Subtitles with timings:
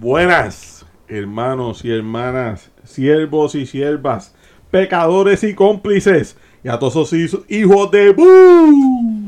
[0.00, 4.32] Buenas, hermanos y hermanas, siervos y siervas,
[4.70, 9.26] pecadores y cómplices, y a todos esos hijos de ¡Bú!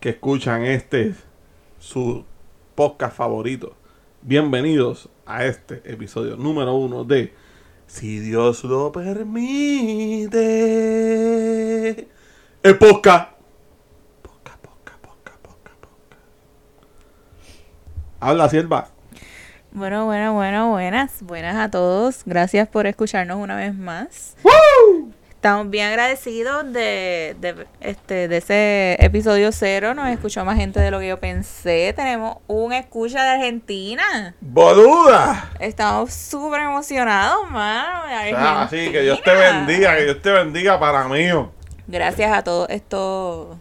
[0.00, 1.14] que escuchan este,
[1.78, 2.26] su
[2.74, 3.74] podcast favorito.
[4.20, 7.32] Bienvenidos a este episodio número uno de
[7.86, 10.36] Si Dios lo permite.
[12.62, 12.76] El.
[12.76, 13.30] Podcast,
[14.20, 15.72] podcast, podcast, podcast, podcast.
[18.22, 18.86] Habla, sierva.
[19.72, 22.22] Bueno, bueno, bueno, buenas, buenas a todos.
[22.24, 24.36] Gracias por escucharnos una vez más.
[25.30, 29.92] Estamos bien agradecidos de, de, este, de ese episodio cero.
[29.94, 31.92] Nos escuchó más gente de lo que yo pensé.
[31.96, 34.36] Tenemos un escucha de Argentina.
[34.40, 35.50] ¡Boluda!
[35.58, 38.06] Estamos súper emocionados, mano.
[38.06, 41.26] de Ah, sí, que Dios te bendiga, que Dios te bendiga para mí.
[41.88, 43.56] Gracias a todos estos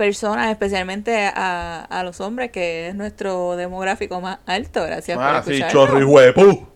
[0.00, 4.82] personas, especialmente a, a los hombres, que es nuestro demográfico más alto.
[4.82, 6.66] Gracias Ah, por sí, chorro y.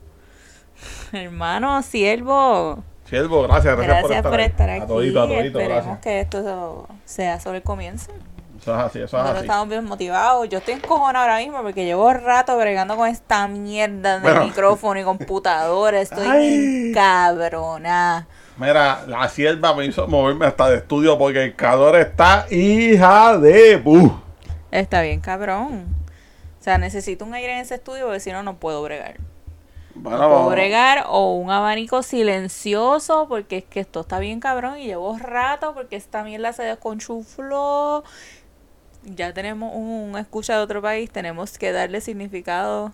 [1.17, 2.85] Hermano, siervo.
[3.09, 4.83] Siervo, gracias, gracias, Gracias por estar aquí.
[4.83, 5.98] A todito, a todito, Esperemos gracias.
[6.01, 8.13] que esto sea sobre el comienzo.
[8.61, 9.47] Eso es así, eso es Nosotros así.
[9.47, 10.47] estamos bien motivados.
[10.51, 14.45] Yo estoy encojonada ahora mismo porque llevo rato bregando con esta mierda de Bueno.
[14.45, 15.98] micrófono y computadora.
[16.03, 18.27] Estoy cabrona.
[18.57, 23.79] Mira, la sierva me hizo moverme hasta de estudio porque el calor está hija de.
[24.71, 25.87] Está bien, cabrón.
[26.61, 29.17] O sea, necesito un aire en ese estudio porque si no, no puedo bregar.
[29.95, 34.79] Bueno, No puedo bregar o un abanico silencioso porque es que esto está bien cabrón
[34.79, 38.03] y llevo rato porque esta mierda se desconchufló.
[39.05, 42.93] Ya tenemos un, un escucha de otro país, tenemos que darle significado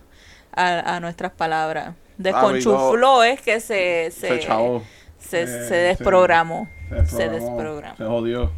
[0.53, 1.94] a, a nuestras palabras.
[2.19, 4.83] Desconchufló es que se, se, se chavó.
[5.20, 6.68] Se, Eh, se se- desprogramó.
[6.88, 7.96] Se, desprogramó, desprogramó.
[7.96, 8.50] Se jodió.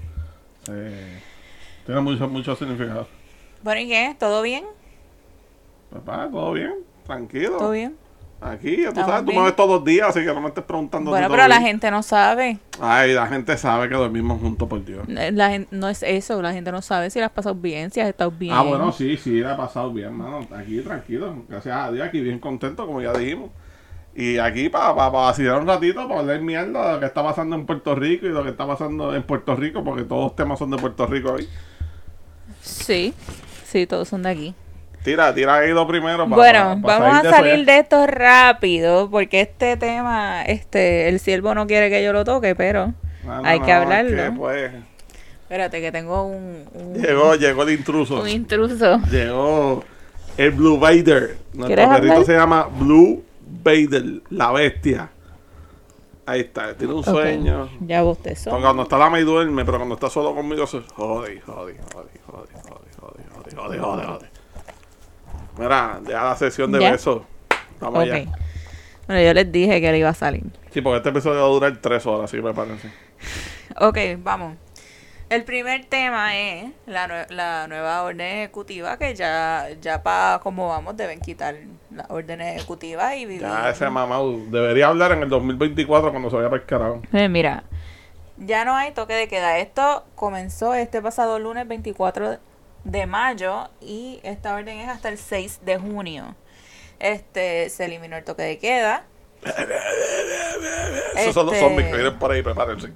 [0.65, 1.23] Se-
[1.87, 3.07] Tiene mucho, mucho significado.
[3.63, 4.17] Bueno, ¿y qué?
[4.19, 4.65] ¿Todo bien?
[5.93, 6.73] Papá, todo bien,
[7.07, 7.59] tranquilo.
[7.59, 7.97] ¿Todo bien?
[8.41, 10.49] Aquí, ya tú Estamos sabes, tú me ves todos los días, así que no me
[10.49, 11.11] estés preguntando.
[11.13, 11.69] Bueno, pero la bien.
[11.69, 12.59] gente no sabe.
[12.81, 15.07] Ay, la gente sabe que dormimos juntos, por Dios.
[15.09, 17.93] Eh, La gente, no es eso, la gente no sabe si la has pasado bien,
[17.93, 18.53] si has estado bien.
[18.53, 20.45] Ah, bueno, sí, sí, la he pasado bien, mano.
[20.57, 23.51] Aquí tranquilo, gracias a Dios, aquí bien contento, como ya dijimos.
[24.15, 27.23] Y aquí para pa, pa vacilar un ratito, para hablar mierda de lo que está
[27.23, 30.37] pasando en Puerto Rico y lo que está pasando en Puerto Rico, porque todos los
[30.37, 31.49] temas son de Puerto Rico hoy.
[32.61, 33.15] Sí,
[33.67, 34.55] sí, todos son de aquí.
[35.03, 36.29] Tira, tira ahí lo primero.
[36.29, 41.67] pa- bueno, vamos a salir de esto rápido, porque este tema, este, el siervo no
[41.67, 42.93] quiere que yo lo toque, pero
[43.25, 44.17] No, no, hay no, que es hablarlo.
[44.17, 44.73] que, pues,
[45.43, 48.21] espérate que tengo un, un, llegó, llegó el intruso.
[48.21, 48.99] un intruso.
[49.11, 49.83] Llegó
[50.37, 51.37] el Blue Vader.
[51.55, 52.27] Nuestro ¿Quieres perrito hablar?
[52.27, 53.25] se llama Blue
[53.63, 55.11] Vader, la bestia.
[56.25, 57.69] Ahí está, tiene un sueño.
[57.81, 58.51] Ya bostezó.
[58.51, 62.11] Porque Cuando está la me duerme, pero cuando está solo conmigo se jode, jode, jode,
[62.27, 64.27] jode, jode, jode, jode, jode, jode.
[65.59, 66.93] Mira, ya la sesión de ¿Ya?
[66.93, 67.23] besos.
[67.81, 68.11] Vamos Ok.
[68.13, 68.25] allá.
[69.07, 70.45] Bueno, yo les dije que él iba a salir.
[70.73, 72.91] Sí, porque este episodio va a durar tres horas, así me parece.
[73.81, 74.57] Ok, vamos.
[75.33, 80.69] El primer tema es la, nue- la nueva orden ejecutiva que ya, ya para como
[80.69, 81.55] vamos deben quitar
[81.91, 83.41] las órdenes ejecutivas y vivir.
[83.41, 84.19] Ya ese mamá
[84.51, 87.01] debería hablar en el 2024 cuando se vaya para el carajo.
[87.15, 87.65] Eh, mira,
[88.37, 89.57] ya no hay toque de queda.
[89.59, 92.39] Esto comenzó este pasado lunes 24
[92.85, 96.35] de mayo y esta orden es hasta el 6 de junio.
[96.99, 99.05] Este se eliminó el toque de queda.
[101.17, 102.93] Esos son los Este- zombies que vienen por ahí, prepárense.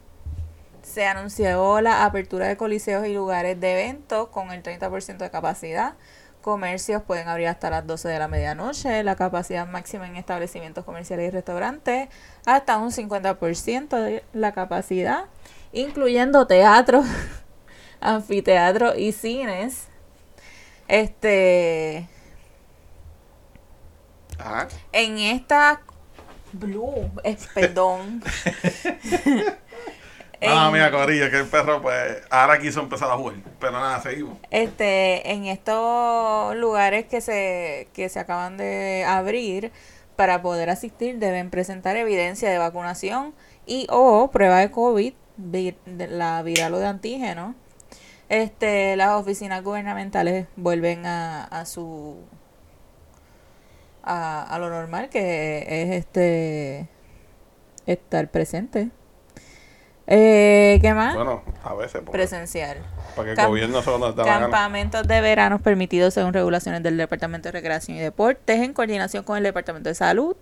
[0.96, 5.92] Se anunció la apertura de coliseos y lugares de eventos con el 30% de capacidad.
[6.40, 9.02] Comercios pueden abrir hasta las 12 de la medianoche.
[9.02, 12.08] La capacidad máxima en establecimientos comerciales y restaurantes
[12.46, 15.26] hasta un 50% de la capacidad,
[15.74, 17.04] incluyendo teatro,
[18.00, 19.88] anfiteatro y cines.
[20.88, 22.08] Este,
[24.38, 24.68] Ajá.
[24.92, 25.82] en esta
[26.54, 28.22] blue, eh, perdón.
[30.42, 33.36] Ah, En- mira, Corillo, que el perro, pues, ahora quiso empezar a jugar.
[33.58, 34.38] Pero nada, seguimos.
[34.50, 39.72] este en estos lugares que se que se acaban de abrir
[40.16, 43.34] para poder asistir deben presentar evidencia de vacunación
[43.66, 47.54] y o prueba de COVID vi- de la viral o de antígeno
[48.28, 52.16] este las oficinas gubernamentales vuelven a, a su
[54.02, 56.88] a, a lo normal que es este
[57.86, 58.88] estar presente
[60.06, 61.14] eh, ¿qué más?
[61.14, 62.78] Bueno, a veces, presencial
[63.16, 64.40] para que el gobierno se lo da la gana.
[64.40, 69.38] Campamentos de verano permitidos según regulaciones del Departamento de Recreación y Deportes en coordinación con
[69.38, 70.36] el Departamento de Salud.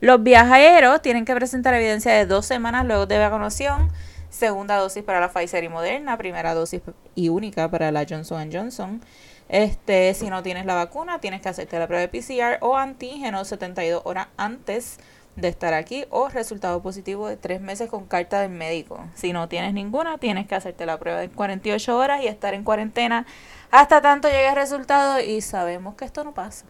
[0.00, 3.90] Los viajeros tienen que presentar evidencia de dos semanas luego de vacunación
[4.32, 6.80] segunda dosis para la Pfizer y Moderna, primera dosis
[7.14, 9.02] y única para la Johnson Johnson.
[9.48, 13.44] Este, si no tienes la vacuna, tienes que hacerte la prueba de PCR o antígeno
[13.44, 14.98] 72 horas antes
[15.36, 19.04] de estar aquí o resultado positivo de tres meses con carta del médico.
[19.14, 22.64] Si no tienes ninguna, tienes que hacerte la prueba en 48 horas y estar en
[22.64, 23.26] cuarentena
[23.70, 26.66] hasta tanto llegue el resultado y sabemos que esto no pasa.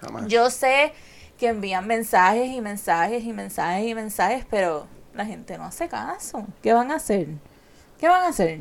[0.00, 0.26] Jamás.
[0.26, 0.92] Yo sé
[1.38, 6.46] que envían mensajes y mensajes y mensajes y mensajes, pero la gente no hace caso.
[6.62, 7.28] ¿Qué van a hacer?
[8.00, 8.60] ¿Qué van a hacer?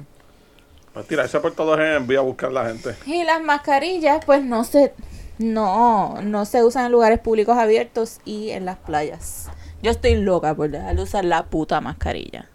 [0.93, 2.95] Pues tirarse por todos en envío a buscar la gente.
[3.05, 4.93] Y las mascarillas, pues no se,
[5.41, 9.49] no, no se usan en lugares públicos abiertos y en las playas.
[9.81, 12.47] Yo estoy loca por dejar de usar la puta mascarilla.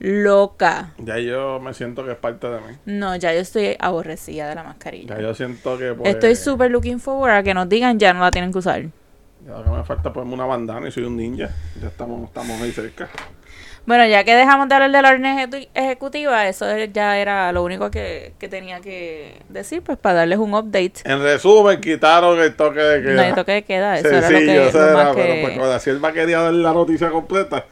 [0.00, 0.92] Loca.
[0.98, 2.76] Ya yo me siento que es parte de mí.
[2.84, 5.16] No, ya yo estoy aborrecida de la mascarilla.
[5.16, 8.20] Ya yo siento que pues, Estoy súper looking forward a que nos digan ya no
[8.20, 8.82] la tienen que usar.
[9.46, 11.50] Ya lo que me falta ponerme una bandana y soy un ninja.
[11.80, 13.08] Ya estamos, estamos ahí cerca.
[13.86, 17.62] Bueno, ya que dejamos de hablar de la orden ejecu- ejecutiva, eso ya era lo
[17.62, 20.94] único que, que tenía que decir, pues para darles un update.
[21.04, 23.14] En resumen, quitaron el toque de queda.
[23.14, 25.40] No hay toque de queda, eso era lo Sencillo, que, lo era, más pero que-
[25.42, 27.66] pues cuando si él va quería darle la noticia completa,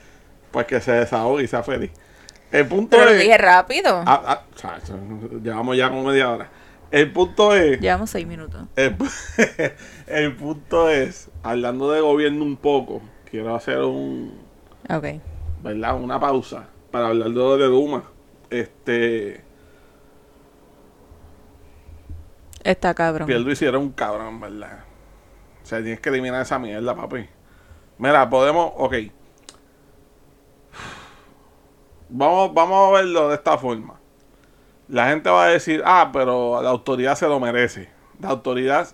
[0.50, 1.90] pues que se desahogue y sea feliz.
[2.50, 3.18] El punto Pero es...
[3.20, 4.02] dije rápido.
[4.04, 4.98] Ah, ah, chacho,
[5.42, 6.50] llevamos ya como media hora.
[6.90, 7.80] El punto es...
[7.80, 8.60] Llevamos seis minutos.
[8.76, 8.94] El,
[10.08, 13.00] el punto es, hablando de gobierno un poco,
[13.30, 14.38] quiero hacer un,
[14.90, 15.06] Ok.
[15.62, 15.96] ¿Verdad?
[15.96, 18.04] Una pausa para hablar de lo de Duma.
[18.50, 19.42] Este,
[22.64, 23.26] Está cabrón.
[23.26, 24.84] Pierluisi era un cabrón, ¿verdad?
[25.62, 27.26] O sea, tienes que eliminar esa mierda, papi.
[27.98, 28.94] Mira, podemos, ok.
[32.08, 33.94] Vamos, vamos a verlo de esta forma.
[34.88, 37.88] La gente va a decir, ah, pero la autoridad se lo merece.
[38.20, 38.88] La autoridad,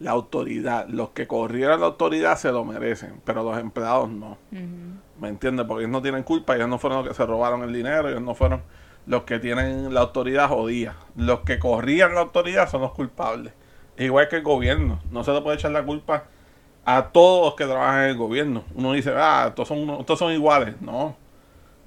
[0.00, 4.38] la autoridad, los que corrieron la autoridad se lo merecen, pero los empleados no.
[4.52, 4.95] Ujú.
[5.20, 5.66] ¿Me entiendes?
[5.66, 8.22] Porque ellos no tienen culpa, ellos no fueron los que se robaron el dinero, ellos
[8.22, 8.62] no fueron
[9.06, 10.96] los que tienen la autoridad jodida.
[11.16, 13.52] Los que corrían la autoridad son los culpables.
[13.96, 15.00] Igual que el gobierno.
[15.10, 16.24] No se le puede echar la culpa
[16.84, 18.64] a todos los que trabajan en el gobierno.
[18.74, 20.80] Uno dice, ah, estos son, estos son iguales.
[20.80, 21.16] No.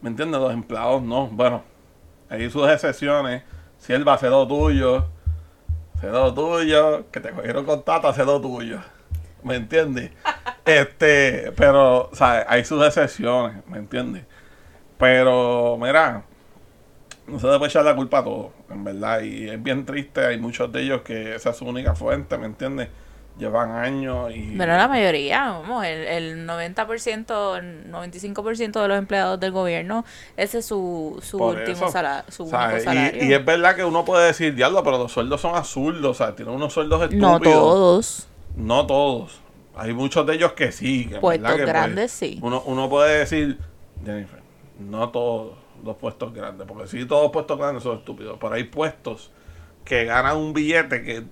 [0.02, 0.40] ¿Me entiendes?
[0.42, 1.28] Los empleados no.
[1.28, 1.64] Bueno,
[2.30, 3.44] hay sus excepciones.
[3.78, 5.06] Si él va a hacer lo tuyo,
[5.96, 8.80] hacer lo tuyo, que te cogieron con tata, lo tuyo.
[9.44, 10.12] ¿Me entiendes?
[10.69, 12.45] Este, pero, ¿sabes?
[12.48, 14.24] Hay sus excepciones, ¿me entiendes?
[14.98, 16.24] Pero, mira,
[17.27, 19.21] no se le puede echar la culpa a todos, en verdad.
[19.21, 22.45] Y es bien triste, hay muchos de ellos que esa es su única fuente, ¿me
[22.48, 22.89] entiendes?
[23.38, 24.56] Llevan años y...
[24.57, 30.04] Pero la mayoría, vamos, el, el 90%, el 95% de los empleados del gobierno,
[30.36, 33.24] ese es su, su Por último eso, sala- su único Y- salario.
[33.24, 36.36] Y, es verdad que uno puede decir, diablo, pero los sueldos son absurdos, o sea,
[36.36, 37.31] tienen unos sueldos estúpidos.
[37.31, 38.27] no todos.
[38.57, 39.39] No todos.
[39.80, 41.08] Hay muchos de ellos que sí.
[41.08, 42.40] que Puestos que, pues, grandes, sí.
[42.42, 43.58] Uno, uno puede decir,
[44.04, 44.42] Jennifer,
[44.80, 48.66] no todos los puestos grandes, porque sí todos los puestos grandes son estúpidos, pero hay
[48.66, 49.31] puestos
[49.86, 51.24] que ganan un billete que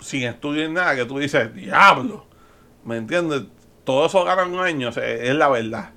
[0.00, 2.26] sin estudio ni nada, que tú dices, diablo,
[2.84, 3.44] ¿me entiendes?
[3.84, 5.90] Todo eso ganan un año, o sea, es la verdad.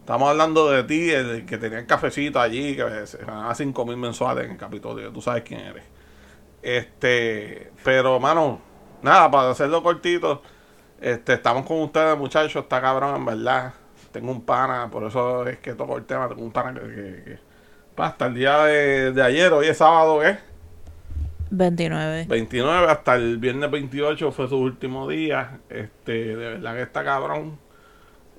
[0.00, 3.96] Estamos hablando de ti, el que tenía el cafecito allí, que se ganaba 5 mil
[3.96, 5.84] mensuales en el Capitolio, tú sabes quién eres.
[6.62, 8.60] Este, pero mano,
[9.02, 10.42] nada, para hacerlo cortito,
[11.02, 13.74] este, estamos con ustedes, muchachos, está cabrón, en verdad.
[14.12, 17.22] Tengo un pana, por eso es que toco el tema, tengo un pana que, que,
[17.24, 17.38] que-
[17.94, 20.38] pa, hasta el día de, de ayer, hoy es sábado, ¿eh?
[21.50, 22.24] 29.
[22.28, 25.58] 29 hasta el viernes 28 fue su último día.
[25.68, 27.58] Este, de verdad que está cabrón.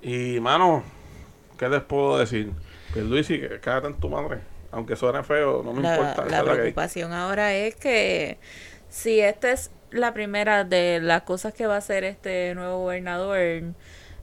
[0.01, 0.83] Y, mano,
[1.57, 2.51] ¿qué les puedo decir?
[2.93, 4.39] Que Luis, que quédate en tu madre.
[4.71, 6.25] Aunque suene feo, no me La, importa.
[6.25, 8.39] la que preocupación ahora es que
[8.89, 13.37] si esta es la primera de las cosas que va a hacer este nuevo gobernador,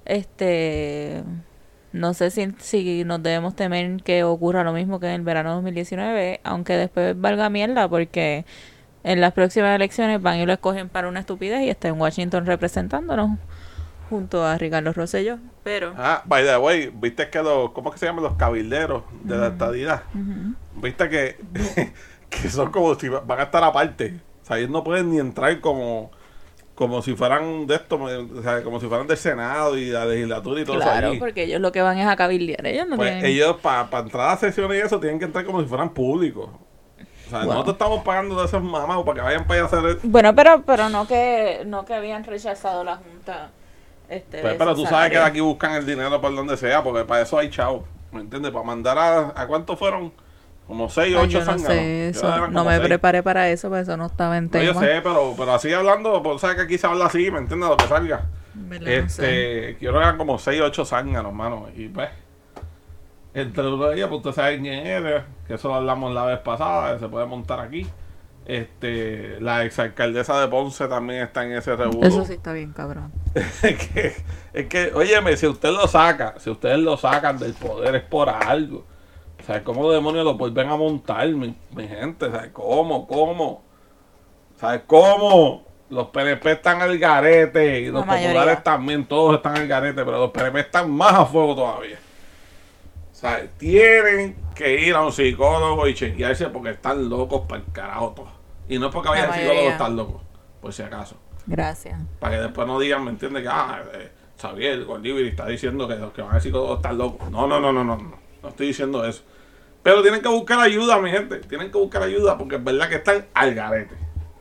[0.04, 1.22] este
[1.92, 5.54] no sé si, si nos debemos temer que ocurra lo mismo que en el verano
[5.54, 8.44] 2019, aunque después valga mierda porque
[9.02, 12.46] en las próximas elecciones van y lo escogen para una estupidez y está en Washington
[12.46, 13.38] representándonos
[14.08, 18.06] junto a Ricardo Rosselló, pero Ah, by the way, viste que los, ¿cómo que se
[18.06, 20.02] llaman los cabilderos de la estadidad?
[20.76, 21.36] Viste que,
[22.30, 24.20] que son como si va- van a estar aparte.
[24.50, 26.10] Sea, ellos no pueden ni entrar como,
[26.74, 30.60] como si fueran de esto, o sea, como si fueran del Senado y la legislatura
[30.60, 33.10] y todo eso claro, porque ellos lo que van es a cabildear, ellos no Pues
[33.10, 36.48] tienen ellos para entrar a sesiones y eso tienen que entrar como si fueran públicos.
[37.26, 37.48] O sea, Wow.
[37.52, 39.98] nosotros estamos pagando de esos mamados para que vayan para allá a hacer...
[40.02, 43.50] Bueno, pero pero no que no que habían rechazado la junta.
[44.08, 47.04] Este, Pues, pero tú sabes que de aquí buscan el dinero por donde sea, porque
[47.04, 47.84] para eso hay chavo.
[48.10, 48.50] ¿Me entiendes?
[48.50, 49.32] Para mandar a...
[49.36, 50.12] ¿A cuánto fueron?
[50.70, 53.82] Como 6 o Ay, 8 yo no sé eso, no me preparé para eso, pues
[53.82, 54.64] eso no estaba en No, tema.
[54.66, 57.70] yo sé, pero, pero así hablando, pues sabes que aquí se habla así, ¿me entiendes?
[57.70, 58.22] Lo que salga.
[58.54, 59.02] ¿Verdad?
[59.02, 59.24] No sé.
[59.66, 61.66] Este, quiero que eran como 6 o 8 zánganos, hermano.
[61.74, 62.08] Y pues,
[63.34, 66.38] Entre uno de ellos, pues usted sabe quién es, que eso lo hablamos la vez
[66.38, 67.84] pasada, se puede montar aquí.
[68.46, 72.06] Este, la exalcaldesa de Ponce también está en ese revuelo.
[72.06, 73.10] Eso sí está bien, cabrón.
[73.34, 74.14] es que,
[74.52, 78.28] es que, óyeme, si usted lo saca, si ustedes lo sacan del poder es por
[78.28, 78.86] algo.
[79.46, 82.30] Sea, ¿cómo demonios lo vuelven a montar, mi, mi gente?
[82.30, 83.06] ¿Sabes cómo?
[83.06, 83.62] ¿Cómo?
[84.56, 85.64] ¿Sabes cómo?
[85.88, 88.28] Los PNP están al garete y los mayoría.
[88.40, 91.98] populares también, todos están al garete, pero los PNP están más a fuego todavía.
[93.12, 93.50] ¿Sabes?
[93.58, 98.28] Tienen que ir a un psicólogo y chequearse porque están locos para el carajo todos.
[98.68, 99.72] Y no es porque vayan La al psicólogo mayoría.
[99.72, 100.22] están locos,
[100.60, 101.16] por si acaso.
[101.46, 101.98] Gracias.
[102.20, 103.42] Para que después no digan, ¿me entiendes?
[103.42, 107.30] Que, ah, eh, Xavier Goldibiri está diciendo que los que van al psicólogo están locos.
[107.30, 108.19] No, no, no, no, no, no.
[108.42, 109.22] No estoy diciendo eso.
[109.82, 111.38] Pero tienen que buscar ayuda, mi gente.
[111.38, 113.94] Tienen que buscar ayuda porque es verdad que están al garete.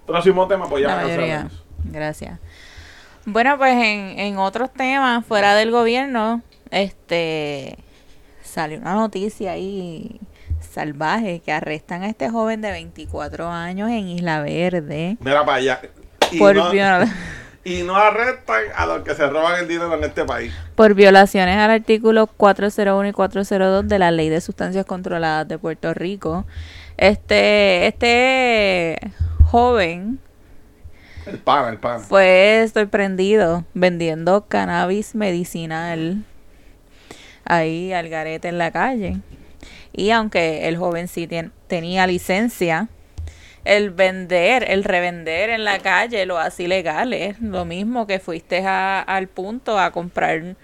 [0.05, 1.49] Próximo tema, pues ya me.
[1.85, 2.39] Gracias.
[3.25, 6.41] Bueno, pues en, en otros temas, fuera del gobierno,
[6.71, 7.77] este
[8.43, 10.19] salió una noticia ahí
[10.59, 15.81] salvaje que arrestan a este joven de 24 años en Isla Verde Mira para allá.
[16.31, 16.71] Y, por, no,
[17.69, 20.53] y no arrestan a los que se roban el dinero en este país.
[20.75, 25.93] por violaciones al artículo 401 y 402 de la Ley de Sustancias Controladas de Puerto
[25.93, 26.45] Rico.
[26.97, 28.99] Este este
[29.45, 30.19] joven
[31.25, 31.99] El pana, el pana.
[31.99, 36.23] fue sorprendido vendiendo cannabis medicinal
[37.45, 39.17] ahí al garete en la calle.
[39.91, 42.87] Y aunque el joven sí tien- tenía licencia,
[43.65, 47.13] el vender, el revender en la calle lo hace ilegal.
[47.13, 50.55] Es lo mismo que fuiste a- al punto a comprar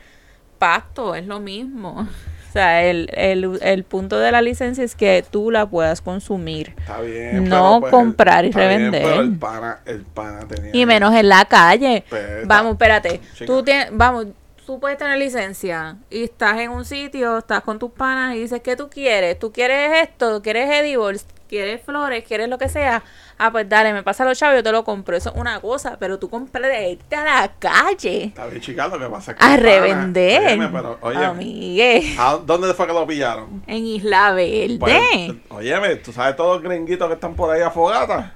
[0.57, 2.07] pasto, es lo mismo.
[2.49, 6.73] O sea, el, el, el punto de la licencia es que tú la puedas consumir.
[6.77, 7.49] Está bien.
[7.49, 9.01] No pues, comprar y está bien, revender.
[9.03, 10.71] pero el pana, el pana tenía.
[10.73, 12.05] Y menos en la calle.
[12.45, 13.19] Vamos, espérate.
[13.33, 13.45] Chica.
[13.45, 14.27] Tú tienes, vamos,
[14.65, 18.61] tú puedes tener licencia y estás en un sitio, estás con tus panas y dices,
[18.61, 19.37] ¿qué tú quieres?
[19.37, 20.41] ¿Tú quieres esto?
[20.41, 21.27] ¿Quieres edibles?
[21.47, 22.23] ¿Quieres flores?
[22.27, 23.03] ¿Quieres lo que sea?
[23.37, 25.15] Ah, pues dale, me pasa los chavos, yo te lo compro.
[25.15, 28.87] Eso es una cosa, pero tú compras de irte a la calle Está bien, chica,
[28.87, 29.43] lo que pasa es que.
[29.45, 30.41] a revender.
[30.59, 30.99] Óyeme, pero,
[31.29, 33.63] Amigue, ¿a ¿dónde fue que lo pillaron?
[33.67, 34.77] en Isla Verde.
[34.79, 38.33] Pues, óyeme, tú sabes todos los gringuitos que están por ahí a fogata.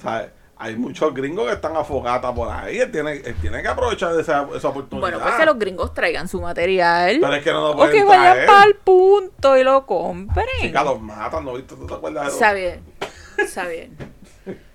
[0.00, 0.30] ¿Sabes?
[0.58, 2.78] Hay muchos gringos que están a fogata por ahí.
[2.78, 5.00] Él tiene, él tiene que aprovechar esa, esa oportunidad.
[5.00, 7.18] bueno, pues que los gringos traigan su material.
[7.20, 10.46] Pero es que no lo o pueden que vayan para el punto y lo compren.
[10.62, 11.74] Chica, los matan, ¿no viste?
[11.76, 12.36] ¿Tú te acuerdas de eso?
[12.36, 12.80] Está bien,
[13.38, 13.96] está bien.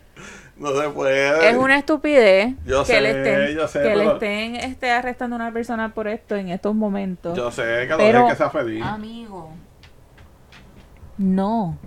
[0.58, 1.50] No se puede.
[1.50, 5.36] Es una estupidez Yo que sé, le estén, yo sé, que le estén este, arrestando
[5.36, 7.36] a una persona por esto en estos momentos.
[7.36, 8.84] Yo sé que lo Pero- dejen que sea feliz.
[8.86, 9.50] Amigo,
[11.18, 11.80] no.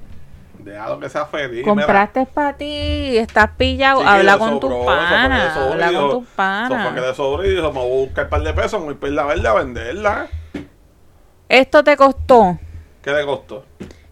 [0.64, 1.62] Déjalo que sea feliz.
[1.64, 6.32] Compraste para ti, estás pillado, Sí, habla con sobró, tus panas, habla con tus fue
[6.32, 6.94] que panas.
[6.94, 9.06] le sobró y dijo, me voy a buscar un par de pesos, me voy a
[9.08, 10.26] ir la verde a venderla.
[11.48, 12.58] Esto te costó
[13.02, 13.66] ¿Qué le costó?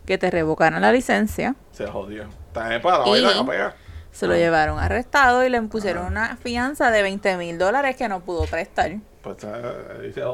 [0.05, 2.27] que te revocaran la licencia, Se jodió.
[2.53, 3.75] También para Y- bailar a pegar.
[4.11, 8.21] se lo llevaron arrestado y le impusieron una fianza de 20 mil dólares que no
[8.21, 8.93] pudo prestar.
[9.23, 9.37] Pues.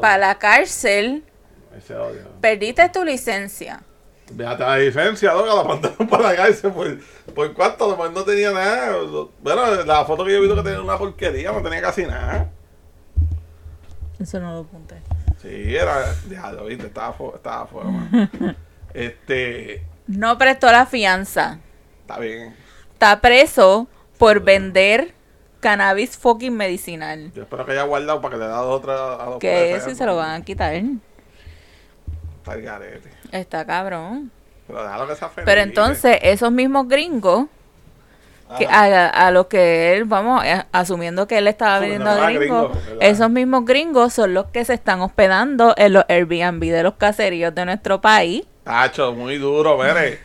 [0.01, 1.23] Para la cárcel,
[2.41, 3.83] perdiste tu licencia.
[4.31, 6.73] Véate la licencia, loca, la mandaron para la cárcel.
[6.73, 6.99] ¿Por,
[7.35, 8.11] por cuánto?
[8.11, 8.97] No tenía nada.
[9.43, 12.51] Bueno, la foto que yo he visto que tenía una porquería, no tenía casi nada.
[14.19, 14.97] Eso no lo apunté.
[15.41, 16.15] Sí, era.
[16.29, 18.57] Ya lo viste, estaba fuera, estaba fuera, man.
[18.95, 19.83] Este.
[20.07, 21.61] No prestó la fianza.
[22.01, 22.57] Está bien.
[22.95, 23.87] Está preso
[24.19, 25.15] por vender
[25.61, 27.33] cannabis fucking medicinal.
[27.33, 29.81] Yo espero que haya guardado para que le dé otra a los Que ¿eh?
[29.81, 30.75] se lo van a quitar.
[30.75, 33.11] Está el garete.
[33.33, 34.31] Está cabrón.
[34.67, 35.45] Pero déjalo que sea feliz.
[35.47, 37.47] Pero entonces, esos mismos gringos,
[38.57, 42.73] que a, a los que él, vamos, eh, asumiendo que él estaba vendiendo a gringos,
[42.85, 46.95] gringo, esos mismos gringos son los que se están hospedando en los Airbnb de los
[46.95, 48.45] caseríos de nuestro país.
[48.65, 50.21] Tacho, muy duro, mire.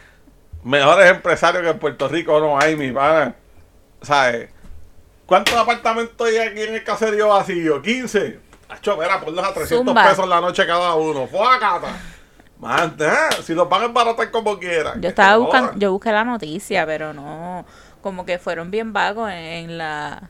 [0.63, 3.35] Mejores empresarios que en Puerto Rico no hay, mi pana.
[4.01, 4.49] ¿Sabes?
[5.25, 7.81] ¿Cuántos apartamentos hay aquí en el caserío vacío?
[7.81, 8.39] 15.
[8.69, 10.09] Tacho, mira, ponlos a 300 Zumba.
[10.09, 11.27] pesos la noche cada uno.
[11.27, 11.87] ¡Fuacata!
[12.63, 15.01] Man, eh, si lo pagan baratar como quieran.
[15.01, 15.79] Yo estaba buscando, jodan.
[15.79, 17.65] yo busqué la noticia, pero no,
[18.01, 20.29] como que fueron bien vagos en, en la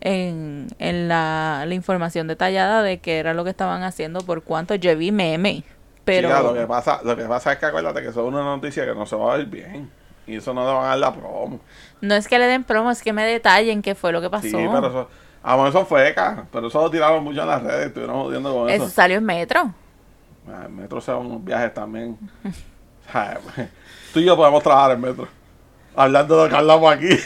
[0.00, 4.74] en, en la, la información detallada de qué era lo que estaban haciendo, por cuánto
[4.74, 5.64] yo vi meme,
[6.04, 8.44] pero Chica, lo, que pasa, lo que pasa es que acuérdate que eso es una
[8.44, 9.90] noticia que no se va a ver bien.
[10.26, 11.60] Y eso no le van a dar la promo.
[12.00, 14.46] no es que le den promo, es que me detallen qué fue lo que pasó.
[14.46, 15.08] Sí, pero eso.
[15.42, 16.14] Ah, bueno, eso fue.
[16.52, 17.86] Pero eso lo tiraron mucho en las redes.
[17.86, 18.84] Estuvieron jodiendo con eso.
[18.84, 19.72] Eso salió en metro.
[20.48, 22.16] Ah, El metro se van unos viajes también.
[24.12, 25.28] Tú y yo podemos trabajar en metro.
[25.94, 27.08] Hablando de lo que hablamos aquí.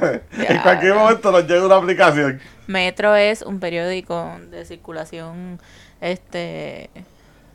[0.00, 2.40] en cualquier momento nos llega una aplicación.
[2.66, 5.58] Metro es un periódico de circulación
[6.00, 6.90] este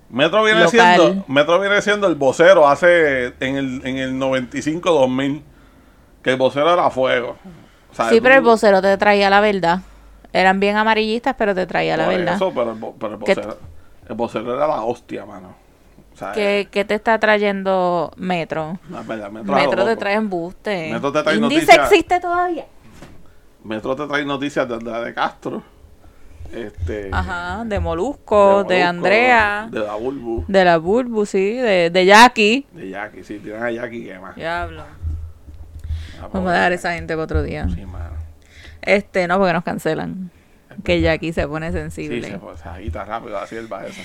[0.09, 0.95] Metro viene Local.
[0.99, 5.43] siendo Metro viene siendo el vocero hace en el, en el 95 2000
[6.23, 7.37] que el vocero era fuego.
[7.91, 9.79] O sea, Sí, pero el vocero te traía la verdad.
[10.33, 12.35] Eran bien amarillistas, pero te traía la verdad.
[12.35, 13.57] eso, pero el, pero el ¿Qué- vocero,
[14.07, 15.55] el vocero era la hostia, mano.
[16.13, 18.77] O sea, ¿Qué, qué te está trayendo Metro?
[18.87, 20.91] verdad, Metro, te trae embuste.
[20.91, 21.91] Metro te trae Índice noticias.
[21.91, 22.65] existe todavía.
[23.63, 25.63] Metro te trae noticias de, de, de Castro.
[26.53, 30.45] Este, Ajá, de Molusco, de, Molusco, Andrea, De la Bulbu.
[30.47, 32.67] de la Bulbu, sí, de, de Jackie.
[32.73, 34.35] De Jackie, sí, tienen a Jackie que más.
[34.35, 34.83] Diablo.
[36.21, 37.67] Ah, Vamos a dejar esa gente para otro día.
[37.73, 38.13] Sí, mano.
[38.83, 40.29] Este, no, porque nos cancelan.
[40.83, 42.27] Que Jackie se pone Sí, sensible.
[42.27, 44.01] se, pues, se agita rápido la sierva esa.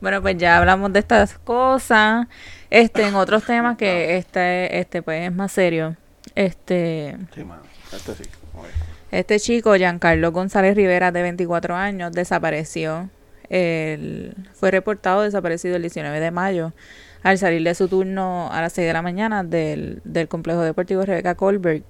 [0.00, 2.26] Bueno, pues ya hablamos de estas cosas.
[2.70, 5.96] Este, en otros temas que este, este, pues es más serio.
[6.34, 7.62] Este, Sí, mano.
[7.92, 8.24] Este sí.
[8.54, 8.68] Oye.
[9.12, 13.08] este chico, Giancarlo González Rivera, de 24 años, desapareció.
[13.48, 16.72] El- fue reportado desaparecido el 19 de mayo
[17.22, 21.04] al salir de su turno a las 6 de la mañana del, del complejo deportivo
[21.04, 21.84] Rebeca Colbert.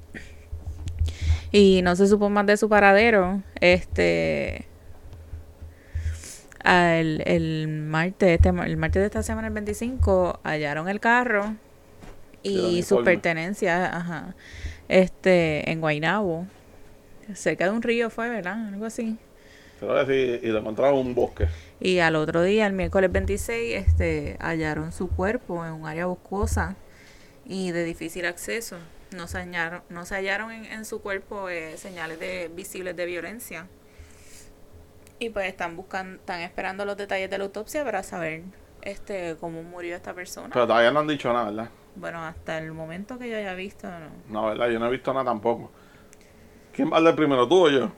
[1.57, 3.41] Y no se supo más de su paradero.
[3.61, 4.67] Este.
[6.63, 11.55] al- el martes, este, el martes de esta semana, el 25, hallaron el carro
[12.43, 14.35] Y el sus pertenencias, ajá,
[14.89, 16.47] este, en Guaynabo.
[17.35, 18.69] Cerca de un río fue, ¿verdad?
[18.69, 19.17] Algo así.
[19.81, 21.49] Pero sí, y lo encontraron en un bosque.
[21.81, 26.77] Y al otro día, el miércoles 26, este, hallaron su cuerpo en un área boscosa
[27.47, 28.77] y de difícil acceso.
[29.15, 33.07] No se hallaron, no se hallaron en, en su cuerpo eh, señales de, visibles de
[33.07, 33.67] violencia.
[35.19, 38.43] Y pues están buscando, están esperando los detalles de la autopsia para saber
[38.83, 40.51] este cómo murió esta persona.
[40.53, 41.71] Pero todavía no han dicho nada, ¿verdad?
[41.97, 44.09] bueno, hasta el momento que yo haya visto, no.
[44.29, 44.69] No, ¿verdad?
[44.69, 45.71] Yo no he visto nada tampoco.
[46.73, 47.93] ¿Quién va a hablar primero, tú o yo?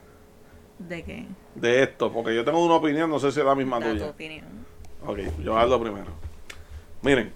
[0.78, 1.26] ¿De qué?
[1.54, 3.92] De esto, porque yo tengo una opinión, no sé si es la misma Da tu
[3.94, 4.10] tuya.
[4.10, 4.66] opinión.
[5.06, 6.12] Ok, yo hablo primero.
[7.00, 7.32] Miren,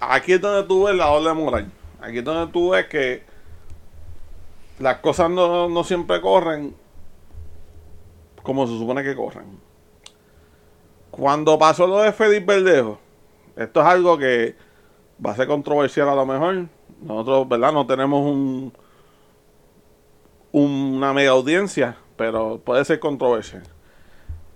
[0.00, 1.70] aquí es donde tú ves la doble moral.
[2.00, 3.22] Aquí es donde tú ves que
[4.78, 6.74] las cosas no, no siempre corren
[8.42, 9.58] como se supone que corren.
[11.10, 12.98] Cuando pasó lo de Félix Verdejo,
[13.56, 14.56] esto es algo que
[15.24, 16.66] va a ser controversial a lo mejor.
[17.02, 17.72] Nosotros, ¿verdad?
[17.72, 18.72] No tenemos un
[20.52, 23.62] una mega audiencia, pero puede ser controversial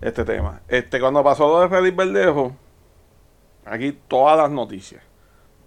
[0.01, 0.61] este tema.
[0.67, 2.55] Este, cuando pasó lo de Félix Verdejo,
[3.65, 5.01] aquí todas las noticias,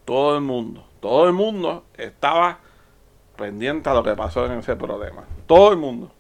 [0.05, 2.59] todo el mundo, todo el mundo estaba
[3.37, 5.25] pendiente a lo que pasó en ese problema.
[5.47, 6.13] Todo el mundo.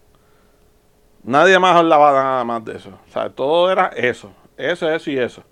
[1.22, 2.90] Nadie más hablaba nada más de eso.
[3.08, 5.42] O sea, todo era eso, eso, eso y eso.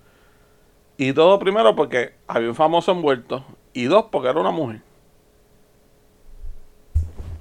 [0.96, 4.80] Y todo primero porque había un famoso envuelto y dos porque era una mujer.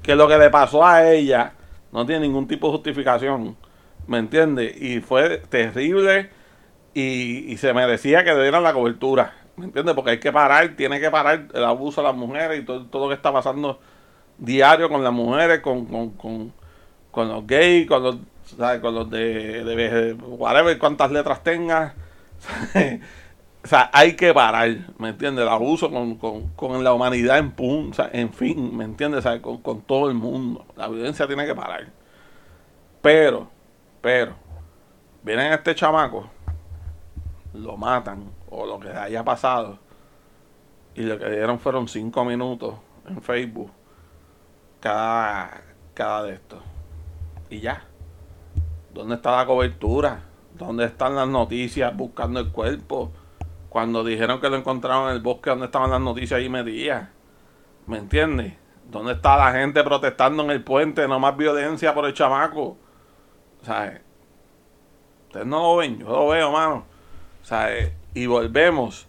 [0.01, 1.53] Que lo que le pasó a ella
[1.91, 3.55] no tiene ningún tipo de justificación.
[4.07, 4.75] ¿Me entiendes?
[4.81, 6.29] Y fue terrible
[6.93, 9.33] y, y se merecía que le dieran la cobertura.
[9.57, 9.95] ¿Me entiendes?
[9.95, 13.03] Porque hay que parar, tiene que parar el abuso a las mujeres y todo, todo
[13.03, 13.79] lo que está pasando
[14.37, 16.53] diario con las mujeres, con, con, con,
[17.11, 18.17] con los gays, con los,
[18.57, 18.81] ¿sabes?
[18.81, 21.93] Con los de, whatever, cuántas letras tengas.
[23.63, 25.41] O sea, hay que parar, ¿me entiendes?
[25.41, 29.25] El abuso con, con, con la humanidad en pun, en fin, ¿me entiendes?
[29.41, 30.63] Con, con todo el mundo.
[30.77, 31.87] La violencia tiene que parar.
[33.01, 33.49] Pero,
[34.01, 34.35] pero,
[35.23, 36.29] vienen a este chamaco,
[37.55, 39.79] lo matan, o lo que haya pasado,
[40.95, 42.75] y lo que dieron fueron cinco minutos
[43.07, 43.71] en Facebook,
[44.79, 45.61] cada,
[45.93, 46.63] cada de estos.
[47.49, 47.85] Y ya.
[48.93, 50.21] ¿Dónde está la cobertura?
[50.53, 53.11] ¿Dónde están las noticias buscando el cuerpo?
[53.67, 57.09] Cuando dijeron que lo encontraron en el bosque, ¿dónde estaban las noticias ahí medidas?
[57.87, 58.53] ¿Me entiendes?
[58.89, 61.07] ¿Dónde está la gente protestando en el puente?
[61.09, 62.77] No más violencia por el chamaco.
[63.61, 64.01] O sea,
[65.27, 66.85] ustedes no lo ven, yo lo veo, mano.
[67.41, 67.67] O sea,
[68.15, 69.07] y volvemos.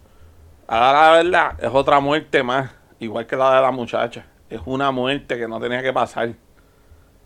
[0.67, 4.27] Ahora la verdad, es otra muerte más, igual que la de la muchacha.
[4.49, 6.33] Es una muerte que no tenía que pasar.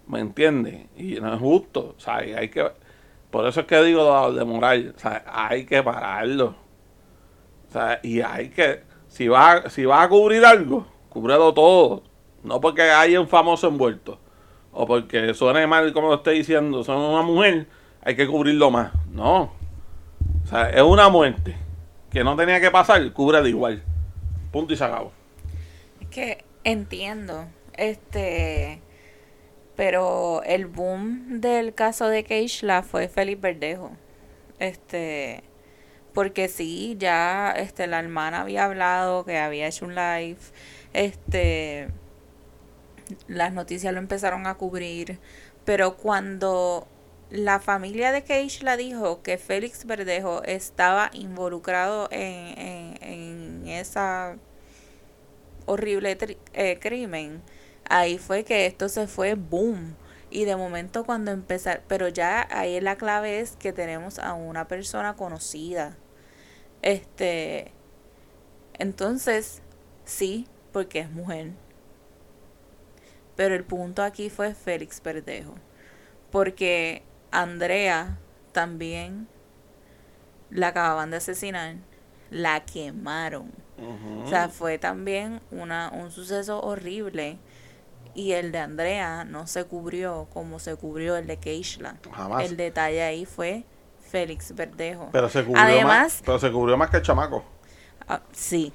[0.08, 0.88] ¿Me entiendes?
[0.96, 1.96] Y no es justo.
[1.98, 2.72] O sea, hay que.
[3.30, 4.94] Por eso es que digo de moral.
[4.96, 6.56] O sea, hay que pararlo.
[7.68, 8.84] O sea, y hay que.
[9.08, 12.04] Si va, si va a cubrir algo, cúbrelo todo.
[12.44, 14.20] No porque haya un famoso envuelto.
[14.72, 17.68] O porque suene mal como lo estoy diciendo, son una mujer,
[18.04, 18.92] hay que cubrirlo más.
[19.12, 19.52] No.
[20.44, 21.56] O sea, es una muerte
[22.12, 23.84] que no tenía que pasar, cúbrelo igual.
[24.52, 25.12] Punto y se acabó.
[26.02, 27.48] Es que entiendo,
[27.78, 28.82] este,
[29.76, 33.92] pero el boom del caso de Keishla fue Félix Verdejo,
[34.60, 35.44] este,
[36.14, 40.38] porque sí, ya, este, la hermana había hablado que había hecho un live,
[40.94, 41.88] este,
[43.28, 45.18] las noticias lo empezaron a cubrir,
[45.64, 46.88] pero cuando
[47.32, 54.38] la familia de Keishla dijo que Félix Verdejo estaba involucrado en, en, esa
[55.66, 56.18] horrible
[56.54, 57.42] eh, crimen,
[57.88, 59.96] ahí fue que esto se fue boom.
[60.30, 64.68] Y de momento cuando empezar, pero ya ahí la clave es que tenemos a una
[64.68, 65.98] persona conocida.
[66.82, 67.72] Este,
[68.78, 69.62] entonces,
[70.06, 71.52] sí, porque es mujer.
[73.36, 75.56] Pero el punto aquí fue Félix Verdejo.
[76.30, 78.18] Porque Andrea
[78.52, 79.28] también
[80.50, 81.76] la acababan de asesinar,
[82.30, 83.52] la quemaron.
[84.24, 87.40] O sea, fue también una, un suceso horrible.
[88.14, 91.96] Y el de Andrea no se cubrió como se cubrió el de Keishla.
[92.14, 92.44] Jamás.
[92.46, 93.64] El detalle ahí fue
[94.12, 95.10] Félix Verdejo.
[95.12, 96.22] pero se cubrió Además, más.
[96.26, 97.44] Pero se cubrió más que el chamaco.
[98.08, 98.74] Ah, sí.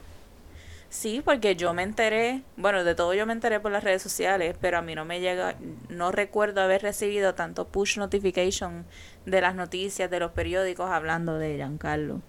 [0.98, 4.56] Sí, porque yo me enteré, bueno, de todo yo me enteré por las redes sociales,
[4.60, 5.56] pero a mí no me llega,
[5.90, 8.86] no recuerdo haber recibido tanto push notification
[9.26, 12.22] de las noticias, de los periódicos hablando de Giancarlo.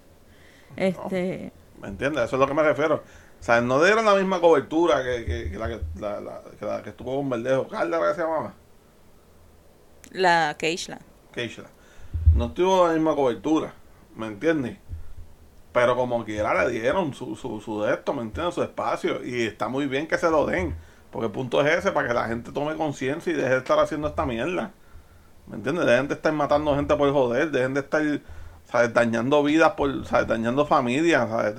[0.76, 2.24] Este, ¿Me entiendes?
[2.24, 2.96] Eso es lo que me refiero.
[2.96, 6.64] O sea, no dieron la misma cobertura que, que, que la, que, la, la- que
[6.66, 7.68] la que estuvo con Verdejo.
[7.68, 8.54] Carla, ¿qué se llamaba?
[10.12, 10.98] la Keishla.
[11.32, 11.70] Keishla.
[12.34, 13.74] No tuvo la misma cobertura.
[14.16, 14.78] ¿Me entiendes?
[15.72, 18.54] Pero como quiera le dieron su, su, su de esto, ¿me entiendes?
[18.54, 19.24] Su espacio.
[19.24, 20.74] Y está muy bien que se lo den.
[21.10, 23.78] Porque el punto es ese, para que la gente tome conciencia y deje de estar
[23.78, 24.72] haciendo esta mierda.
[25.46, 25.86] ¿Me entiendes?
[25.86, 27.50] Dejen de estar matando gente por joder.
[27.50, 28.02] Dejen de estar,
[28.64, 28.92] ¿sabes?
[28.92, 30.26] Dañando vidas, por, ¿sabes?
[30.26, 31.54] Dañando familias, ¿sabes?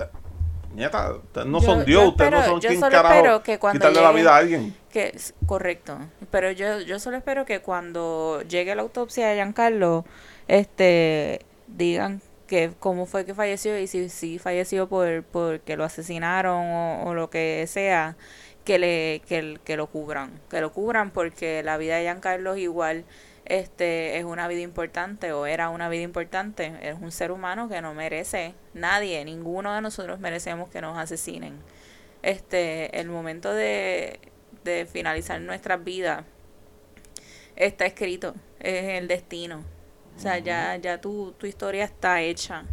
[0.76, 4.12] Nieta, ustedes no Yo- son Dios, ustedes no son quien carajo que cuando quitarle la
[4.12, 4.76] vida a alguien.
[4.92, 5.18] Que
[5.48, 5.98] correcto,
[6.30, 10.06] pero yo yo solo espero que cuando llegue la autopsia de Giancarlo,
[10.48, 17.08] este digan que cómo fue que falleció y si si falleció por porque lo asesinaron
[17.08, 18.18] o, lo que sea,
[18.66, 23.06] que le que, que lo cubran, que lo cubran porque la vida de Giancarlo igual
[23.46, 27.82] este es una vida importante o era una vida importante, es un ser humano que
[27.82, 31.54] no merece nadie, ninguno de nosotros merecemos que nos asesinen.
[32.24, 34.20] Este el momento de,
[34.64, 36.26] de finalizar nuestras vidas
[37.56, 39.64] está escrito es el destino
[40.20, 42.64] o sea ya ya tu, tu historia está hecha.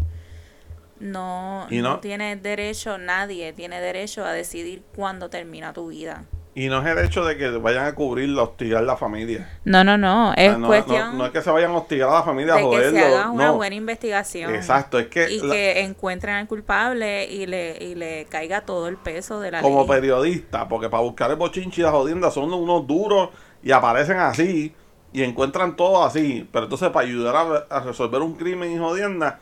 [0.98, 6.24] No, Y no no- tiene derecho nadie tiene derecho a decidir cuándo termina tu vida.
[6.54, 9.46] Y no es el hecho de que vayan a cubrirla, hostigar la familia.
[9.64, 11.76] no no no O es sea, no, cuestión no- no es que se vayan a
[11.76, 12.98] hostigar a la familia a de que joderlo.
[12.98, 17.44] se haga una buena investigación Exacto, es que y la- que encuentren al culpable y
[17.44, 19.88] le y le caiga todo el peso de la como ley.
[19.90, 23.28] periodista, porque para buscar el bochinche y la jodienda son unos duros
[23.62, 24.74] y aparecen así
[25.16, 26.46] y encuentran todo así.
[26.52, 29.40] Pero entonces para ayudar a, a resolver un crimen y jodienda,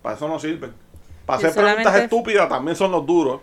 [0.00, 0.72] para eso no sirven.
[1.26, 3.42] Para hacer preguntas estúpidas también son los duros.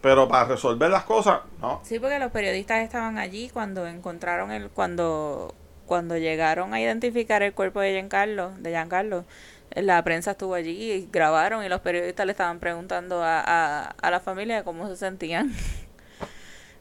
[0.00, 1.80] Pero para resolver las cosas, no.
[1.84, 5.54] Sí, porque los periodistas estaban allí cuando encontraron el, cuando,
[5.86, 9.24] cuando llegaron a identificar el cuerpo de Giancarlo, de Giancarlo,
[9.70, 14.10] la prensa estuvo allí y grabaron y los periodistas le estaban preguntando a, a, a
[14.10, 15.54] la familia cómo se sentían.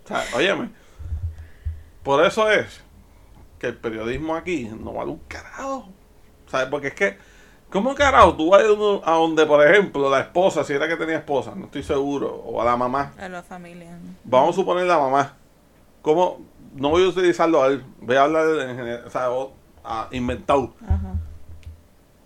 [0.03, 0.69] O sea, óyeme,
[2.01, 2.81] por eso es
[3.61, 5.87] que el periodismo aquí no vale un carajo.
[6.47, 6.67] ¿Sabes?
[6.69, 7.17] Porque es que,
[7.69, 11.53] ¿cómo carajo tú vas a donde, por ejemplo, la esposa, si era que tenía esposa,
[11.55, 13.95] no estoy seguro, o a la mamá, A la familia.
[14.23, 15.35] vamos a suponer la mamá,
[16.01, 16.41] ¿cómo?
[16.73, 19.29] No voy a utilizarlo a él, voy a hablar en general, o sea,
[19.83, 20.73] a inventado.
[20.83, 21.13] Ajá.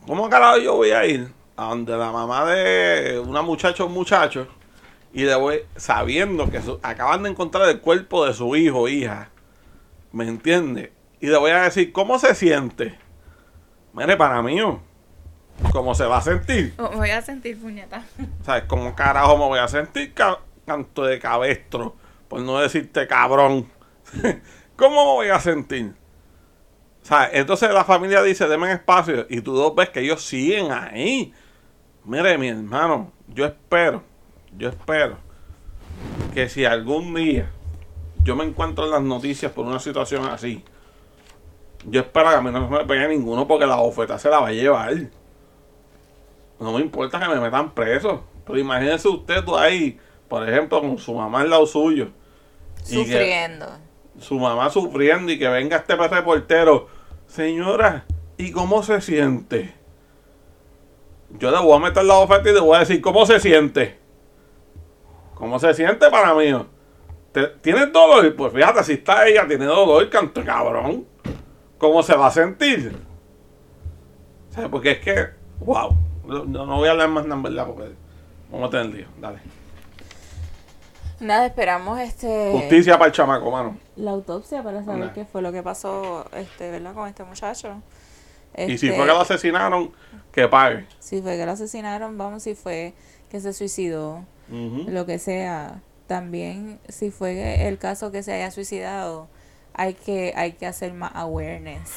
[0.07, 3.93] ¿Cómo carajo yo voy a ir a donde la mamá de una muchacha o un
[3.93, 4.47] muchacho
[5.13, 8.87] y le voy sabiendo que su- acaban de encontrar el cuerpo de su hijo o
[8.87, 9.29] hija?
[10.11, 10.93] ¿Me entiende?
[11.25, 12.95] Y le voy a decir, ¿cómo se siente?
[13.93, 14.59] Mire, para mí,
[15.71, 16.75] ¿cómo se va a sentir?
[16.77, 18.03] Oh, voy a sentir puñeta.
[18.45, 18.65] ¿Sabes?
[18.67, 21.95] ¿Cómo carajo me voy a sentir, ca- canto de cabestro?
[22.27, 23.67] Por no decirte cabrón.
[24.75, 25.95] ¿Cómo me voy a sentir?
[27.01, 27.29] ¿Sabes?
[27.33, 29.25] Entonces la familia dice, denme espacio.
[29.27, 31.33] Y tú dos ves que ellos siguen ahí.
[32.03, 34.03] Mire, mi hermano, yo espero,
[34.55, 35.17] yo espero
[36.35, 37.49] que si algún día
[38.23, 40.63] yo me encuentro en las noticias por una situación así,
[41.87, 44.47] yo espero que a mí no me pegue ninguno porque la bofeta se la va
[44.49, 44.93] a llevar.
[46.59, 48.23] No me importa que me metan preso.
[48.45, 52.09] Pero imagínese usted tú ahí, por ejemplo, con su mamá al lado suyo.
[52.77, 53.67] que Sufriendo.
[54.19, 56.87] su mamá sufriendo y que venga este reportero.
[57.27, 58.05] Señora,
[58.37, 59.73] ¿y cómo se siente?
[61.31, 63.97] Yo le voy a meter la oferta y le voy a decir, ¿cómo se siente?
[65.33, 66.45] ¿Cómo se siente para mí?
[67.31, 68.33] ¿Te- ¿Tienes dolor?
[68.35, 71.05] Pues fíjate, si está ella, tiene dolor, canto cabrón.
[71.77, 72.97] ¿Cómo se va a sentir?
[74.51, 75.27] Sea, porque es que,
[75.59, 75.95] wow.
[76.25, 77.91] No, no voy a hablar más nada, en verdad, porque
[78.51, 79.07] vamos a tener lío.
[79.21, 79.39] Dale.
[81.19, 83.77] Nada, esperamos este Justicia para el chamaco, mano.
[83.95, 86.93] la autopsia para saber qué fue lo que pasó, este, ¿verdad?
[86.93, 87.81] Con este muchacho.
[88.57, 89.91] Y si Este, fue que lo asesinaron,
[90.31, 90.85] que pague.
[90.99, 92.93] si fue que lo asesinaron, vamos, si fue
[93.29, 95.81] que se suicidó, lo que sea.
[96.07, 99.27] También, si fue el caso que se haya suicidado,
[99.75, 101.91] hay que, hay que hacer más awareness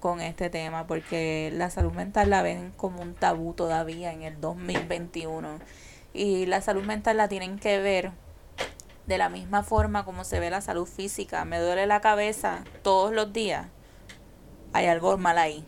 [0.00, 4.40] con este tema, porque la salud mental la ven como un tabú todavía en el
[4.40, 5.58] 2021.
[6.12, 8.12] Y la salud mental la tienen que ver
[9.06, 11.44] de la misma forma como se ve la salud física.
[11.44, 13.66] Me duele la cabeza todos los días.
[14.72, 15.66] Hay algo mal ahí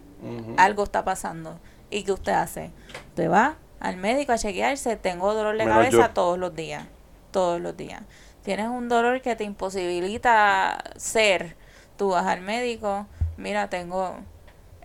[0.56, 1.58] algo está pasando.
[1.90, 2.70] ¿Y qué usted hace?
[3.11, 6.11] Usted va al médico a chequearse, tengo dolor de Menos cabeza yo.
[6.14, 6.87] todos los días,
[7.30, 8.02] todos los días.
[8.48, 11.54] Tienes un dolor que te imposibilita ser,
[11.98, 13.06] tú vas al médico,
[13.37, 14.20] mira, tengo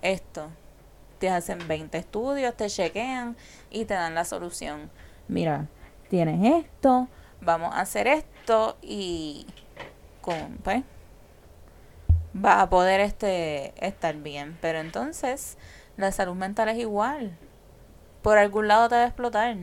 [0.01, 0.49] esto.
[1.17, 3.37] Te hacen 20 estudios, te chequean
[3.71, 4.91] y te dan la solución.
[5.29, 5.67] Mira,
[6.09, 7.07] tienes esto,
[7.39, 9.45] vamos a hacer esto y
[10.19, 10.83] con, pues,
[12.33, 14.57] vas a poder este estar bien.
[14.59, 15.57] Pero entonces,
[15.95, 17.37] la salud mental es igual.
[18.23, 19.55] Por algún lado te va a explotar.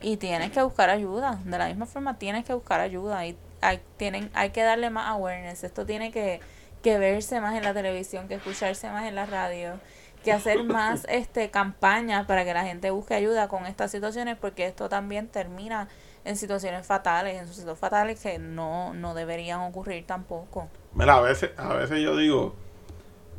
[0.00, 1.40] Y tienes que buscar ayuda.
[1.44, 3.26] De la misma forma, tienes que buscar ayuda.
[3.26, 5.64] Y hay, tienen, hay que darle más awareness.
[5.64, 6.40] Esto tiene que,
[6.82, 9.80] que verse más en la televisión, que escucharse más en la radio,
[10.22, 14.66] que hacer más este campañas para que la gente busque ayuda con estas situaciones, porque
[14.66, 15.88] esto también termina
[16.24, 20.68] en situaciones fatales, en sucesos fatales que no, no deberían ocurrir tampoco.
[20.94, 22.54] Mira, a veces, a veces yo digo,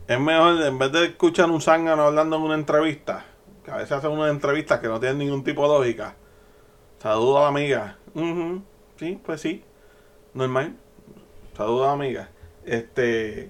[0.07, 3.25] es mejor, en vez de escuchar un zángano hablando en una entrevista,
[3.63, 6.15] que a veces hacen unas entrevistas que no tienen ningún tipo de lógica.
[6.99, 7.97] Saludo a la amiga.
[8.13, 8.61] Ujú,
[8.97, 9.63] Sí, pues sí.
[10.33, 10.75] Normal.
[11.55, 12.29] Saludo a la amiga.
[12.65, 13.49] Este.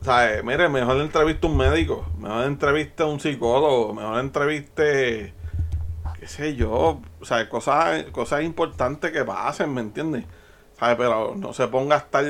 [0.00, 0.42] ¿Sabes?
[0.44, 2.06] Mire, mejor entrevista a un médico.
[2.18, 3.92] Mejor entrevista a un psicólogo.
[3.94, 5.34] Mejor entreviste.
[6.18, 7.00] qué sé yo.
[7.20, 10.24] O sea, cosas, cosas importantes que pasen, ¿me entiendes?
[10.78, 10.96] ¿Sabes?
[10.96, 12.24] Pero no se ponga a estar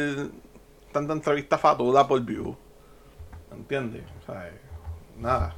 [0.93, 2.57] tanta entrevista fatuda por view.
[3.51, 4.03] ¿Me entiendes?
[4.23, 4.51] O sea,
[5.19, 5.55] nada.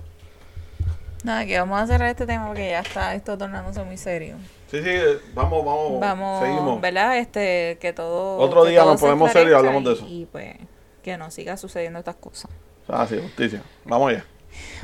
[1.22, 4.36] Nada, que vamos a cerrar este tema porque ya está esto tornándose muy serio.
[4.70, 4.90] Sí, sí,
[5.34, 6.00] vamos, vamos.
[6.00, 6.80] Vamos, Seguimos.
[6.80, 7.18] ¿verdad?
[7.18, 8.38] Este, que todo.
[8.38, 10.06] Otro que día todo nos ponemos serios y hablamos de eso.
[10.08, 10.56] Y, pues,
[11.02, 12.50] que no siga sucediendo estas cosas.
[12.88, 13.62] Ah, sí, justicia.
[13.84, 14.24] Vamos allá.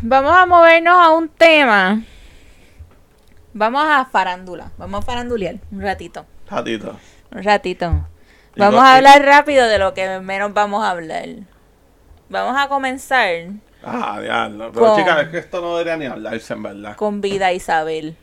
[0.02, 2.02] Vamos a movernos a un tema.
[3.54, 4.70] Vamos a farándula.
[4.76, 6.26] Vamos a farandulear un ratito.
[6.50, 6.96] Ratito.
[7.32, 8.06] Un ratito.
[8.56, 11.28] Vamos a hablar rápido de lo que menos vamos a hablar.
[12.28, 13.30] Vamos a comenzar
[13.86, 14.70] Ah, diablo.
[14.72, 16.96] Pero Con- chicas, es que esto no debería ni hablarse, en verdad.
[16.96, 18.16] con Vida Isabel.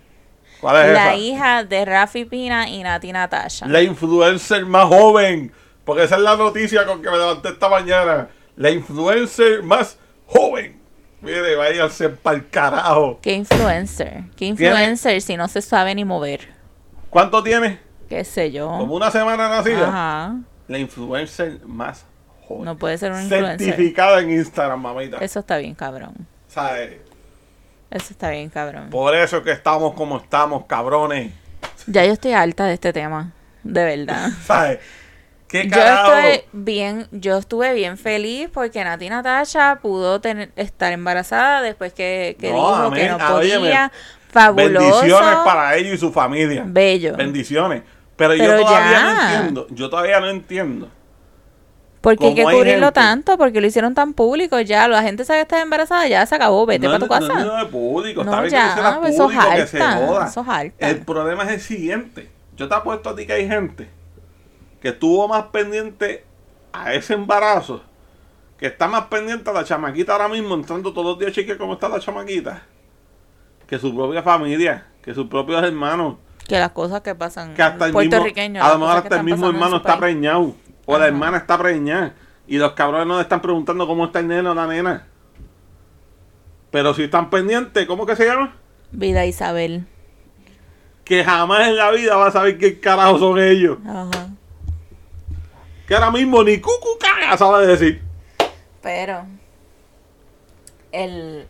[0.59, 1.15] ¿Cuál es La esa?
[1.15, 3.65] hija de Rafi Pina y Nati Natasha.
[3.67, 5.51] La influencer más joven.
[5.85, 8.29] Porque esa es la noticia con que me levanté esta mañana.
[8.55, 9.97] La influencer más
[10.27, 10.79] joven.
[11.21, 13.19] Mire, váyanse para el carajo.
[13.21, 14.23] ¿Qué influencer?
[14.37, 16.49] ¿Qué influencer si no se sabe ni mover?
[17.09, 17.79] ¿Cuánto tiene?
[18.09, 18.67] ¿Qué sé yo?
[18.69, 19.87] Como una semana nacida.
[19.87, 20.35] Ajá.
[20.67, 22.05] La influencer más
[22.49, 23.59] No puede ser un influencer.
[23.67, 25.17] Certificada en Instagram, mamita.
[25.17, 26.13] Eso está bien, cabrón.
[26.47, 26.97] ¿Sabes?
[27.89, 28.89] Eso está bien, cabrón.
[28.89, 31.31] Por eso es que estamos como estamos, cabrones.
[31.87, 33.31] Ya yo estoy harta de este tema.
[33.63, 34.29] De verdad.
[34.45, 34.79] ¿Sabes?
[35.47, 41.61] ¿Qué Yo estoy bien, yo estuve bien feliz porque Nati Natasha pudo tener, estar embarazada
[41.61, 43.01] después que, que No, dijo amén.
[43.01, 43.59] que no óyeme.
[43.59, 43.91] podía.
[44.31, 44.79] Fabuloso.
[45.01, 46.63] Bendiciones para ellos y su familia.
[46.65, 47.15] Bello.
[47.15, 47.83] Bendiciones.
[48.15, 49.03] Pero, Pero yo todavía ya.
[49.03, 49.67] no entiendo.
[49.69, 50.89] Yo todavía no entiendo.
[52.03, 54.87] Porque hay que hay cubrirlo gente- tanto, porque lo hicieron tan público ya.
[54.89, 57.43] La gente sabe que está embarazada, ya se acabó, vete no, para tu casa.
[57.45, 58.23] No, es de público.
[58.25, 59.17] No, Está bien ya, que lo se
[60.07, 60.25] joda.
[60.27, 60.89] eso es harta.
[60.89, 62.29] El problema es el siguiente.
[62.57, 63.89] Yo te apuesto a ti que hay gente
[64.81, 66.25] que estuvo más pendiente
[66.73, 67.81] a ese embarazo,
[68.57, 71.73] que está más pendiente a la chamaquita ahora mismo, entrando todos los días, chique, cómo
[71.73, 72.63] está la chamaquita,
[73.65, 76.17] que su propia familia, que sus propios hermanos,
[76.49, 78.61] Que las cosas que pasan que hasta el mismo, puertorriqueños.
[78.65, 79.99] a lo mejor hasta el mismo hermano está país.
[80.15, 80.53] preñado,
[80.85, 82.13] o la hermana está preñada,
[82.47, 85.07] y los cabrones no le están preguntando cómo está el nene o la nena.
[86.71, 88.55] Pero si están pendientes, ¿cómo que se llama?
[88.91, 89.85] Vida Isabel.
[91.05, 93.77] Que jamás en la vida va a saber qué carajo son ellos.
[93.85, 94.29] Ajá.
[95.87, 98.01] Que ahora mismo ni cucu caga sabe decir.
[98.81, 99.25] Pero
[100.91, 101.47] el,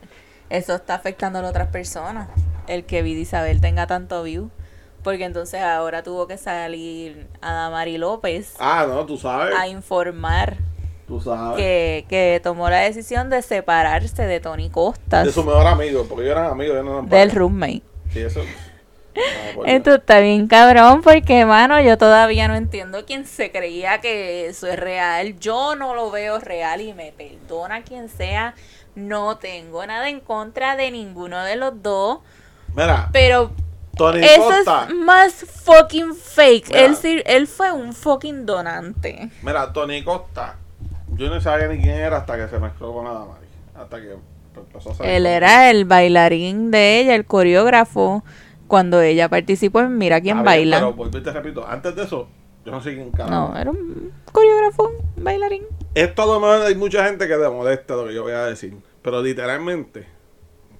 [0.50, 2.30] eso está afectando a las otras personas.
[2.67, 4.50] El que Vida Isabel tenga tanto view.
[5.04, 9.54] Porque entonces ahora tuvo que salir Adamari López Ah, no, tú sabes.
[9.58, 10.58] a informar
[11.08, 11.58] Tú sabes.
[11.58, 16.24] que, que tomó la decisión de separarse de Tony Costas, De su mejor amigo, porque
[16.26, 17.82] ellos eran amigos, ellos no eran del roommate.
[18.12, 18.42] Sí, eso.
[19.16, 24.02] Ah, por Esto está bien cabrón porque, mano, yo todavía no entiendo quién se creía
[24.02, 25.38] que eso es real.
[25.39, 28.56] Yo no lo veo real y me perdona quien sea.
[28.96, 32.22] No tengo nada en contra de ninguno de los dos.
[32.76, 33.52] Mira, Pero
[33.95, 34.88] Tony eso Costa.
[34.89, 36.67] es más fucking fake.
[36.69, 36.86] Mira.
[36.86, 39.29] Él, sí- él fue un fucking donante.
[39.43, 40.58] Mira, Tony Costa.
[41.15, 43.45] Yo no sabía ni quién era hasta que se mezcló con Adamari.
[43.75, 44.15] Hasta que
[44.56, 48.23] empezó a hacer Él era el bailarín de ella, el coreógrafo,
[48.67, 50.79] cuando ella participó en Mira quién baila.
[50.97, 52.27] Pero y te repito, antes de eso,
[52.65, 53.49] yo no sé quién carajo.
[53.51, 55.63] No, era un coreógrafo, un bailarín.
[55.93, 58.45] Esto a lo mejor hay mucha gente que le molesta lo que yo voy a
[58.45, 58.75] decir.
[59.03, 60.08] Pero literalmente,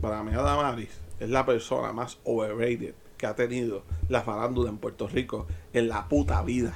[0.02, 5.08] para mí Adamaris es la persona más overrated que ha tenido la farándula en Puerto
[5.08, 6.74] Rico en la puta vida.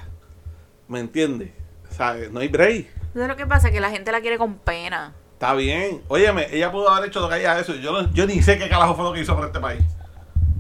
[0.88, 1.52] ¿Me entiendes?
[1.92, 2.88] O sea, no hay break.
[3.14, 3.70] ¿Sabes lo que pasa?
[3.70, 5.14] Que la gente la quiere con pena.
[5.34, 6.02] Está bien.
[6.08, 7.76] Óyeme, ella pudo haber hecho lo que haya eso.
[7.76, 9.84] Yo, no- yo ni sé qué carajo fue lo que hizo por este país.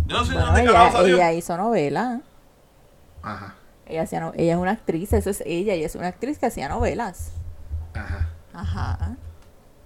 [0.07, 1.15] Yo no sé Bueno, dónde ella, carajo salió.
[1.15, 2.19] ella hizo novela.
[3.21, 5.73] Ajá, Ella, hacía no- ella es una actriz, eso es ella.
[5.73, 7.31] Ella es una actriz que hacía novelas.
[7.93, 9.15] ajá, Ajá.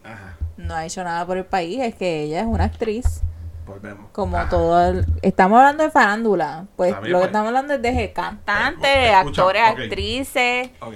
[0.04, 0.38] ajá.
[0.58, 3.22] No ha hecho nada por el país, es que ella es una actriz.
[3.72, 4.12] Volvemos.
[4.12, 6.66] Como todo el- Estamos hablando de farándula.
[6.76, 7.26] Pues lo que pues.
[7.26, 10.70] estamos hablando es de cantantes, actores, actrices.
[10.82, 10.94] Ok.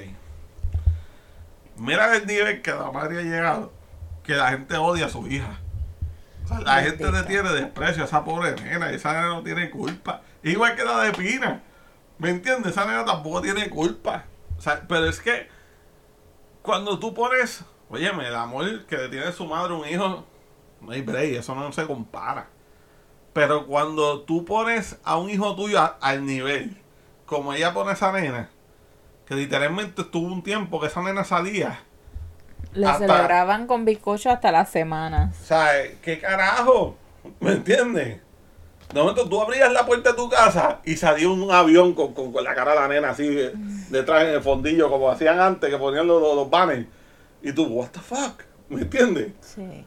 [1.77, 3.73] Mira el nivel que la madre ha llegado.
[4.23, 5.59] Que la gente odia a su hija.
[6.43, 8.91] O sea, la gente le tiene desprecio a esa pobre nena.
[8.91, 10.21] Esa nena no tiene culpa.
[10.43, 11.61] Igual que la de Pina.
[12.17, 12.71] ¿Me entiendes?
[12.71, 14.25] Esa nena tampoco tiene culpa.
[14.57, 15.49] O sea, pero es que
[16.61, 20.25] cuando tú pones, óyeme, el amor que le tiene su madre a un hijo,
[20.81, 22.47] no hay break, eso no se compara.
[23.36, 26.78] Pero cuando tú pones a un hijo tuyo a- al nivel,
[27.26, 28.50] como ella pone a esa nena,
[29.28, 31.82] que literalmente estuvo un tiempo que esa nena salía.
[32.71, 35.36] Le Hasta- celebraban con bizcocho hasta las semanas.
[35.41, 35.67] O sea,
[36.02, 36.95] ¿qué carajo?
[37.41, 38.21] ¿Me entiendes?
[38.93, 42.32] De momento tú abrías la puerta de tu casa y salía un avión con, con-
[42.32, 43.52] con la cara de la nena así eh,
[43.89, 46.88] detrás en el fondillo, como hacían antes, que ponían los, los, los banners.
[47.41, 48.43] Y tú, what the fuck?
[48.69, 49.34] ¿Me entiendes?
[49.41, 49.86] Sí.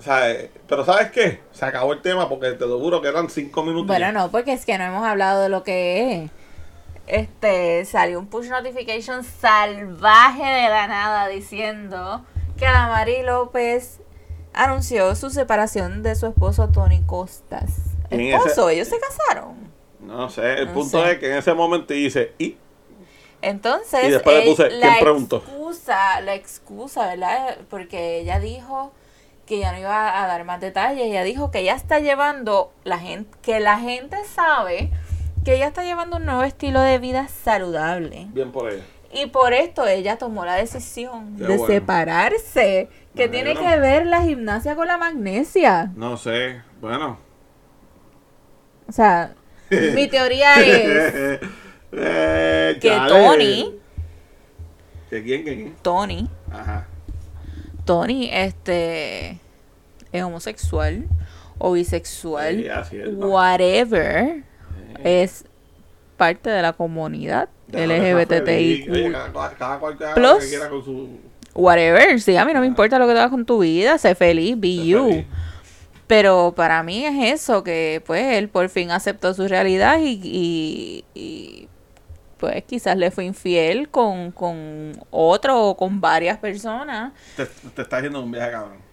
[0.00, 1.40] O sea, eh, pero ¿sabes qué?
[1.52, 3.86] Se acabó el tema porque te lo juro que eran cinco minutos.
[3.86, 4.12] Bueno, ya.
[4.12, 6.30] no, porque es que no hemos hablado de lo que es.
[7.06, 12.24] Este, salió un push notification salvaje de la nada diciendo
[12.56, 14.00] que Adamari López
[14.54, 17.70] anunció su separación de su esposo Tony Costas.
[18.10, 19.70] Esposo, ese- ellos se casaron.
[20.00, 21.12] No sé, el No punto sé.
[21.12, 22.56] es que en ese momento dice, ¿y?
[23.42, 25.36] Entonces, Y después le puse, ¿quién la preguntó?
[25.38, 27.58] excusa, la excusa, ¿verdad?
[27.68, 28.92] Porque ella dijo
[29.50, 31.06] que ya no iba a dar más detalles.
[31.06, 34.92] Ella dijo que ella está llevando, la gente, que la gente sabe
[35.44, 38.28] que ella está llevando un nuevo estilo de vida saludable.
[38.30, 38.84] Bien por ella.
[39.12, 41.66] Y por esto ella tomó la decisión Qué de bueno.
[41.66, 42.88] separarse.
[43.16, 45.90] Que tiene que ver la gimnasia con la magnesia.
[45.96, 47.18] No sé, bueno.
[48.88, 49.34] O sea,
[49.70, 51.40] mi teoría es
[51.92, 52.90] Eh, que.
[53.08, 53.80] Tony,
[55.10, 55.44] ¿Que quién?
[55.44, 55.76] ¿Que quién?
[55.82, 56.86] Tony, Ajá.
[57.90, 59.40] Tony, este,
[60.12, 61.08] es homosexual
[61.58, 62.70] o bisexual,
[63.16, 64.44] whatever,
[65.02, 65.44] es
[66.16, 70.30] parte de la comunidad LGBTIQ, cada, cada cual que haga Plus.
[70.34, 71.08] lo que quiera con su...
[71.52, 74.14] whatever, sí, a mí no me importa lo que te hagas con tu vida, sé
[74.14, 75.08] feliz, be Sé you.
[75.08, 75.26] feliz.
[76.06, 81.04] Pero para mí es eso, que pues él por fin aceptó su realidad y, y,
[81.12, 81.68] y,
[82.40, 87.12] pues quizás le fue infiel con, con otro o con varias personas.
[87.36, 88.90] Te, te está haciendo un viaje, cabrón.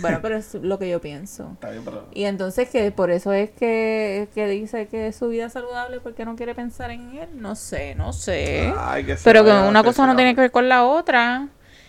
[0.00, 1.50] Bueno, pero es lo que yo pienso.
[1.54, 2.06] Está bien, pero...
[2.14, 6.24] Y entonces que por eso es que, que dice que su vida es saludable porque
[6.24, 7.28] no quiere pensar en él.
[7.34, 8.72] No sé, no sé.
[8.78, 11.48] Ay, que pero que una cosa no tiene que ver con la otra.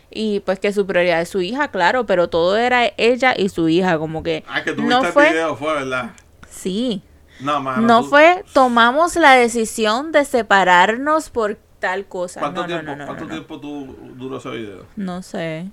[0.10, 3.68] Y pues que su prioridad es su hija, claro, pero todo era ella y su
[3.68, 6.12] hija, como que Ah, que tú no viste fue, el video, fue, ¿verdad?
[6.50, 7.04] sí,
[7.40, 7.82] No, mano.
[7.82, 12.40] no tú- fue, tomamos la decisión de separarnos por tal cosa.
[12.40, 13.36] ¿Cuánto, No, no, tiempo, no, no, ¿cuánto no, no.
[13.36, 14.86] tiempo tú duró ese video?
[14.96, 15.70] No sé,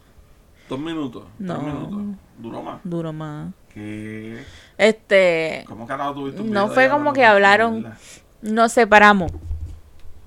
[0.68, 1.24] ¿Dos minutos?
[1.38, 1.54] No.
[1.58, 2.16] ¿Tres minutos?
[2.38, 2.80] ¿Duró más?
[2.84, 3.52] duro más.
[3.72, 4.42] ¿Qué?
[4.78, 7.94] Este, ¿Cómo carajo tuviste un No video fue de como que hablaron-
[8.42, 9.30] nos separamos.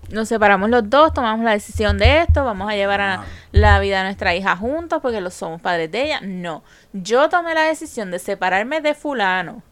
[0.10, 3.97] Nos separamos los dos, tomamos la decisión de esto, vamos a llevar a la vida
[3.97, 6.21] de nuestra hija juntos porque los somos padres de ella.
[6.21, 9.63] No, yo tomé la decisión de separarme de fulano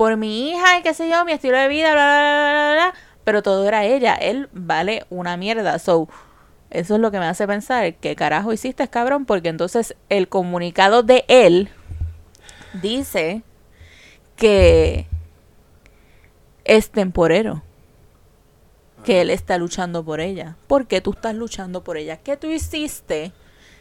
[0.00, 2.72] por mi hija y qué sé yo, mi estilo de vida, bla, bla, bla, bla,
[2.72, 4.14] bla, pero todo era ella.
[4.14, 5.78] Él vale una mierda.
[5.78, 6.08] So,
[6.70, 9.26] eso es lo que me hace pensar, ¿qué carajo hiciste, cabrón?
[9.26, 11.68] Porque entonces el comunicado de él
[12.80, 13.42] dice
[14.36, 15.06] que
[16.64, 17.62] es temporero.
[19.04, 20.56] Que él está luchando por ella.
[20.66, 22.16] ¿Por qué tú estás luchando por ella?
[22.16, 23.32] ¿Qué tú hiciste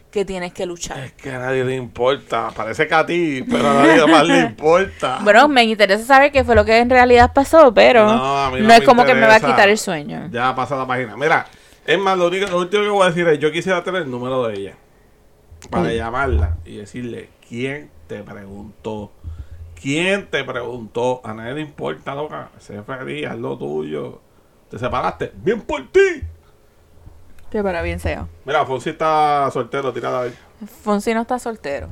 [0.10, 1.00] que tienes que luchar?
[1.00, 2.50] Es que a nadie le importa.
[2.56, 5.20] Parece que a ti, pero a nadie más le importa.
[5.24, 9.06] Bueno, me interesa saber qué fue lo que en realidad pasó, pero No, es como
[9.06, 10.30] que me va a quitar el sueño.
[10.32, 11.16] Ya pasa la página.
[11.16, 11.46] Mira,
[11.86, 14.12] es más, lo, único, lo último que voy a decir es: yo quisiera tener el
[14.12, 14.74] número de ella
[15.70, 15.96] para Sí.
[15.98, 19.12] llamarla y decirle quién te preguntó.
[19.82, 21.22] ¿Quién te preguntó?
[21.24, 22.50] A nadie le importa, loca.
[22.60, 24.22] Sé feliz, haz lo tuyo.
[24.70, 25.32] Te separaste.
[25.36, 26.22] Bien por ti.
[27.52, 28.28] Que para bien sea.
[28.46, 30.34] Mira, Fonsi está soltero, tirada a ver.
[30.84, 31.90] Fonsi no está soltero.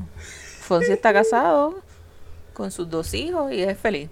[0.62, 1.76] Fonsi está casado
[2.54, 4.10] con sus dos hijos y es feliz.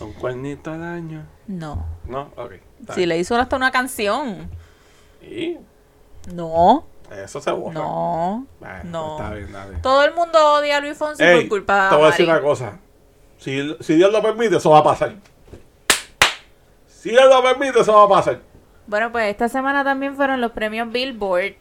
[0.00, 1.24] Un cuernito al año.
[1.46, 1.86] No.
[2.04, 2.52] No, ok.
[2.94, 4.50] Si le hizo hasta una canción.
[5.22, 5.56] Y
[6.32, 7.74] No, eso se borra.
[7.74, 8.46] no.
[8.60, 9.16] Bueno, no.
[9.16, 9.82] Está bien, está bien.
[9.82, 12.40] Todo el mundo odia a Luis Fonsi Ey, por culpa te voy a decir una
[12.42, 12.78] cosa.
[13.38, 15.14] Si, si Dios lo permite, eso va a pasar.
[16.88, 18.40] Si Dios lo permite, eso va a pasar.
[18.86, 21.54] Bueno, pues esta semana también fueron los premios Billboard.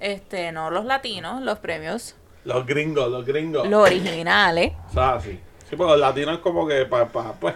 [0.00, 3.66] Este, no los latinos, los premios, Los gringos, los gringos.
[3.68, 4.72] los originales.
[4.90, 5.40] O sea, sí.
[5.70, 7.54] Sí, porque los latinos como que pa, pa, pues.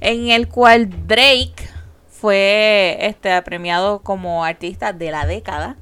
[0.00, 1.68] En el cual Drake
[2.08, 5.76] fue este premiado como artista de la década.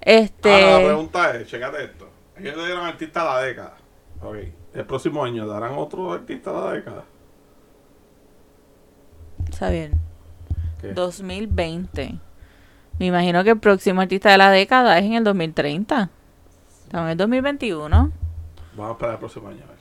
[0.00, 0.52] Este.
[0.52, 2.08] Ahora la pregunta es, checate esto.
[2.38, 3.76] Ellos le dieron artista de la década.
[4.22, 4.36] Ok.
[4.74, 7.04] El próximo año darán otro artista de la década.
[9.48, 9.98] Está bien.
[10.80, 10.92] ¿Qué?
[10.92, 12.14] 2020.
[12.98, 16.08] Me imagino que el próximo artista de la década es en el 2030.
[16.84, 18.12] Estamos en el 2021.
[18.76, 19.76] Vamos a esperar el próximo año ver.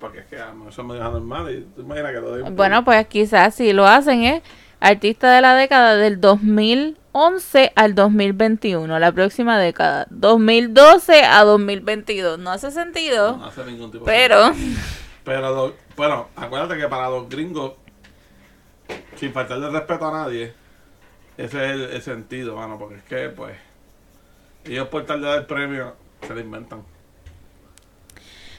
[0.00, 0.36] Porque es que
[0.68, 2.50] eso me deja normal y tú imaginas que lo.
[2.50, 4.42] Bueno, pues quizás si lo hacen es
[4.80, 10.06] artista de la década del 2011 al 2021, la próxima década.
[10.10, 12.38] 2012 a 2022.
[12.38, 14.50] No hace sentido, No hace ningún tipo de pero
[15.24, 17.72] Pero, lo- bueno, acuérdate que para los gringos,
[19.16, 20.52] sin faltarle respeto a nadie,
[21.36, 23.56] ese es el, el sentido, mano, porque es que, pues,
[24.64, 25.94] ellos por tal de dar premio,
[26.26, 26.82] se lo inventan.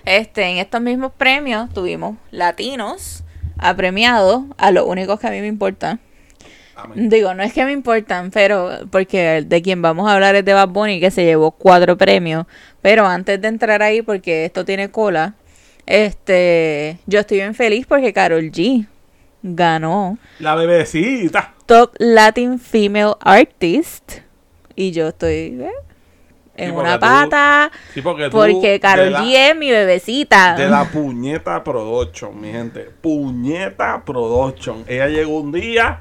[0.05, 3.23] este en estos mismos premios tuvimos latinos
[3.57, 5.99] apremiados a los únicos que a mí me importan.
[6.75, 7.09] Amén.
[7.09, 10.53] Digo, no es que me importan, pero porque de quien vamos a hablar es de
[10.53, 12.45] Bad Bunny, que se llevó cuatro premios.
[12.84, 15.34] Pero antes de entrar ahí, porque esto tiene cola,
[15.88, 18.86] este, yo estoy bien feliz porque Carol G
[19.55, 21.53] ganó La bebecita.
[21.65, 24.19] Top Latin Female Artist.
[24.75, 25.71] Y yo estoy ¿eh?
[26.55, 30.55] en Sí, una tú- pata Sí, porque tú, porque Carol G es mi bebecita.
[30.55, 32.89] De la puñeta production, mi gente.
[33.01, 34.83] Puñeta production.
[34.87, 35.99] Ella llegó un día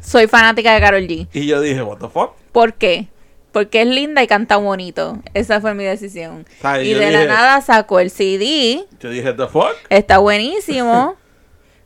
[0.00, 1.28] Soy fanática de Carol G.
[1.32, 2.32] y yo dije, what the fuck?
[2.50, 3.06] ¿Por qué?
[3.52, 5.18] Porque es linda y canta bonito.
[5.34, 6.44] Esa fue mi decisión.
[6.82, 8.84] Y de dije- la nada sacó el CD.
[8.98, 9.74] Yo dije, the fuck?
[9.90, 11.16] Está buenísimo.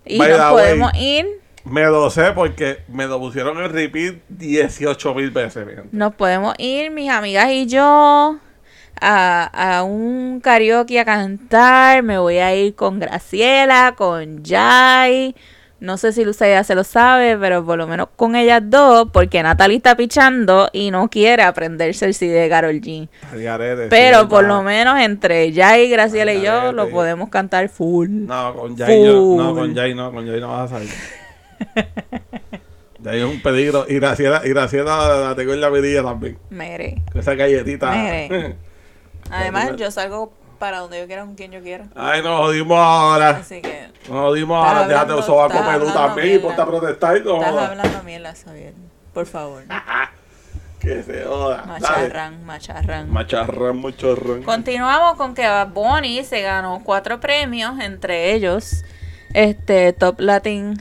[0.06, 1.04] y By nos podemos way.
[1.04, 1.26] ir.
[1.64, 5.66] Me lo sé porque me lo pusieron en repeat 18 mil veces.
[5.90, 8.38] Nos podemos ir, mis amigas y yo,
[9.00, 12.04] a, a un karaoke a cantar.
[12.04, 15.34] Me voy a ir con Graciela, con Jai.
[15.78, 19.08] No sé si Lucia ya se lo sabe, pero por lo menos con ellas dos,
[19.12, 23.08] porque Natalie está pichando y no quiere aprenderse el CD de Carol G.
[23.34, 24.48] Garete, Pero sí, por va.
[24.48, 28.08] lo menos entre Jai, Graciela y yo lo podemos cantar full.
[28.10, 30.90] No, con Jay yo- no, con Jay no, con Jay no vas a salir.
[33.04, 33.84] Jay es un peligro.
[33.88, 36.38] Y Graciela, y Graciela la tengo en la medida también.
[36.50, 37.02] Mere.
[37.12, 37.90] Con esa galletita.
[37.90, 38.56] Mere.
[39.30, 41.86] Además, yo salgo para donde yo quiera, con quien yo quiera.
[41.94, 43.30] Ay, nos jodimos ahora.
[43.30, 44.80] Así que Nos jodimos ahora.
[44.86, 48.02] Déjate hablando- un sobaco estás pelú también y ponte a protestar y no estás hablando
[48.04, 48.74] mierda, Xavier.
[49.14, 49.62] Por favor.
[50.78, 51.56] Que se joda.
[51.66, 51.68] Dale.
[51.80, 53.10] Macharran, macharran.
[53.10, 54.42] Macharrán, mucho ron.
[54.42, 58.84] Continuamos con que Bad Bunny se ganó cuatro premios, entre ellos
[59.32, 60.80] este Top Latin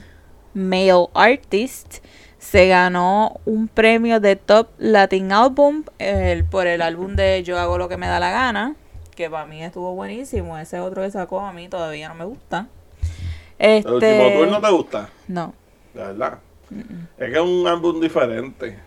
[0.54, 2.04] Male Artist.
[2.38, 7.78] Se ganó un premio de Top Latin Album el- por el álbum de Yo hago
[7.78, 8.76] lo que me da la gana,
[9.16, 10.56] que para mí estuvo buenísimo.
[10.58, 12.66] Ese otro que sacó a mí todavía no me gusta.
[13.58, 14.04] ¿El último tour
[14.44, 15.08] Este, no te gusta?
[15.28, 15.54] no.
[15.94, 16.38] De verdad.
[17.18, 18.78] Es que es un álbum diferente.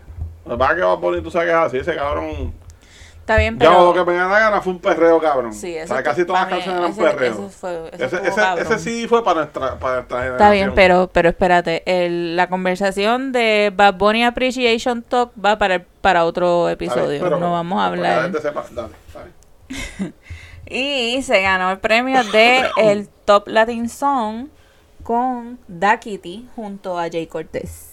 [0.46, 2.54] Lo que pasa es que va a poner, tú sabes que es así, ese cabrón.
[3.18, 5.52] Está bien, Ya pero lo que me da la gana fue un perreo, cabrón.
[5.52, 7.32] Sí, o eso sea, casi todas las para canciones eran perreo.
[7.32, 8.66] ese fue- ese ese, estuvo ese, cabrón.
[8.66, 10.32] ese sí fue para nuestra, para nuestra generación.
[10.36, 15.84] Está bien, pero, pero espérate, el- la conversación de Bad Bunny Appreciation Talk va para,
[16.00, 17.20] para otro bien, episodio.
[17.22, 18.22] pero- no vamos a para que la hablar.
[18.24, 18.88] gente sepa, dale,
[19.98, 20.14] bien.
[20.70, 24.46] Y se ganó el premio de el Top Latin Song
[25.02, 27.88] con Da Kitty junto a Jay Cortés.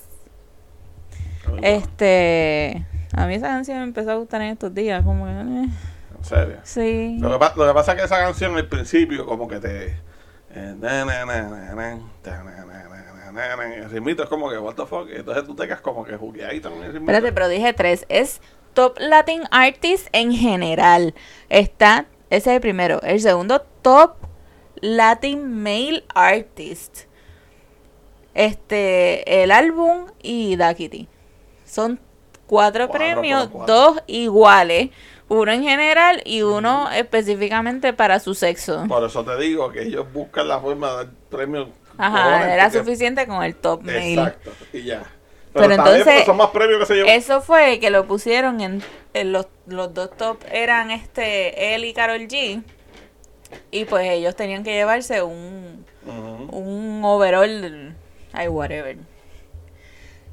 [1.62, 5.36] Este, a mí esa canción me empezó a gustar en estos días, como que, eh,
[6.18, 6.58] En serio.
[6.64, 7.18] sí.
[7.20, 9.86] Lo que, pa- lo que pasa es que esa canción al principio como que te...
[10.54, 12.00] eh, na, na, na,
[13.76, 16.70] El ritmito es como que, what the fuck, entonces tú te quedas como que jugueadito
[16.70, 17.12] con el ritmito.
[17.12, 18.06] Espérate, pero dije tres.
[18.10, 18.42] Es
[18.74, 21.14] Top Latin Artist en general.
[21.50, 23.02] Está, ese es el primero.
[23.02, 24.16] El segundo, Top
[24.82, 27.02] Latin Male Artist.
[28.34, 31.08] Este, el álbum y Da Kitty.
[31.66, 32.00] Son
[32.46, 33.74] cuatro, Cuatro, premios, cuatro.
[33.74, 34.90] dos iguales.
[35.30, 38.86] Uno en general y uno específicamente para su sexo.
[38.88, 41.68] Por eso te digo que ellos buscan la forma de dar premios.
[41.98, 44.14] Ajá, era suficiente con el Top Male.
[44.14, 45.04] Exacto, y ya.
[45.54, 47.10] Pero entonces, porque son más premios que se llevan.
[47.10, 48.84] Eso fue que lo pusieron en,
[49.14, 52.62] en los, los dos top eran este él y Carol G.
[53.72, 57.96] Y pues ellos tenían que llevarse un, un overall,
[58.34, 58.98] ay, whatever.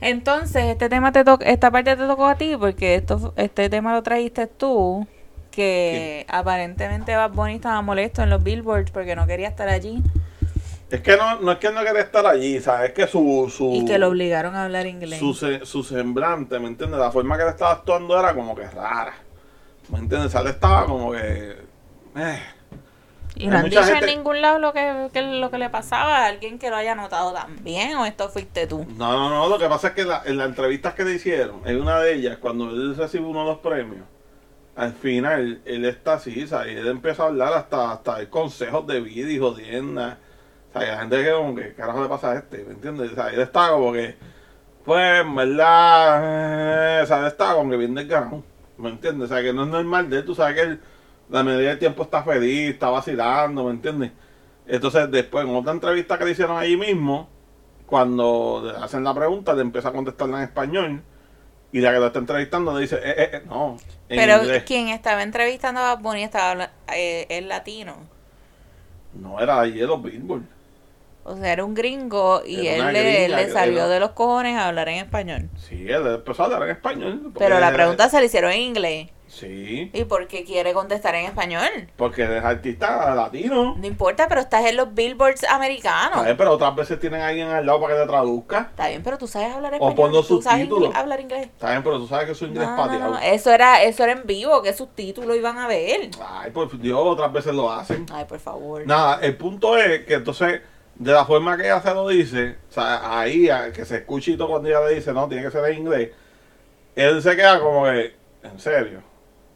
[0.00, 3.94] Entonces, este tema te to- esta parte te tocó a ti porque esto, este tema
[3.94, 5.06] lo trajiste tú,
[5.50, 10.02] que aparentemente Bad Bunny estaba molesto en los billboards porque no quería estar allí
[10.91, 12.91] Es que no, no es que no quiere estar allí, ¿sabes?
[12.91, 15.18] Es que su, su, y que lo obligaron a hablar inglés.
[15.18, 17.01] su, su semblante, ¿me entiendes?
[17.01, 19.14] La forma que él estaba actuando era como que rara.
[19.89, 20.28] ¿Me entiendes?
[20.28, 21.57] O sea, él estaba como que...
[22.16, 22.39] eh.
[23.37, 26.18] Y no han dicho gente- en ningún lado lo que, que lo que le pasaba
[26.18, 28.87] a alguien que lo haya notado también, o esto fuiste tú.
[28.97, 31.61] No, no, no, lo que pasa es que la- en las entrevistas que le hicieron,
[31.64, 34.05] en una de ellas, cuando él recibe uno de los premios,
[34.76, 36.74] al final él está así, ¿sabes?
[36.74, 40.18] Y él empieza a hablar hasta, hasta de consejos de vida y jodiendas.
[40.75, 42.64] O sea, la gente que como que, ¿qué carajo le pasa a este?
[42.64, 43.12] ¿Me entiendes?
[43.12, 44.16] O sea, él está como que,
[44.85, 47.95] pues, en verdad, eh, o sea, él está como que bien.
[47.95, 49.31] ¿Me entiendes?
[49.31, 50.81] O sea, que no es normal de él, tú sabes que él,
[51.31, 54.11] la mayoría del tiempo está feliz, está vacilando, ¿me entiendes?
[54.66, 57.29] Entonces, después, en otra entrevista que le hicieron allí mismo,
[57.87, 61.03] cuando le hacen la pregunta, le empieza a contestarla en español.
[61.70, 63.77] Y la que lo está entrevistando le dice, eh, eh, eh, no,
[64.09, 64.62] en Pero inglés.
[64.64, 67.97] quien estaba entrevistando a Bad Bunny estaba habla- eh, es latino.
[69.12, 70.43] No, era ahí de los Billboard.
[71.25, 74.68] O sea, era un gringo y Era él le, salió era- de los cojones a
[74.68, 75.49] hablar en español.
[75.57, 77.33] Sí, él empezó a hablar en español.
[77.39, 79.09] Pero la pregunta se le hicieron en inglés.
[79.27, 81.89] Sí, ¿Y por qué quiere contestar en español?
[81.97, 83.75] porque es artista latino.
[83.77, 86.18] No importa, pero estás en los billboards americanos.
[86.18, 86.37] ¿sabes?
[86.39, 88.68] Pero otras veces tienen a alguien al lado para que te traduzca.
[88.70, 89.97] Está bien, pero tú sabes hablar O español.
[89.97, 91.49] ponlo ¿Tú sabes hablar inglés?
[91.59, 91.81] ¿Sabes?
[91.83, 94.25] Pero tú sabes que su inglés No, es no, no, Eso era, eso era en
[94.25, 96.11] vivo, que subtítulos iban a ver.
[96.25, 98.07] Ay, por Dios, otras veces lo hacen.
[98.12, 98.87] Ay, por favor.
[98.87, 100.61] Nada, el punto es que entonces,
[100.97, 104.68] de la forma que ella se lo dice, o sea, ahí, que se todo cuando
[104.68, 106.11] ella le dice, no, tiene que ser en inglés,
[106.95, 109.03] él se queda como que, en serio,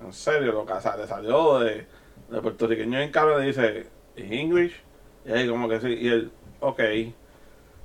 [0.00, 1.86] en serio, lo que le salió de,
[2.28, 3.86] de puertorriqueño en cable, le dice,
[4.16, 4.82] ¿en English?
[5.24, 6.80] Y ahí como que sí, y él, ok.
[6.80, 7.14] Y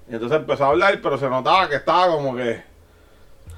[0.10, 2.64] entonces empezó a hablar, pero se notaba que estaba como que,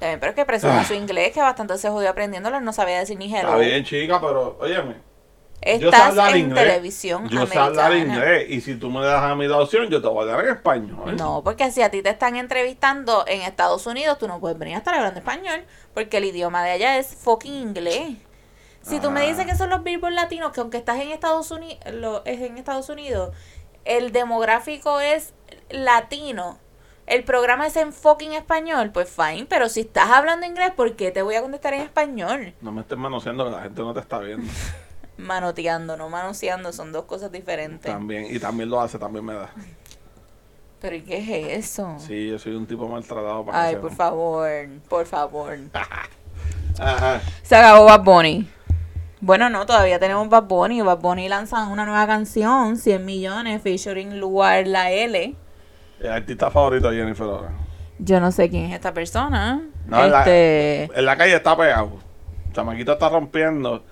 [0.02, 0.84] bien, pero es que presume Ah.
[0.84, 3.48] su inglés, que bastante se jodió aprendiéndolo, no sabía decir ni hello.
[3.50, 4.96] está bien chica, pero, óyeme,
[5.66, 9.48] Estás en inglés, televisión yo sé hablar inglés, y si tú me das a mí
[9.48, 11.16] la opción, yo te voy a hablar en español.
[11.18, 14.76] No, porque si a ti te están entrevistando en Estados Unidos, tú no puedes venir
[14.76, 18.16] a estar hablando español, porque el idioma de allá es fucking inglés.
[18.84, 21.80] Si tú me dices que son los Billboard latinos, que aunque estás en Estados Unidos,
[21.92, 23.36] lo, es en Estados Unidos,
[23.86, 25.34] el demográfico es
[25.72, 26.60] latino.
[27.08, 31.10] El programa es en fucking español, pues fine, pero si estás hablando inglés, ¿por qué
[31.10, 32.54] te voy a contestar en español?
[32.62, 34.52] No me estés manoseando que la gente no te está viendo.
[35.18, 37.92] Manoteando, no manoseando, son dos cosas diferentes.
[37.92, 39.50] También, y también lo hace, también me da.
[40.82, 41.18] Pero ¿y qué
[41.56, 41.96] es eso?
[42.00, 43.82] Sí, yo soy un tipo maltratado para Ay, sepan.
[43.82, 44.50] por favor,
[44.90, 45.58] por favor.
[46.80, 47.22] Ajá.
[47.44, 48.50] Se acabó Bad Bunny.
[49.22, 50.82] Bueno, no, todavía tenemos Bad Bunny.
[50.82, 55.34] Bad Bunny lanza una nueva canción, 100 millones, featuring Lugar La L.
[56.02, 57.52] El artista favorito de Jennifer ahora.
[57.98, 59.64] Yo no sé quién es esta persona.
[59.88, 61.94] No, en la- este, En la calle está pegado.
[62.52, 63.84] Chamaquito está rompiendo.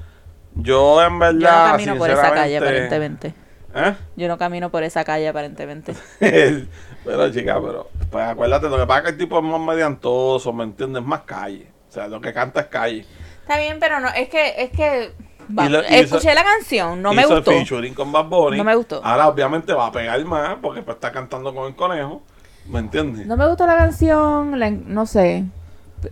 [0.56, 3.34] Yo en yo no verdad, camino por esa calle, aparentemente.
[3.76, 3.96] ¿Eh?
[4.16, 5.96] Yo no camino por esa calle, aparentemente.
[6.20, 10.54] pero chica, pero pues acuérdate, lo que pasa es que el tipo es más mediantoso,
[10.54, 11.04] ¿me entiendes?
[11.04, 11.68] Más calle.
[11.90, 13.06] O sea, lo que canta es calle.
[13.42, 15.12] Está bien, pero no, es que, es que...
[15.58, 17.52] va- lo- escuché hizo- la canción, no me gustó.
[17.52, 18.58] el con Bad Bunny.
[18.58, 19.02] No me gustó.
[19.04, 22.22] Ahora obviamente va a pegar más porque pues, está cantando con el conejo.
[22.68, 23.26] ¿Me entiendes?
[23.26, 25.46] No me gustó la canción, la- no sé.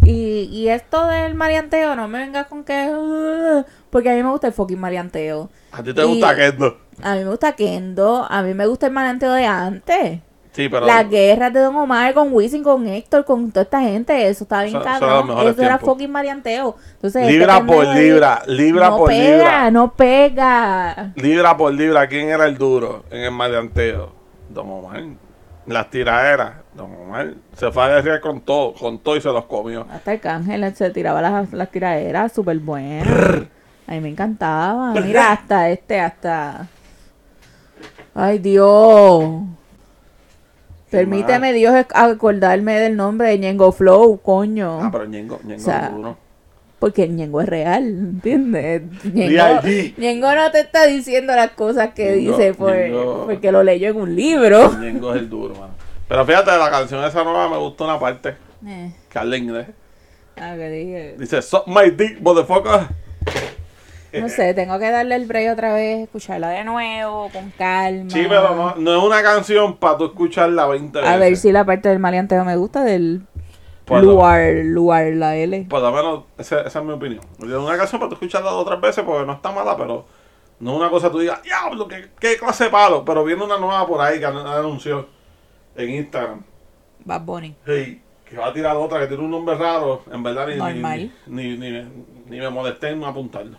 [0.04, 2.89] Y, y esto del marianteo, no me vengas con que...
[2.89, 5.50] "Uh", porque a mí me gusta el fucking marianteo.
[5.72, 6.78] ¿A ti te Y- gusta Kendo?
[7.04, 10.20] A mí me gusta Kendo, a mí me gusta el marianteo de antes.
[10.54, 10.86] Sí, pero...
[10.86, 14.64] Las guerras de Don Omar con Wisin, con Héctor, con toda esta gente, eso estaba
[14.64, 15.48] bien eso era cabrón.
[15.48, 16.76] Eso era fucking marianteo.
[16.96, 19.72] Entonces, este Libra por libra, libra no por pega, libra.
[19.72, 24.12] No pega, Libra por libra, ¿quién era el duro en el maleanteo?
[24.50, 25.02] Don Omar.
[25.68, 27.34] Las tiraderas, Don Omar.
[27.56, 29.86] Se fue a guerrear con todo, con todo y se los comió.
[29.89, 33.44] Hasta el cángel se tiraba las, las tiraderas, súper buenas.
[33.92, 34.94] A mí me encantaba.
[34.94, 36.70] Mira, hasta este, hasta...
[38.16, 39.26] Ay, Dios.
[40.89, 44.80] Permíteme, Dios, ec- acordarme del nombre de Ñengo Flow, coño.
[44.82, 46.18] Ah, pero Ñengo, Ñengo O sea, duro.
[46.80, 48.82] Porque Ñengo es real, ¿entiendes?
[49.04, 49.62] Ñengo.
[49.98, 53.26] Ñengo no te está diciendo las cosas que Ñengo, dice por, Ñengo.
[53.26, 54.72] porque lo leyó en un libro.
[54.80, 55.74] Ñengo es el duro, mano.
[56.08, 58.36] Pero fíjate, la canción esa nueva me gustó una parte.
[58.66, 59.68] Eh, Que habla inglés.
[60.38, 61.16] ah, que dije.
[61.20, 62.88] Dice, suck my dick, motherfucker.
[64.14, 68.09] No sé, tengo que darle el break otra vez, escucharla de nuevo, con calma.
[68.09, 71.14] Sí, pero no, no es una canción para tú escucharla 20 veces.
[71.14, 73.22] A ver si la parte del maleanteo me gusta del...
[73.86, 75.66] Por lo- Luar, Luar, la L.
[75.70, 77.22] Por lo menos, esa, esa es mi opinión.
[77.39, 80.05] Yo una canción para tú escucharla otras veces porque no está mala, pero
[80.59, 83.03] no es una cosa que tú digas, diablo, qué, qué clase de palo.
[83.03, 85.07] Pero viendo una nueva por ahí que an- anunció
[85.76, 86.41] en Instagram,
[87.05, 87.55] Bad Bunny.
[87.66, 90.59] hey, que va a tirar otra que tiene un nombre raro, en verdad ni, ni,
[90.59, 91.12] Normal.
[91.28, 93.57] ni, ni, ni- ni me molesté en apuntarlo.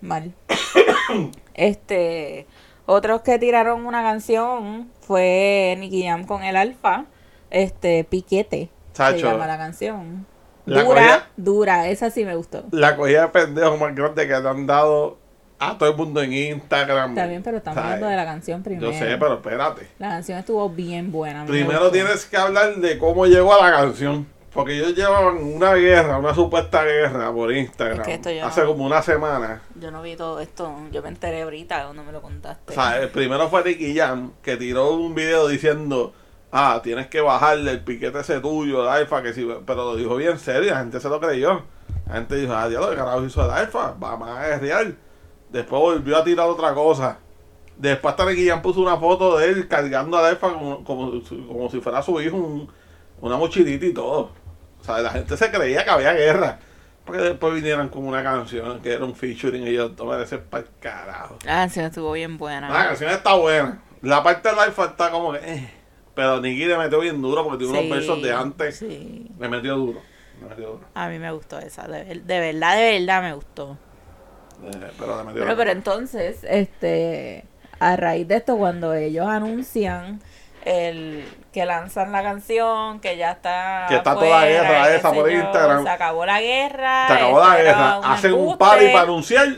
[0.00, 0.34] Mal.
[1.54, 2.46] este,
[2.86, 7.04] otros que tiraron una canción fue Nicky Jam con el Alfa.
[7.50, 8.70] Este, Piquete.
[8.92, 9.30] Se Chacho.
[9.30, 10.26] llama la canción.
[10.66, 12.64] La dura, dura, esa sí me gustó.
[12.72, 15.16] La cogida de pendejo más grande que le han dado
[15.58, 17.10] a todo el mundo en Instagram.
[17.10, 18.92] Está bien, pero estamos hablando de la canción primero.
[18.92, 19.88] Yo sé, pero espérate.
[19.98, 21.46] La canción estuvo bien buena.
[21.46, 24.26] Primero tienes que hablar de cómo llegó a la canción.
[24.52, 28.00] Porque ellos llevaban una guerra, una supuesta guerra por Instagram.
[28.00, 29.62] Es que esto yo hace no- como una semana.
[29.78, 32.72] Yo no vi todo esto, yo me enteré ahorita cuando me lo contaste.
[32.72, 36.14] O sea, el primero fue Ricky Jam, que tiró un video diciendo,
[36.50, 40.16] ah, tienes que bajarle el piquete ese tuyo, el alfa, que sí, pero lo dijo
[40.16, 41.62] bien serio, la gente se lo creyó.
[42.06, 43.92] La gente dijo, ah, diablo, ¿qué carajo hizo el alfa?
[44.02, 44.94] Va más a guerrear.
[45.50, 47.18] Después volvió a tirar otra cosa.
[47.76, 51.12] Después hasta Ricky Jam puso una foto de él cargando al alfa como, como,
[51.46, 52.68] como si fuera su hijo, un-
[53.20, 54.32] una mochilita y todo.
[54.80, 56.58] O sea, la gente se creía que había guerra.
[57.04, 60.64] Porque después vinieran con una canción que era un featuring y yo, toma ese para
[60.64, 61.38] el carajo.
[61.44, 62.68] La canción estuvo bien buena.
[62.68, 63.80] La canción está buena.
[64.02, 65.38] La parte del alfa está como que.
[65.42, 65.70] eh.
[66.14, 68.76] Pero Nicky le metió bien duro porque tiene Sí, unos versos de antes.
[68.76, 69.30] sí.
[69.38, 70.00] Le metió duro.
[70.42, 70.80] Le metió duro.
[70.94, 73.78] A mí me gustó esa, de, ver- de verdad, de verdad me gustó.
[74.64, 75.56] Eh, pero le metió Bueno, duro.
[75.56, 77.44] pero entonces, este,
[77.80, 80.20] a raíz de esto, cuando ellos anuncian
[80.64, 85.30] el que lanzan la canción, que ya está Que está toda la guerra esa por
[85.30, 85.82] Instagram.
[85.82, 87.08] Se acabó la guerra.
[87.08, 87.98] Se acabó la guerra.
[87.98, 89.48] un Hacen un party para anunciar.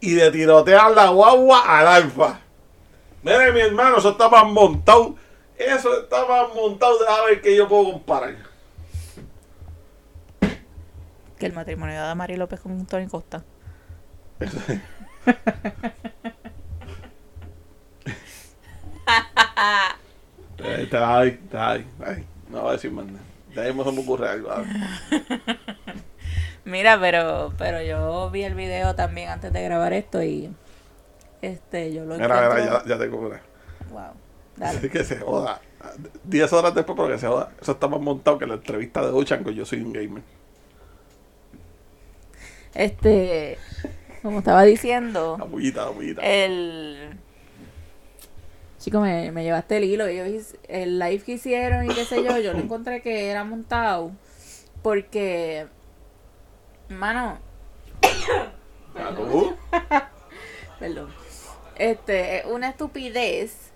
[0.00, 2.40] Y le tirotean la guagua al alfa.
[3.22, 5.14] Mire, mi hermano, eso está más montado.
[5.58, 6.96] Eso está más montado.
[7.08, 8.36] A ver que yo puedo comparar.
[11.38, 13.44] Que el matrimonio de Adamari López con Tony Costa.
[20.62, 21.86] Eh, te doy, te la doy.
[22.04, 23.20] Ay, no voy a decir más nada.
[23.56, 24.50] Ahí mismo se me ocurre algo.
[26.64, 30.50] Mira, pero, pero yo vi el video también antes de grabar esto y
[31.42, 33.40] este, yo lo Mira, mira, encuentro- ya, ya una.
[33.90, 34.12] Wow,
[34.56, 34.88] dale.
[34.90, 35.60] que se joda.
[36.24, 37.50] 10 horas después, pero que se joda.
[37.60, 40.22] Eso está más montado que la entrevista de Ochan con Yo Soy un Gamer.
[42.74, 43.58] Este,
[44.22, 46.22] como estaba diciendo, La bullita, la bullita.
[46.22, 47.18] el
[48.80, 50.06] chico me, me llevaste el hilo.
[50.06, 54.10] Ellos el live que hicieron y qué sé yo yo lo encontré que era montado
[54.82, 55.68] porque
[56.88, 57.38] mano
[58.94, 59.52] Salud.
[60.80, 61.10] perdón.
[61.76, 63.70] Este es una estupidez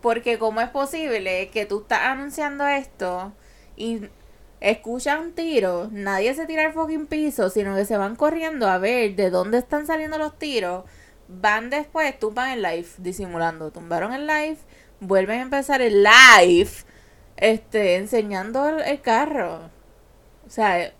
[0.00, 3.32] porque cómo es posible que tú estás anunciando esto
[3.76, 4.02] y
[4.60, 8.78] escuchas un tiro nadie se tira al fucking piso sino que se van corriendo a
[8.78, 10.84] ver de dónde están saliendo los tiros
[11.40, 14.58] van después tumban el live disimulando tumbaron el live
[15.00, 16.70] vuelven a empezar el live
[17.36, 19.70] este enseñando el, carro
[20.46, 20.94] o sea eh,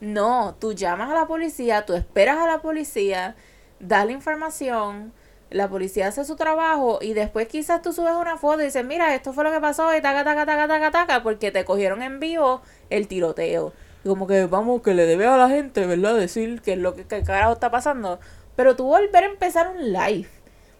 [0.00, 3.34] no, tú llamas a la policía, tú esperas a la policía,
[3.80, 5.12] das la información,
[5.50, 9.14] la policía hace su trabajo y después quizás tú subes una foto y dices, mira,
[9.14, 12.20] esto fue lo que pasó y taca, taca, taca, taca, taca, porque te cogieron en
[12.20, 13.72] vivo el tiroteo.
[14.04, 16.14] Y como que vamos, que le debe a la gente, ¿verdad?
[16.14, 18.20] Decir qué es lo que qué carajo está pasando.
[18.58, 20.28] Pero tú volver a empezar un live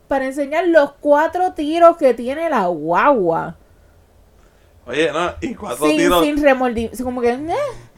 [0.09, 3.55] para enseñar los cuatro tiros que tiene la guagua.
[4.85, 6.25] Oye, no, y cuatro Sin, tiros.
[6.25, 7.05] sin remordimiento.
[7.05, 7.55] Como que, eh,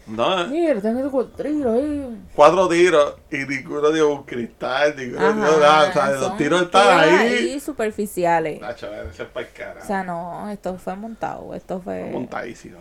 [0.07, 2.21] No, mira, tengo cuatro tiros ahí.
[2.37, 5.89] cuatro tiros y ninguno dio un cristal, ninguno dio Ajá, nada.
[5.89, 7.61] O sea, los tiros están tiros ahí.
[7.61, 8.61] superficiales.
[8.61, 9.79] Nacho, ese es para el carajo.
[9.83, 12.05] O sea, no, esto fue montado, esto fue...
[12.13, 12.81] Montadísimo.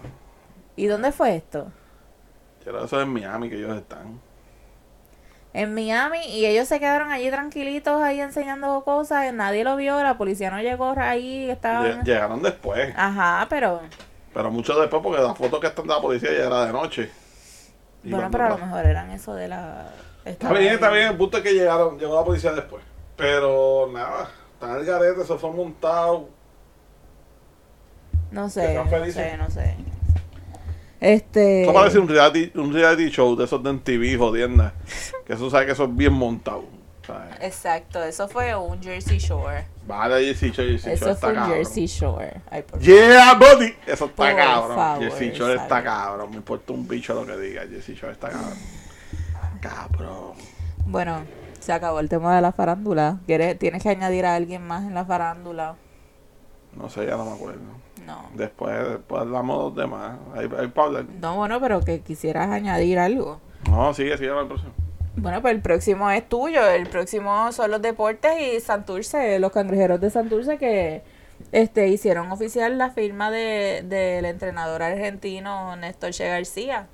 [0.76, 1.72] ¿Y dónde fue esto?
[2.66, 4.20] Eso es en Miami que ellos están.
[5.52, 10.18] En Miami y ellos se quedaron allí tranquilitos ahí enseñando cosas, nadie lo vio, la
[10.18, 12.04] policía no llegó ahí, estaban...
[12.04, 12.93] Llegaron después.
[12.95, 13.82] Ajá, pero...
[14.32, 17.10] Pero mucho después porque la foto que están de la policía ya era de noche.
[18.04, 19.88] Y Bueno, pero a lo mejor eran eso de la...
[20.24, 21.08] Está bien, está bien.
[21.08, 22.84] El punto es que llegaron, llegó la policía después.
[23.18, 26.30] Pero nada, está el garete, se fue montado.
[28.32, 29.76] No sé, no sé, no sé.
[31.00, 31.64] Este...
[31.64, 34.74] Eso parece un reality, un reality show de esos de MTV, jodienda.
[35.26, 36.66] Que eso sabe que eso es bien montado.
[37.06, 37.36] ¿sabes?
[37.41, 39.66] Exacto, eso fue un Jersey Shore.
[39.88, 41.56] Vale, Jersey Shore, Jersey Shore Eso está fue un cabrón.
[41.56, 42.41] Jersey Shore.
[42.52, 43.76] Ay, por Yeah, buddy.
[43.88, 44.76] Eso está Por cabrón.
[44.76, 46.30] favor, Jersey Shore está cabrón.
[46.30, 47.64] Me importa un bicho lo que diga.
[47.68, 48.58] Jersey Shore está cabrón.
[49.62, 50.34] Cabrón.
[50.86, 51.24] Bueno,
[51.60, 53.20] se acabó el tema de la farándula.
[53.26, 55.76] ¿Quieres, ¿Tienes que añadir a alguien más en la farándula?
[56.76, 57.60] No sé, ya no me acuerdo.
[58.06, 58.30] No.
[58.34, 60.18] Después, después hablamos de los demás.
[60.74, 61.06] Para hablar.
[61.22, 63.39] No, bueno, pero que quisieras añadir algo.
[63.70, 64.72] No, sigue, sigue el próximo.
[65.16, 66.68] Bueno, pues el próximo es tuyo.
[66.68, 71.02] El próximo son los deportes y Santurce, los cangrejeros de Santurce que
[71.52, 76.88] este hicieron oficial la firma de del entrenador argentino Néstor Che García.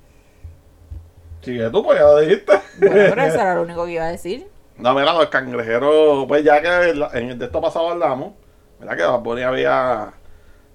[1.42, 2.52] Sigue tú, pues ya lo dijiste.
[2.78, 4.48] Bueno, pero eso era lo único que iba a decir.
[4.78, 8.32] No, mira, los cangrejeros, pues ya que en el de esto pasado hablamos,
[8.80, 10.12] mira que Bad Bunny había,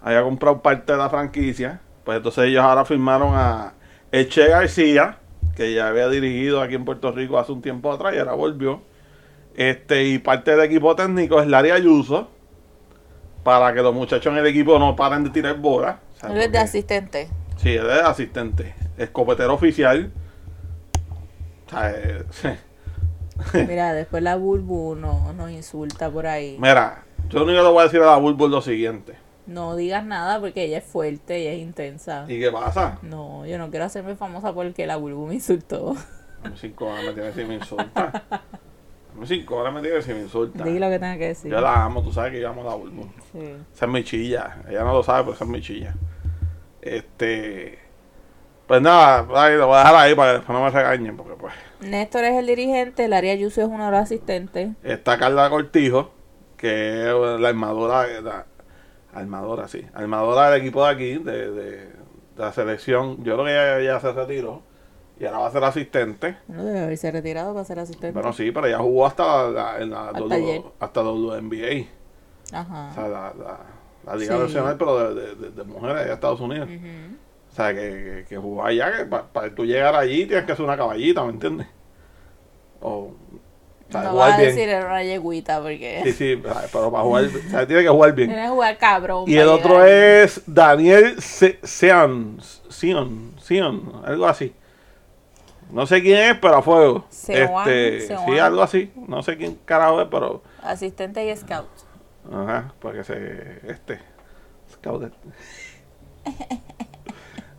[0.02, 3.74] había comprado parte de la franquicia, pues entonces ellos ahora firmaron a
[4.12, 5.18] Eche García,
[5.56, 8.82] que ya había dirigido aquí en Puerto Rico hace un tiempo atrás y ahora volvió.
[9.56, 12.30] Este, y parte del equipo técnico es Larry Ayuso,
[13.43, 15.97] para que los muchachos en el equipo no paren de tirar bolas.
[16.30, 17.30] Él es de asistente.
[17.58, 20.12] Sí, él es asistente, escopetero oficial.
[21.84, 22.24] Eh,
[23.68, 26.58] Mira, después la Bulbu no, nos insulta por ahí.
[26.60, 29.16] Mira, yo lo único que le voy a decir a la Bulbo es lo siguiente.
[29.52, 32.26] No digas nada porque ella es fuerte, ella es intensa.
[32.28, 32.99] ¿Y qué pasa?
[33.02, 35.95] No, yo no quiero hacerme famosa porque la Bulbu me insultó.
[36.43, 38.24] A mí cinco horas me tiene si me insulta.
[38.32, 40.64] A mí cinco horas me tiene si me insulta.
[40.64, 41.52] Di lo que tenga que decir.
[41.52, 43.04] Yo la amo, tú sabes que yo amo a la Bulbo.
[43.34, 43.56] Sí.
[43.74, 44.58] Esa es mi chilla.
[44.70, 45.93] Ella no lo sabe, pero esa es mi chilla.
[46.82, 47.78] Este.
[48.68, 51.34] Pues nada, ahí lo voy a dejar ahí para que después no me regañen, porque
[51.34, 51.54] pues.
[51.82, 54.70] Néstor es el dirigente, Laria Ayuso es uno de los asistentes.
[54.82, 56.14] Está Carla Cortijo,
[56.56, 58.45] que es la armadora, la
[59.14, 61.89] armadora, sí, armadora del equipo de aquí, de, de, de
[62.38, 63.24] la selección.
[63.24, 64.62] Yo creo que ella, ella se retiró
[65.20, 66.38] y ahora va a ser asistente.
[66.47, 68.12] No debe haberse retirado para ser asistente.
[68.14, 71.88] Bueno, sí, pero ella jugó hasta la, en la Hasta W- hasta WNBA,
[72.53, 72.89] Ajá.
[72.89, 73.59] o sea, la, la,
[74.05, 74.41] la liga Sí.
[74.43, 76.68] nacional, pero de, de, de mujeres de Estados Unidos.
[77.51, 80.64] O sea, que, que, que jugó allá, que para tú llegar allí tienes que ser
[80.66, 81.68] una caballita, ¿me entiendes?
[82.80, 83.12] O,
[84.00, 84.56] No jugar vas a bien.
[84.56, 86.36] decir era una yeguita porque Sí, sí,
[86.72, 88.30] pero para jugar, o sea, tiene que jugar bien.
[88.30, 89.24] tienes que jugar cabrón.
[89.28, 92.38] Y el otro es Daniel Se- Sean,
[92.70, 94.54] Sion, Sion, algo así.
[95.72, 97.06] No sé quién es, pero a fuego.
[97.10, 98.92] Seoan, este, sí, algo así.
[99.08, 101.68] No sé quién carajo es, pero Asistente y scout.
[102.32, 104.00] ajá, para que se este
[104.74, 105.12] Scouted.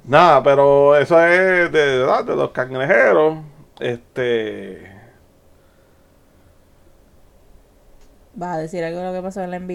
[0.04, 2.24] Nada, pero eso es de, ¿verdad?
[2.24, 3.38] de los cangrejeros.
[3.80, 4.91] Este,
[8.34, 9.74] ¿Vas a decir algo de lo que pasó en la NBA,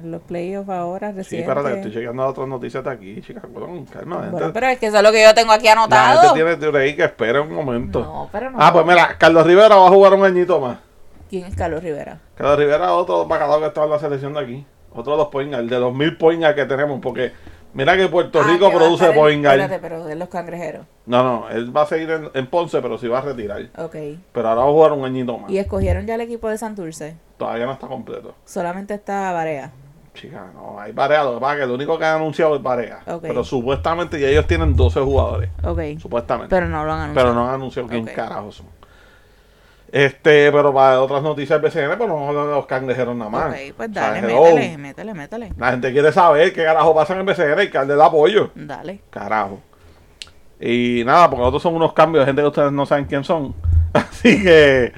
[0.00, 1.48] en los playoffs ahora, sí, reciente?
[1.48, 3.44] espérate, estoy llegando a otras noticias de aquí, chicas.
[3.52, 4.52] Bueno, calma, Bueno, gente.
[4.52, 6.34] pero es que eso es lo que yo tengo aquí La anotado.
[6.34, 8.00] gente tiene ahí que espera un momento.
[8.00, 8.58] No, pero no.
[8.60, 10.78] Ah, pues mira, Carlos Rivera va a jugar un añito más.
[11.30, 12.18] ¿Quién es Carlos Rivera?
[12.34, 14.66] Carlos Rivera es otro bacalao que está en la selección de aquí.
[14.92, 17.30] Otro de los poingas, el de los mil poingas que tenemos, porque
[17.78, 19.52] mira que Puerto Ah, Rico que produce poingas.
[19.54, 20.84] Espérate, pero de los cangrejeros.
[21.06, 23.62] No, no, él va a seguir en, en Ponce, pero sí va a retirar.
[23.78, 23.96] Ok.
[24.32, 25.50] Pero ahora va a jugar un añito más.
[25.50, 27.16] ¿Y escogieron ya el equipo de Santurce?
[27.38, 28.34] Todavía no está completo.
[28.44, 29.70] Solamente está Barea.
[30.14, 31.22] Chica, no, hay Barea.
[31.22, 33.00] Lo que pasa es que lo único que han anunciado es Barea.
[33.06, 33.22] Ok.
[33.22, 35.50] Pero supuestamente ya ellos tienen 12 jugadores.
[35.62, 35.80] Ok.
[36.00, 36.50] Supuestamente.
[36.54, 37.28] Pero no lo han anunciado.
[37.28, 38.12] Pero no han anunciado quién Ok.
[38.14, 38.66] carajo son.
[39.90, 43.46] Este, pero para otras noticias del BCN, pues no los cangrejeros nada más.
[43.54, 44.42] Ok, pues O sea, dale, hello.
[44.42, 45.52] métele, métele, métele.
[45.56, 48.50] La gente quiere saber qué carajo pasa en el BCN y que darle el apoyo.
[48.54, 49.00] Dale.
[49.10, 49.60] Carajo.
[50.60, 53.54] Y nada, porque nosotros son unos cambios de gente que ustedes no saben quién son.
[53.92, 54.92] Así que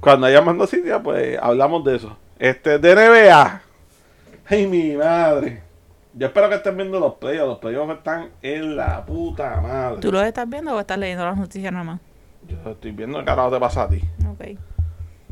[0.00, 2.16] cuando haya más noticias, pues hablamos de eso.
[2.38, 3.62] Este, de NBA.
[4.46, 5.62] Ay, mi madre.
[6.14, 7.48] Yo espero que estén viendo los playoffs.
[7.48, 10.00] Los playoffs están en la puta madre.
[10.00, 12.00] ¿Tú lo estás viendo o estás leyendo las noticias nada más?
[12.48, 14.02] Yo estoy viendo el carajo te pasa a ti.
[14.28, 14.58] Ok.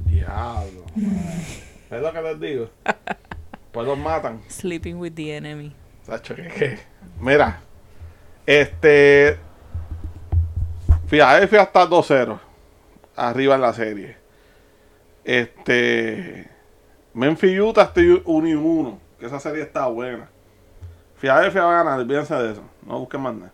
[0.07, 0.85] Diablo.
[1.91, 2.71] ¿Ves lo que les digo?
[3.73, 4.41] Pues los matan.
[4.49, 5.75] Sleeping with the enemy.
[6.03, 6.79] Sacho, que, que-
[7.21, 7.61] Mira,
[8.47, 9.39] este.
[11.07, 12.39] Filadelfia está 2-0.
[13.17, 14.17] Arriba en la serie.
[15.25, 16.49] Este.
[17.15, 18.99] Memphis Utah estoy 1 y 1.
[19.19, 20.29] Que esa serie está buena.
[21.17, 22.63] Filadelfia va a ganar, olvídense de eso.
[22.87, 23.53] No busquen más nada.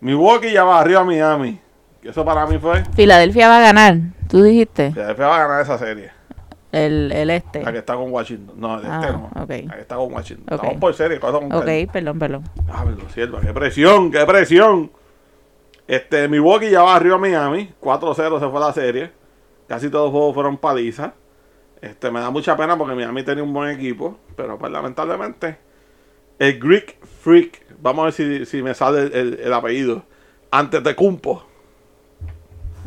[0.00, 1.60] Milwaukee ya va arriba a Miami.
[2.02, 2.84] Eso para mí fue.
[2.94, 3.96] Filadelfia va a ganar,
[4.28, 4.90] tú dijiste.
[4.92, 6.10] Filadelfia va a ganar esa serie.
[6.72, 7.62] El, el este.
[7.62, 8.54] La que está con Washington.
[8.58, 9.30] No, el Ah, este no.
[9.42, 9.68] ok.
[9.68, 10.46] La que está con Washington.
[10.46, 10.52] Ok.
[10.54, 11.92] Estamos por serie, con Ok, calma.
[11.92, 12.44] perdón, perdón.
[12.66, 14.90] Diablo, sierva, qué presión, qué presión.
[15.86, 17.72] Este, Milwaukee ya va arriba a Miami.
[17.80, 19.10] 4-0 se fue la serie.
[19.68, 21.12] Casi todos los juegos fueron palizas.
[21.82, 24.18] Este, me da mucha pena porque Miami tenía un buen equipo.
[24.36, 25.58] Pero pues lamentablemente.
[26.38, 27.60] El Greek Freak.
[27.80, 30.04] Vamos a ver si, si me sale el, el- el apellido.
[30.50, 31.44] Antes de Cumpo.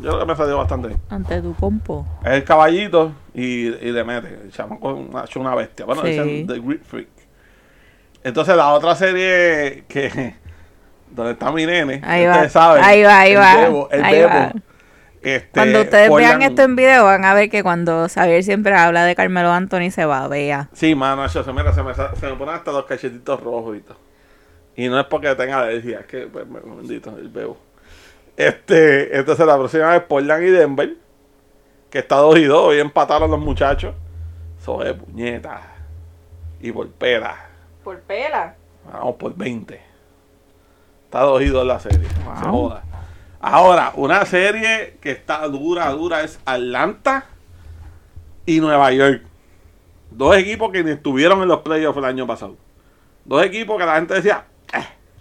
[0.00, 0.96] Yo creo que me salió bastante.
[1.08, 2.06] Ante tu compo.
[2.24, 4.28] Es el caballito y, y le mete.
[4.44, 5.86] El chamaco ha hecho una bestia.
[5.86, 6.08] Bueno, Sí.
[6.10, 7.08] dicen The Greek Freak.
[8.22, 10.34] Entonces la otra serie que
[11.10, 14.04] donde está mi nene, Ahí ustedes va, saben, ahí va, ahí el va, Bebo, el
[14.04, 14.28] ahí Bebo.
[14.28, 14.52] va.
[15.22, 19.04] Este, Cuando ustedes vean esto en video, van a ver que cuando Xavier siempre habla
[19.04, 20.68] de Carmelo Anthony se babea.
[20.72, 23.80] Sí, mano, eso se, mira, se, me, se me ponen hasta los cachetitos rojos y
[23.80, 23.98] todo.
[24.76, 27.56] Y no es porque tenga alergia, es que, pues, bendito, el bebo.
[28.36, 30.96] Este, entonces la próxima vez Portland y Denver,
[31.90, 33.94] que está 2 y 2, hoy empataron los muchachos.
[34.60, 35.62] Eso es puñeta.
[36.60, 37.48] Y por pera.
[37.82, 38.56] Por pela.
[38.92, 39.80] Vamos por 20.
[41.04, 42.08] Está 2 y 2 la serie.
[42.24, 42.36] Wow.
[42.36, 42.82] Se joda.
[43.40, 47.26] Ahora, una serie que está dura, dura es Atlanta
[48.44, 49.22] y Nueva York.
[50.10, 52.56] Dos equipos que ni estuvieron en los playoffs el año pasado.
[53.24, 54.55] Dos equipos que la gente decía, "Eh, es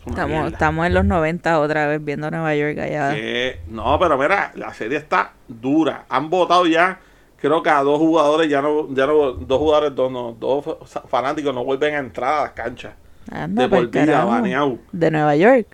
[0.05, 0.47] Estamos, mierda".
[0.49, 3.11] estamos en los 90 otra vez viendo Nueva York allá.
[3.13, 6.05] Que- no, pero mira, la serie está dura.
[6.09, 6.99] Han votado ya,
[7.37, 11.01] creo que a dos jugadores, ya no, ya no, dos jugadores, dos, no, dos fa-
[11.07, 12.93] fanáticos no vuelven a entrar a las canchas.
[13.31, 14.77] Anda De por vida, baneado.
[14.91, 15.67] De Nueva York.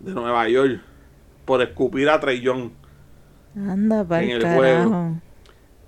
[0.00, 0.80] de Nueva York
[1.46, 2.70] por escupir a Trey Young.
[3.56, 4.90] Anda para En el juego.
[4.90, 5.12] carajo.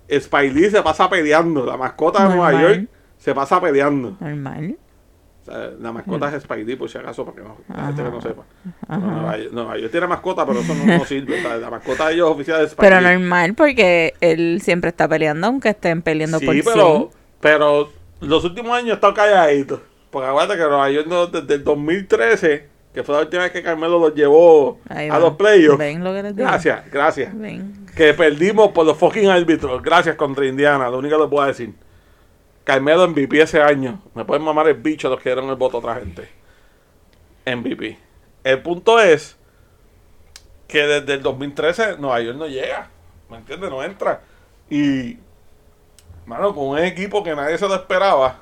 [0.07, 1.65] Spike Lee se pasa peleando.
[1.65, 2.61] La mascota de Nueva.
[2.61, 4.15] York se pasa peleando.
[4.19, 4.77] Normal.
[5.47, 8.09] Sea, la mascota es Spike Lee, por si acaso, para que no, la gente que
[8.11, 8.43] no sepa.
[8.87, 8.97] Ajá.
[8.99, 11.41] Nueva, York, Nueva York tiene mascota, pero eso no, no sirve.
[11.41, 15.69] la mascota de ellos oficial es Spike Pero normal porque él siempre está peleando, aunque
[15.69, 16.73] estén peleando por Sí, 100.
[16.73, 17.89] pero, pero
[18.19, 19.81] los últimos años he estado calladito.
[20.11, 23.61] Porque acuérdate que Nueva York no- desde el 2013, que fue la última vez que
[23.63, 25.19] Carmelo los llevó Ahí a va.
[25.19, 25.77] los playoffs.
[25.77, 26.47] Ven lo que les digo.
[26.47, 27.37] Gracias, gracias.
[27.37, 27.85] Ven.
[27.95, 29.81] Que perdimos por los fucking árbitros.
[29.81, 30.89] Gracias contra Indiana.
[30.89, 31.73] Lo único que les puedo decir.
[32.67, 34.01] Carmelo MVP ese año.
[34.13, 36.29] Me pueden mamar el bicho los que dieron el voto a otra gente.
[37.45, 37.97] MVP.
[38.43, 39.37] El punto es
[40.67, 42.89] que desde el 2013 Nueva York no llega.
[43.29, 43.69] ¿Me entiendes?
[43.69, 44.19] No entra.
[44.69, 45.17] Y,
[46.25, 48.35] mano, con un equipo que nadie se lo esperaba.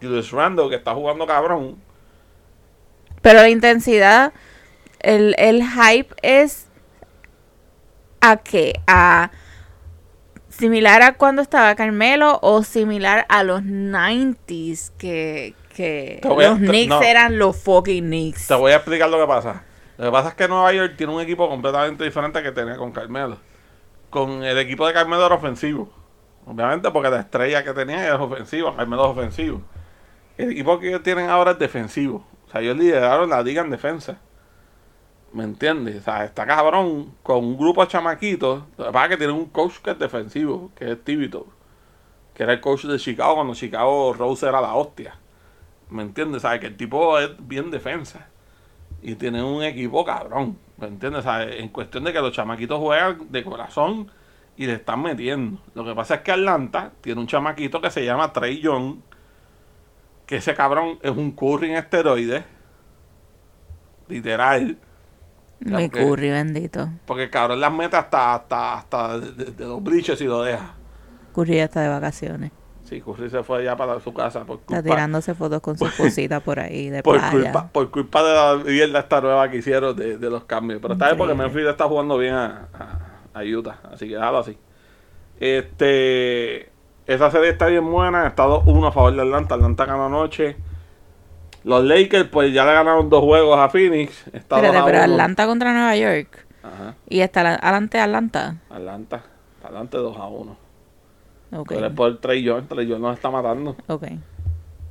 [0.00, 1.76] Julius Randle, que está jugando cabrón.
[3.20, 4.32] Pero la intensidad,
[5.00, 6.66] el, el hype es
[8.22, 8.80] a qué?
[8.86, 9.30] A
[10.56, 16.66] similar a cuando estaba Carmelo o similar a los 90s que, que voy los te-
[16.66, 17.02] Knicks no.
[17.02, 18.46] eran los fucking Knicks.
[18.48, 19.64] Te voy a explicar lo que pasa.
[19.96, 22.92] Lo que pasa es que Nueva York tiene un equipo completamente diferente que tenía con
[22.92, 23.38] Carmelo.
[24.10, 25.88] Con el equipo de Carmelo era ofensivo.
[26.46, 28.74] Obviamente porque la estrella que tenía era ofensiva.
[28.76, 29.62] Carmelo es ofensivo.
[30.36, 32.26] El equipo que ellos tienen ahora es defensivo.
[32.46, 34.18] O sea, ellos lideraron la liga en defensa.
[35.34, 35.96] ¿Me entiendes?
[35.96, 38.62] O sea, está cabrón con un grupo de chamaquitos.
[38.78, 41.48] Lo que tienen un coach que es defensivo, que es Tibito.
[42.34, 45.18] Que era el coach de Chicago cuando Chicago Rose era la hostia.
[45.90, 46.42] ¿Me entiendes?
[46.42, 46.60] ¿Sabes?
[46.60, 48.28] Que el tipo es bien defensa.
[49.02, 50.56] Y tiene un equipo cabrón.
[50.76, 51.24] ¿Me entiendes?
[51.24, 51.60] ¿Sabes?
[51.60, 54.12] En cuestión de que los chamaquitos juegan de corazón
[54.56, 55.60] y le están metiendo.
[55.74, 58.98] Lo que pasa es que Atlanta tiene un chamaquito que se llama Trey Young.
[60.26, 62.44] Que ese cabrón es un curry en esteroides.
[64.06, 64.78] Literal.
[65.60, 65.92] Ok.
[65.92, 66.88] curry, bendito.
[67.06, 70.74] Porque cabrón las mete hasta, hasta, hasta de, de- los briches y lo deja.
[71.34, 72.52] Curry ya está de vacaciones.
[72.84, 75.90] Sí, Curry se fue ya para su casa por Está culpa, tirándose fotos con sus
[75.96, 77.30] cositas por ahí de por playa.
[77.32, 80.80] culpa, por culpa de la mierda esta nueva que hicieron de, de los cambios.
[80.82, 81.34] Pero está bien porque.
[81.34, 83.78] Memphis está jugando bien a, a, a Utah.
[83.90, 84.58] Así que déjalo así.
[85.40, 86.70] Este,
[87.06, 88.26] esa serie está bien buena.
[88.26, 89.54] Está 2-1 a favor de Atlanta.
[89.54, 90.56] Atlanta ganó anoche.
[91.64, 94.26] Los Lakers, pues ya le ganaron dos juegos a Phoenix.
[94.32, 95.12] Está Espérate, 2 a pero 1.
[95.12, 96.46] Atlanta contra Nueva York.
[96.62, 96.94] Ajá.
[97.08, 98.56] Y está la- adelante Atlanta.
[98.70, 99.22] Atlanta.
[99.62, 100.56] Atlanta 2 a 1.
[101.52, 101.68] Ok.
[101.68, 102.66] Pero es por Trey Young.
[102.68, 103.76] Trey Young nos está matando.
[103.86, 104.04] Ok.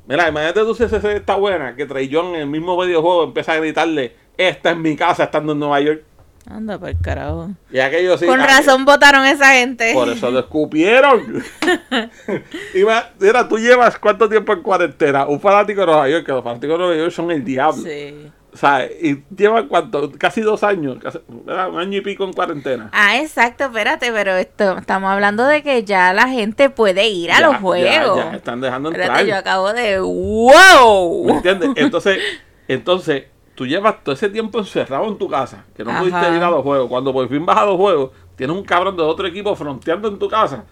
[0.07, 1.75] Mira, imagínate tú si esa está buena.
[1.75, 5.53] Que Trey Young en el mismo videojuego empieza a gritarle: Esta es mi casa estando
[5.53, 6.03] en Nueva York.
[6.49, 7.51] Anda por el carajo.
[7.71, 8.25] Y aquello sí.
[8.25, 9.93] Con ah, razón votaron esa gente.
[9.93, 11.43] Por eso lo escupieron.
[12.73, 15.25] y va- mira, tú llevas cuánto tiempo en cuarentena.
[15.25, 17.83] Un fanático de Nueva York, que los fanáticos de Nueva York son el diablo.
[17.83, 18.29] Sí.
[18.53, 22.89] O sea, y llevan cuánto, casi dos años, un año y pico en cuarentena.
[22.93, 27.39] Ah, exacto, espérate, pero esto, estamos hablando de que ya la gente puede ir a
[27.39, 28.17] Ya, los ya, juegos.
[28.17, 29.07] Ya, están dejando entrar.
[29.07, 31.29] Espérate, yo acabo de ¿Me ¡Wow!
[31.29, 31.69] entiendes?
[31.77, 32.19] Entonces,
[32.67, 33.23] entonces,
[33.55, 35.99] tú llevas todo ese tiempo encerrado en tu casa, que no Ajá.
[35.99, 36.89] pudiste ir a los juegos.
[36.89, 40.19] Cuando por fin vas a los juegos, tienes un cabrón de otro equipo fronteando en
[40.19, 40.65] tu casa.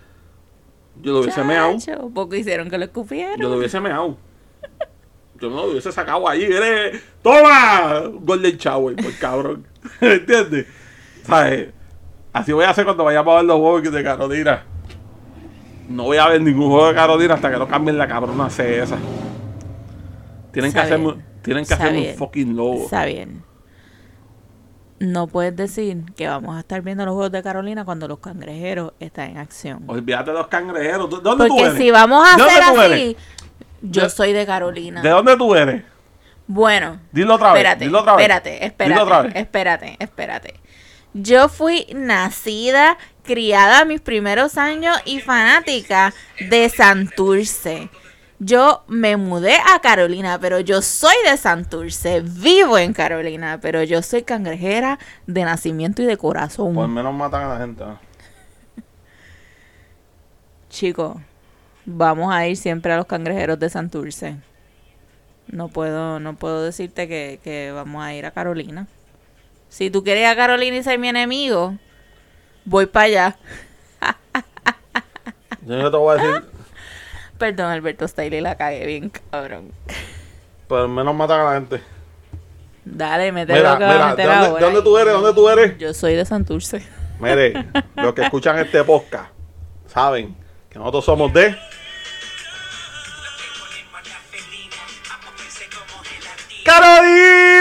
[1.02, 1.76] Yo lo hubiese meado.
[2.14, 3.40] Poco hicieron que lo escupieron.
[3.40, 4.18] Yo lo hubiese meado.
[5.40, 6.44] Yo no lo hubiese sacado allí.
[6.44, 8.04] Eres, ¡Toma!
[8.14, 9.66] Golden Shower, por cabrón.
[10.02, 10.68] ¿Me entiendes?
[11.24, 11.70] ¿Sabes?
[12.34, 14.64] Así voy a hacer cuando vayamos a ver los juegos de Carolina.
[15.90, 18.82] No voy a ver ningún juego de Carolina hasta que no cambien la cabrona C
[18.82, 18.98] esa.
[20.52, 21.16] Tienen que hacerme.
[21.42, 22.84] Tienen que Está hacerme un fucking logo.
[22.86, 23.44] Está bien.
[25.00, 28.94] No puedes decir que vamos a estar viendo los juegos de Carolina cuando los cangrejeros
[29.00, 29.84] están en acción.
[29.88, 31.10] Olvídate de los cangrejeros.
[31.10, 31.78] ¿De dónde tú Porque eres?
[31.80, 33.18] si vamos a ¿De dónde hacer tú así,
[33.82, 35.02] yo ¿De- soy de Carolina.
[35.02, 35.84] ¿De dónde tú eres?
[36.46, 37.62] Bueno, Dilo otra vez.
[37.62, 38.22] espérate, dilo otra vez.
[38.24, 39.36] espérate, espérate, Dilo otra vez.
[39.36, 40.54] espérate, espérate.
[41.14, 46.14] Yo fui nacida, criada mis primeros años y fanática
[46.50, 47.90] de Santurce.
[48.44, 52.22] Yo me mudé a Carolina, pero yo soy de Santurce.
[52.22, 56.74] Vivo en Carolina, pero yo soy cangrejera de nacimiento y de corazón.
[56.74, 57.84] Por menos matan a la gente.
[60.72, 61.18] Chicos,
[61.86, 64.38] vamos a ir siempre a los cangrejeros de Santurce.
[65.46, 68.88] No puedo, no puedo decirte que, que vamos a ir a Carolina.
[69.70, 71.78] Si tú quieres ir a Carolina y ser mi enemigo,
[72.66, 73.38] voy para allá.
[75.64, 76.61] Yo no te voy a decir,
[77.42, 79.72] Perdón, Alberto Stiley, la cagué bien, cabrón.
[80.68, 81.82] por menos matan a la gente.
[82.86, 84.60] Dale, mete Mira, lo que va a mira, ¿de meter dónde, ahora.
[84.60, 85.14] de dónde tú eres?
[85.14, 85.78] ¿Dónde tú eres?
[85.80, 86.86] Yo soy de Santurce.
[87.20, 87.54] Mire,
[87.96, 89.32] los que escuchan este podcast
[89.88, 90.36] saben
[90.70, 91.58] que nosotros somos de.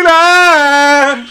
[0.01, 1.27] ¡Carolina!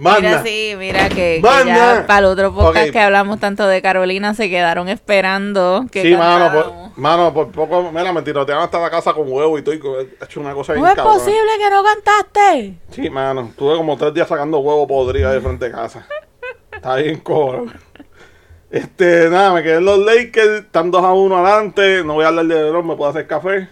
[0.00, 0.42] Mira, Manda.
[0.44, 4.48] sí, mira que, que ya para el otro podcast que hablamos tanto de Carolina se
[4.48, 9.12] quedaron esperando que Sí, mano, por, mano, por poco, mira, me tirotearon hasta la casa
[9.12, 11.18] con huevo y todo, y he hecho una cosa bien ¿Cómo es cabrona.
[11.18, 12.74] posible que no cantaste?
[12.92, 16.06] Sí, mano, estuve como tres días sacando huevo podrido de frente de casa.
[16.72, 17.66] Está bien cobro.
[18.70, 22.28] Este, nada, me quedé en los Lakers, están 2 a 1 adelante, no voy a
[22.28, 23.68] hablar de LeBron, me puedo hacer café.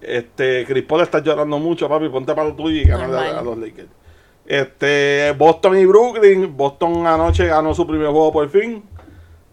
[0.00, 3.42] Este, Chris Paul está llorando mucho, papi, ponte para lo tuyo y ganar a, a
[3.42, 3.88] los Lakers.
[4.52, 8.84] Este, Boston y Brooklyn, Boston anoche ganó su primer juego por fin.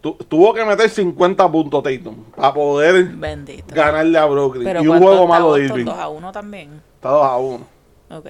[0.01, 3.73] Tu- tuvo que meter 50 puntos Tatum para poder Bendito.
[3.73, 4.65] ganarle a Brooklyn.
[4.65, 5.63] Pero y un ¿cuánto juego malo de?
[5.63, 5.85] Irving.
[5.85, 6.81] 2 a 1 también.
[6.95, 7.67] Está 2 a 1.
[8.09, 8.25] Ok.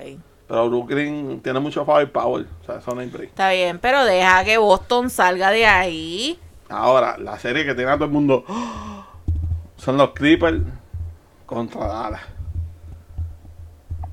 [0.47, 2.45] Pero Brooklyn tiene mucho firepower.
[2.61, 3.11] O sea, eso no hay.
[3.23, 6.39] Está bien, pero deja que Boston salga de ahí.
[6.69, 9.05] Ahora, la serie que tiene a todo el mundo ¡oh!
[9.75, 10.61] son los Clippers
[11.47, 12.21] contra Dallas.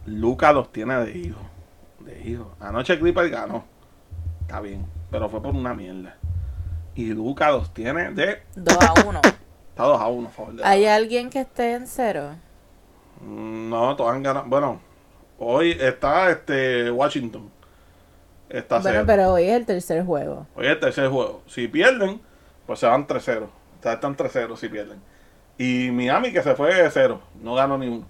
[0.07, 1.46] Luca los tiene de hijo.
[2.25, 2.55] Hijo.
[2.61, 3.65] Anoche Clippers ganó.
[4.43, 4.87] Está bien.
[5.11, 6.17] Pero fue por una mierda.
[6.95, 8.43] Y Luca los tiene de.
[8.57, 9.21] 2 a 1.
[9.25, 10.55] Está 2 a 1 a favor.
[10.65, 12.31] ¿Hay alguien que esté en cero?
[13.21, 14.47] Mm, No, todos han ganado.
[14.47, 14.81] Bueno,
[15.39, 17.51] hoy está este Washington.
[18.49, 19.05] Está Bueno, cero.
[19.07, 20.47] pero hoy es el tercer juego.
[20.55, 21.43] Hoy es el tercer juego.
[21.47, 22.21] Si pierden,
[22.67, 23.45] pues se van 3-0.
[23.45, 25.01] O sea, están 3-0 si pierden.
[25.59, 27.21] Y Miami que se fue de 0.
[27.43, 28.07] No ganó ni uno.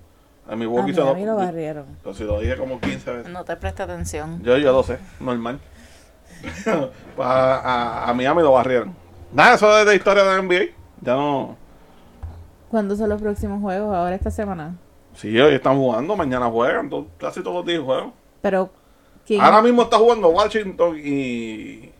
[0.48, 1.06] A A Milwaukee se lo...
[1.06, 1.86] Miami lo barrieron.
[2.14, 3.32] Si lo dije como 15 veces.
[3.32, 4.42] No te presta atención.
[4.42, 5.58] Yo, yo lo sé, normal.
[6.64, 8.94] pues a, a- a Miami lo barrieron.
[9.32, 10.72] Nada, eso es de historia de la NBA.
[11.02, 11.56] Ya no...
[12.70, 13.94] ¿Cuándo son los próximos juegos?
[13.94, 14.76] Ahora esta semana.
[15.14, 16.90] Sí, hoy están jugando, mañana juegan.
[17.18, 18.12] casi todos los días juegan.
[18.42, 18.70] Pero,
[19.26, 19.40] ¿quién?
[19.40, 21.90] Ahora mismo está jugando Washington y...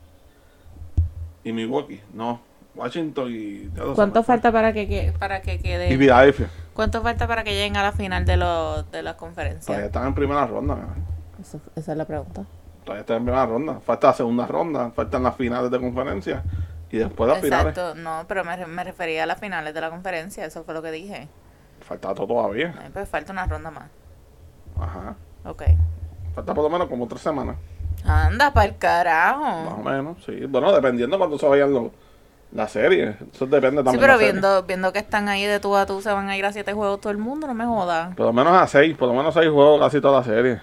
[1.44, 2.00] Y Milwaukee.
[2.12, 2.40] No,
[2.74, 3.70] Washington y...
[3.94, 5.92] ¿Cuánto falta para que, que- para que quede?
[5.92, 6.48] Y Philadelphia.
[6.76, 9.78] ¿Cuánto falta para que lleguen a la final de, los de las Todavía conferencias?
[9.80, 10.76] están en primera ronda.
[11.40, 12.44] Eso- esa es la pregunta.
[12.84, 13.80] Todavía están en primera ronda.
[13.80, 14.90] Falta la segunda ronda.
[14.90, 16.42] Faltan las finales de conferencia.
[16.90, 17.66] Y después las finales.
[17.76, 20.82] Exacto, no, pero me, me refería a las finales de la conferencia, eso fue lo
[20.82, 21.28] que dije.
[21.80, 22.74] Falta todo todavía.
[22.80, 23.88] Ay, Pues falta una ronda más.
[24.78, 25.16] Ajá.
[25.44, 25.62] Ok.
[26.34, 27.56] Falta por lo menos como tres semanas.
[28.04, 29.82] Anda, para el Más o carajo.
[29.82, 30.22] menos.
[30.24, 30.44] Sí.
[30.46, 31.86] Bueno, dependiendo cuando se vayan los,
[32.52, 33.16] las series.
[33.32, 33.92] Eso depende también.
[33.92, 34.32] Sí, de pero la serie.
[34.32, 36.72] viendo, viendo que están ahí de tú a tú, se van a ir a siete
[36.72, 38.14] juegos todo el mundo, no me jodas.
[38.14, 38.96] Por lo menos a seis.
[38.96, 40.60] Por lo menos seis juegos casi toda la serie.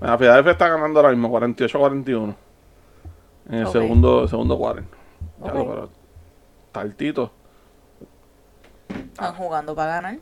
[0.00, 2.34] La Philadelphia está ganando ahora mismo 48-41.
[3.50, 4.84] En el segundo, segundo quarter.
[5.44, 5.68] Ya lo, Ok.
[5.68, 5.88] pero
[6.72, 7.32] Tartito.
[8.88, 10.18] Están jugando para ganar.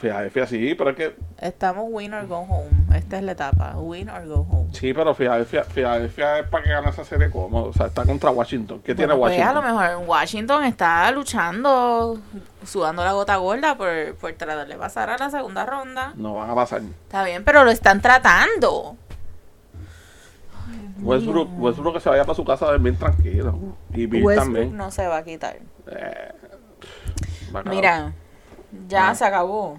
[0.00, 2.68] Philadelphia sí, pero es que Estamos win or go home.
[2.96, 3.74] Esta es la etapa.
[3.76, 4.68] Win or go home.
[4.72, 7.66] Sí, pero Filadelfia, Filadelfia es para que gane esa serie cómodo.
[7.70, 8.80] O sea, está contra Washington.
[8.84, 9.64] ¿Qué tiene Bueno, pues, Washington?
[9.64, 12.18] a lo mejor Washington está luchando,
[12.64, 16.12] sudando la gota gorda por, por tratar de pasar a la segunda ronda.
[16.16, 16.80] No van a pasar.
[16.82, 18.96] Está bien, pero lo están tratando.
[21.00, 23.58] Westbrook, Westbrook que se vaya para su casa bien tranquilo.
[23.92, 24.76] Y Bill Westbrook también.
[24.76, 25.56] no se va a quitar.
[25.90, 26.32] Eh.
[27.66, 28.12] Mira,
[28.88, 29.14] ya Ah.
[29.14, 29.78] se acabó.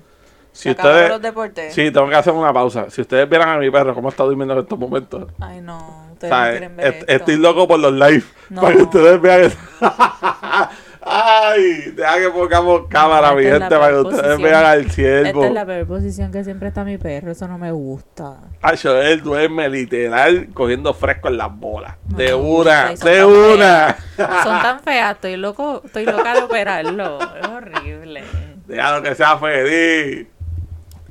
[0.55, 1.09] Si ustedes.
[1.09, 1.73] los deportes.
[1.73, 2.89] Sí, tengo que hacer una pausa.
[2.89, 5.25] Si ustedes vieran a mi perro cómo está durmiendo en estos momentos.
[5.39, 7.11] Ay, no, ustedes no quieren ver est- esto.
[7.13, 8.23] estoy loco por los live.
[8.49, 8.61] No.
[8.61, 9.51] Para que ustedes vean.
[11.07, 14.41] Ay, deja que pongamos cámara, esta mi gente, para que ustedes posición.
[14.41, 15.43] vean al Esta ciervo.
[15.45, 18.37] es la peor posición que siempre está mi perro, eso no me gusta.
[18.59, 21.95] Ay, él duerme literal cogiendo fresco en las bolas.
[22.09, 23.93] No de una, de una.
[24.15, 24.43] feas.
[24.43, 27.19] Son tan feas, estoy loco, estoy loca de operarlo.
[27.39, 28.23] Es horrible.
[28.65, 30.25] Déjalo que sea feliz.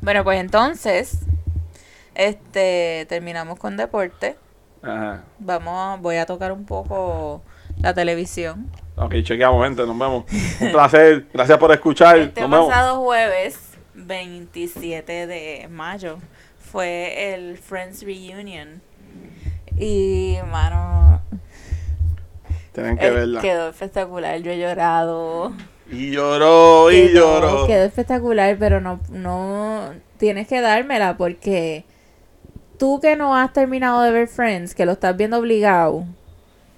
[0.05, 1.21] Bueno, pues entonces,
[2.15, 4.37] este, terminamos con deporte.
[4.83, 5.25] Ajá.
[5.39, 7.43] Vamos, voy a tocar un poco
[7.81, 8.71] la televisión.
[8.97, 9.87] Ok, chequeamos, gente.
[9.87, 10.25] Nos vemos.
[10.61, 11.27] Un placer.
[11.33, 12.19] Gracias por escuchar.
[12.19, 12.69] Este Nos vemos.
[12.69, 13.59] pasado jueves,
[13.95, 16.19] 27 de mayo,
[16.59, 18.83] fue el Friends Reunion
[19.79, 21.23] Y, mano,
[22.73, 23.41] Tienen que eh, verla.
[23.41, 24.39] quedó espectacular.
[24.41, 25.53] Yo he llorado.
[25.95, 27.67] Y lloró, y Quedó- lloró.
[27.67, 31.85] Quedó espectacular, pero no, no tienes que dármela porque
[32.79, 36.05] tú que no has terminado de ver Friends, que lo estás viendo obligado,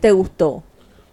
[0.00, 0.62] te gustó.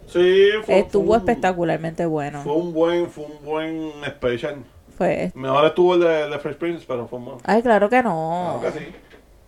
[0.06, 2.42] Sí, fue, Estuvo fue un- espectacularmente bueno.
[2.42, 4.56] Fue un buen, fue un buen special.
[4.96, 5.32] Fue.
[5.34, 7.34] Mejor estuvo el de, de Fresh Prince, pero fue más.
[7.44, 8.58] Ay, claro que no.
[8.60, 8.86] Claro que sí.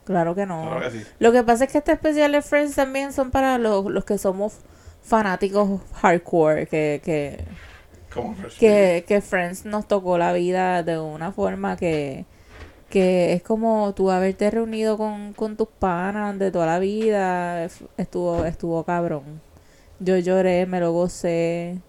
[0.04, 0.62] Claro que no.
[0.62, 1.04] Claro que sí.
[1.18, 4.18] Lo que pasa es que este especial de Friends también son para los, los que
[4.18, 4.54] somos
[5.02, 7.44] fanáticos hardcore, que, que.
[8.58, 12.24] Que, que Friends nos tocó la vida de una forma que,
[12.88, 17.64] que es como tú haberte reunido con, con tus panas de toda la vida.
[17.96, 19.40] Estuvo, estuvo cabrón.
[19.98, 21.80] Yo lloré, me lo gocé.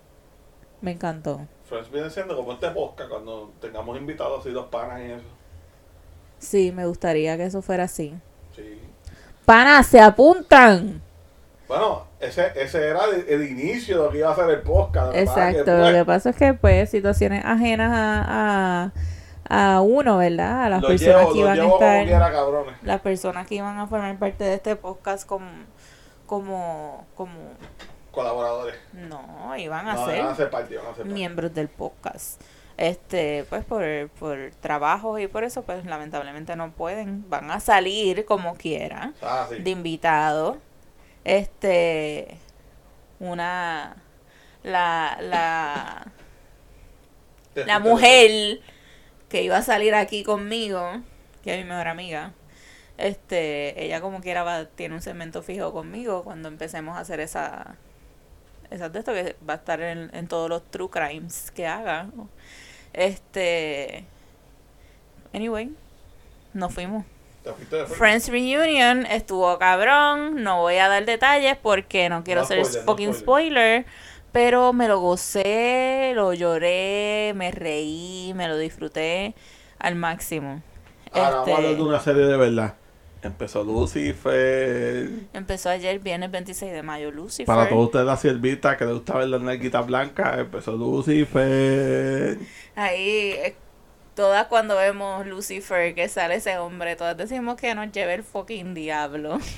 [0.81, 1.41] Me encantó.
[1.65, 5.25] Friends viene siendo como este podcast cuando tengamos invitados así dos panas y eso.
[6.39, 8.13] Sí, me gustaría que eso fuera así.
[8.55, 8.79] Sí.
[9.43, 11.01] Panas, se apuntan.
[11.67, 15.07] Bueno, ese, ese era el, el inicio de lo que iba a ser el podcast.
[15.07, 18.91] lo que Exacto, pues, lo que pasa es que pues situaciones ajenas a,
[19.49, 20.63] a, a uno, ¿verdad?
[20.65, 22.75] A las lo personas llevo, que lo iban a estar, quiera, cabrones.
[22.83, 25.47] las personas que iban a formar parte de este podcast como,
[26.25, 27.33] como, como,
[28.11, 28.75] Colaboradores.
[28.93, 32.41] no, iban a No, ser van a ser parte, van a ser miembros del podcast.
[32.77, 33.83] Este, pues por,
[34.19, 39.47] por trabajo y por eso, pues lamentablemente no pueden, van a salir como quieran Ah,
[39.49, 39.57] sí.
[39.59, 40.57] de invitado.
[41.27, 42.37] Este,
[43.19, 43.97] una,
[44.63, 46.07] la, la,
[47.53, 48.61] la mujer
[49.27, 51.01] que iba a salir aquí conmigo,
[51.43, 52.31] que es mi mejor amiga,
[52.97, 57.75] este, ella como quiera va, tiene un segmento fijo conmigo cuando empecemos a hacer esa,
[58.71, 62.07] esa de esto que va a estar en, en todos los true crimes que haga.
[62.93, 64.05] Este,
[65.33, 65.75] anyway,
[66.53, 67.03] nos fuimos.
[67.87, 70.43] Friends Reunion estuvo cabrón.
[70.43, 73.85] No voy a dar detalles porque no quiero No ser spoiler, no fucking spoiler.
[74.31, 79.33] Pero me lo gocé, lo lloré, me reí, me lo disfruté
[79.79, 80.61] al máximo.
[81.13, 82.75] Ahora vamos a hablar de Este, una serie de verdad.
[83.23, 85.09] Empezó Lucifer.
[85.33, 87.45] empezó ayer, viernes 26 de mayo, Lucifer.
[87.47, 92.37] Para todos ustedes la siervita que le gusta ver las narguitas blancas, empezó Lucifer.
[92.75, 93.55] Ahí, eh,
[94.17, 98.73] todas cuando vemos Lucifer que sale ese hombre, todas decimos que nos lleve el fucking
[98.73, 99.39] diablo.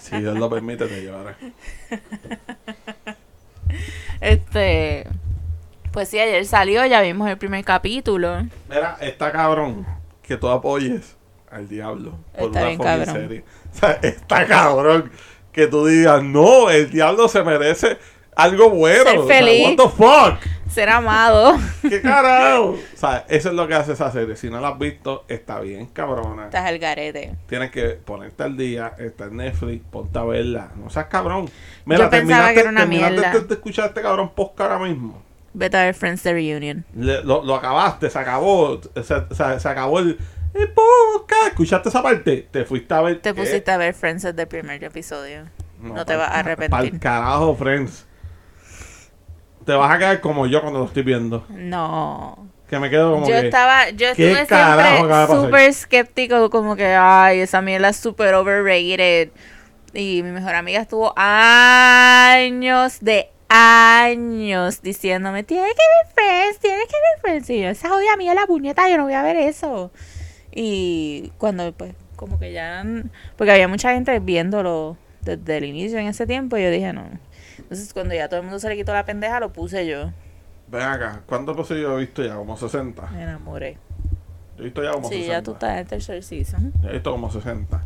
[0.00, 1.36] Si Dios lo permite, te llevará.
[4.20, 5.06] Este,
[5.92, 8.42] pues sí, ayer salió, ya vimos el primer capítulo.
[8.68, 9.86] Mira, está cabrón
[10.22, 11.16] que tú apoyes
[11.50, 13.14] al diablo por Está una fucking cabrón.
[13.14, 13.44] serie.
[13.74, 15.10] O sea, está cabrón
[15.52, 17.96] que tú digas, no, el diablo se merece
[18.36, 19.04] algo bueno.
[19.04, 19.66] Ser O sea, feliz.
[19.66, 20.61] what the fuck?
[20.72, 21.56] Ser amado.
[21.82, 22.76] ¿Qué carajo?
[22.94, 24.36] O sea, eso es lo que hace esa serie.
[24.36, 26.44] Si no la has visto, está bien cabrona.
[26.44, 27.34] Estás al garete.
[27.48, 30.70] Tienes que ponerte al día, está en Netflix, ponte a verla.
[30.76, 31.50] No seas cabrón.
[31.86, 33.32] Yo pensaba que era una mierda.
[33.32, 35.22] de, escuchar este cabrón podcast ahora mismo.
[35.52, 36.84] Vete a ver Friends The Reunion.
[36.96, 38.80] Le- lo, lo acabaste, se acabó.
[38.94, 40.16] Se, se- se acabó el,
[40.54, 41.48] el podcast.
[41.48, 42.48] ¿Escuchaste esa parte?
[42.50, 43.20] Te fuiste a ver.
[43.20, 45.44] Te pusiste a ver Friends desde el primer episodio.
[45.82, 46.70] no te vas a arrepentir.
[46.70, 48.06] Para el carajo, Friends.
[49.64, 51.44] Te vas a quedar como yo cuando lo estoy viendo.
[51.50, 52.48] No.
[52.68, 53.46] Que me quedo como Yo que.
[53.46, 59.30] estaba, yo ¿qué estuve siempre súper escéptico, como que, ay, esa mierda es súper overrated.
[59.92, 66.94] Y mi mejor amiga estuvo años de años diciéndome, tienes que ver Friends, tienes que
[66.94, 67.50] ver Friends.
[67.50, 69.90] Y yo, esa jodida mía la puñeta, yo no voy a ver eso.
[70.50, 72.84] Y cuando, pues, como que ya,
[73.36, 77.04] porque había mucha gente viéndolo desde el inicio en ese tiempo, y yo dije, no.
[77.72, 80.10] Entonces, cuando ya todo el mundo se le quitó la pendeja, lo puse yo.
[80.68, 81.22] Ven acá.
[81.26, 82.34] ¿Cuántos episodios yo he visto ya?
[82.34, 83.06] Como 60.
[83.12, 83.78] Me enamoré.
[84.58, 85.32] Yo he visto ya como Sí, 60.
[85.32, 86.72] ya tú estás en el tercer season.
[86.82, 87.82] Yo he visto como 60.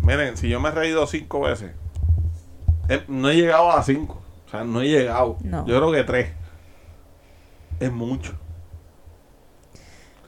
[0.00, 1.72] Miren, si yo me he reído 5 veces,
[2.88, 4.22] eh, no he llegado a 5.
[4.46, 5.36] O sea, no he llegado.
[5.44, 5.66] No.
[5.66, 6.32] Yo creo que 3.
[7.80, 8.32] Es mucho.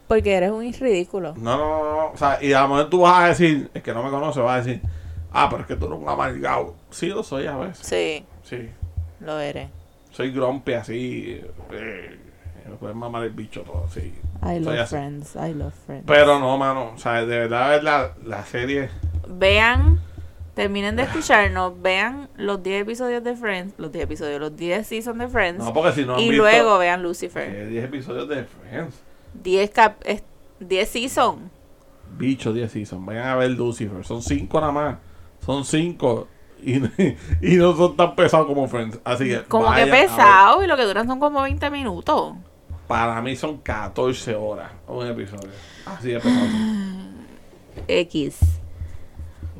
[0.06, 1.32] Porque eres un ridículo.
[1.38, 2.06] No, no, no, no.
[2.10, 4.42] O sea, y a lo mejor tú vas a decir, el que no me conoce
[4.42, 4.82] va a decir,
[5.32, 6.74] ah, pero es que tú eres un amargado.
[6.90, 7.86] Sí, lo soy a veces.
[7.86, 8.68] Sí, Sí.
[9.24, 9.70] Lo eres.
[10.10, 11.40] Soy grumpy así.
[11.72, 12.18] Eh,
[12.68, 14.12] me pueden mamar el bicho todo, sí.
[14.44, 14.94] I love así.
[14.94, 16.04] Friends, I love Friends.
[16.06, 16.92] Pero no, mano.
[16.94, 18.88] O sea, de verdad, ver la, la serie.
[19.28, 19.98] Vean,
[20.54, 25.18] terminen de escucharnos, vean los 10 episodios de Friends, los 10 episodios, los 10 seasons
[25.18, 25.64] de Friends.
[25.64, 27.48] No, porque si no han y visto, luego vean Lucifer.
[27.48, 29.00] eh, 10 episodios de Friends.
[29.42, 30.22] 10 cap es-
[30.60, 31.50] 10 seasons.
[32.16, 33.04] Bicho 10 seasons.
[33.06, 34.04] Vayan a ver Lucifer.
[34.04, 34.98] Son 5 nada más.
[35.44, 36.28] Son 5.
[36.62, 36.76] Y,
[37.42, 38.98] y no son tan pesados como Friends.
[39.04, 39.42] Así que.
[39.44, 40.06] Como que vayan a ver.
[40.08, 42.34] pesado y lo que duran son como 20 minutos.
[42.86, 45.50] Para mí son 14 horas un episodio.
[45.86, 46.46] Así de pesado.
[47.88, 48.38] X.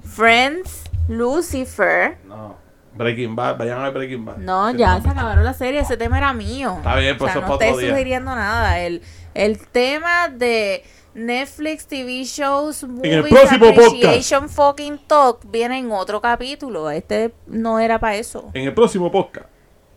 [0.03, 2.19] Friends Lucifer.
[2.27, 2.57] No.
[2.95, 4.37] Breaking Bad, vayan a ver Breaking Bad.
[4.37, 5.03] No, Sí, ya no.
[5.03, 6.75] se acabaron la serie, ese tema era mío.
[6.77, 8.81] Está bien, pues o sea, eso no estoy sugiriendo nada.
[8.81, 9.01] El,
[9.35, 10.85] el tema de
[11.15, 16.91] Netflix, TV shows, movies, el próximo appreciation fucking talk viene en otro capítulo.
[16.91, 18.51] Este no era para eso.
[18.55, 19.47] En el próximo podcast.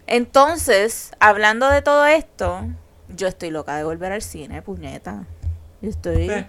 [0.07, 2.61] Entonces, hablando de todo esto,
[3.09, 5.25] yo estoy loca de volver al cine, puñeta.
[5.81, 6.29] Yo estoy...
[6.29, 6.47] Eh.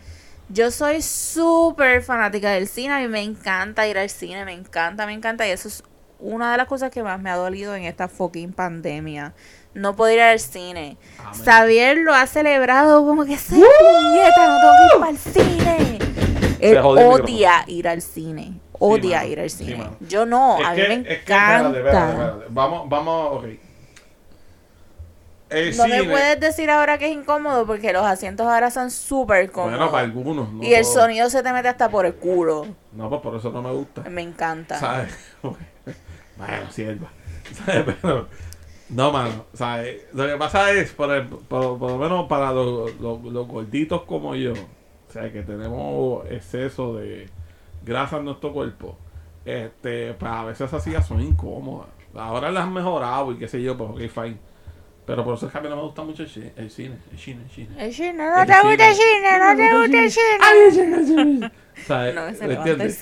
[0.48, 5.05] Yo soy súper fanática del cine, a mí me encanta ir al cine, me encanta,
[5.05, 5.82] me encanta, y eso es
[6.20, 9.34] una de las cosas que más me ha dolido en esta fucking pandemia.
[9.76, 10.96] No poder ir al cine.
[11.24, 11.40] Amén.
[11.44, 15.98] Xavier lo ha celebrado como que se puñeta, no tengo que ir para el cine.
[16.60, 19.90] Él odia ir al cine, odia ir al cine.
[20.00, 21.68] Yo no, Es a mí que- me es que, encanta.
[21.68, 22.44] espérate, espérate, espérate.
[22.50, 23.44] Vamos, vamos, ok.
[25.48, 28.90] El No cine, me puedes decir ahora que es incómodo porque los asientos ahora son
[28.90, 29.76] súper cómodos.
[29.78, 30.52] Bueno, para algunos.
[30.52, 32.66] No y el sonido se te mete hasta por el culo.
[32.92, 34.00] No, pues por eso no me gusta.
[34.10, 34.80] Me encanta.
[34.80, 35.14] ¿Sabes?
[35.42, 37.08] bueno, sierva.
[37.64, 37.94] ¿Sabes?
[38.02, 38.28] Pero,
[38.88, 39.46] no, mano.
[39.52, 40.02] ¿Sabes?
[40.12, 44.02] Lo que pasa es, por, el- por, por lo menos para los, los, los gorditos
[44.02, 47.28] como yo, o sea, que tenemos exceso de
[47.84, 48.96] grasa en nuestro cuerpo,
[49.44, 51.88] este, pues a veces esas sillas son incómodas.
[52.14, 54.38] Ahora las han mejorado y qué sé yo, pues ok, fine.
[55.06, 56.98] Pero por eso es que a mí no me gusta mucho el cine, el cine,
[57.12, 57.76] el cine, el cine.
[57.76, 59.38] El cine, no El te gusta el cine.
[59.38, 60.38] no te gusta el cine.
[60.40, 61.52] Ay, el cine, el cine.
[61.86, 62.14] ¿Sabes?
[62.14, 62.98] No, que se ¿Me levanta el entiendes?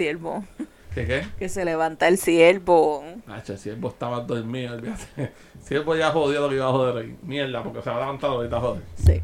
[0.95, 1.27] ¿Qué qué?
[1.39, 3.05] Que se levanta el ciervo.
[3.27, 4.75] Hacha, el siervo estaba dormido.
[4.77, 5.31] El
[5.62, 7.16] siervo ya jodió lo que iba a joder ahí.
[7.23, 8.83] Mierda, porque se va a levantar ahorita joder.
[9.05, 9.21] Sí.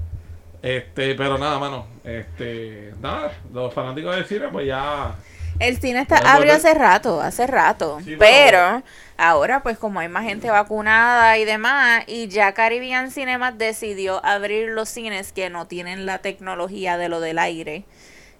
[0.63, 1.87] Este, pero nada, mano.
[2.05, 5.15] Este, nada, los fanáticos del cine, pues ya.
[5.59, 8.01] El cine está abrió hace rato, hace rato.
[8.05, 8.83] Sí, pero-
[9.19, 14.71] ahora, pues como hay más gente vacunada y demás, y ya Caribbean Cinemas decidió abrir
[14.71, 17.85] los cines que no tienen la tecnología de lo del aire,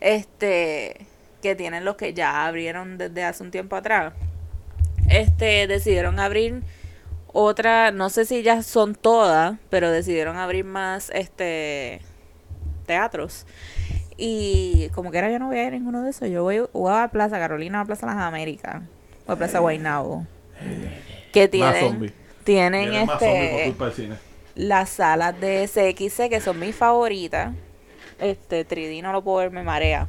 [0.01, 1.07] este,
[1.41, 4.13] que tienen los que ya abrieron desde hace un tiempo atrás.
[5.09, 6.63] Este, decidieron abrir
[7.33, 12.01] otra, no sé si ya son todas, pero decidieron abrir más, este,
[12.87, 13.47] teatros.
[14.17, 16.29] Y como que era yo no voy a ir a ninguno de esos.
[16.29, 16.59] Yo voy
[16.91, 18.83] a Plaza Carolina a Plaza Las Américas.
[19.27, 20.27] O a Plaza Guaynabo.
[21.33, 22.13] Que Más tienen,
[22.45, 23.75] tienen este
[24.57, 27.55] las salas de SXC que son mis favoritas.
[28.19, 30.07] Este 3D no lo puedo ver, me marea.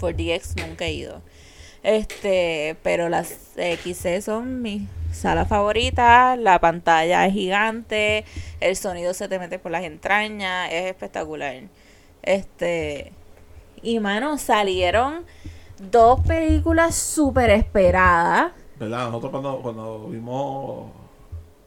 [0.00, 1.22] 4DX nunca he ido.
[1.82, 4.82] Este, pero las XC son mis
[5.12, 6.38] salas favoritas.
[6.38, 8.24] La pantalla es gigante.
[8.60, 10.70] El sonido se te mete por las entrañas.
[10.72, 11.54] Es espectacular.
[12.22, 13.12] Este,
[13.82, 15.24] y mano, salieron
[15.90, 18.52] dos películas súper esperadas.
[18.78, 19.06] ¿Verdad?
[19.06, 20.90] Nosotros cuando, cuando vimos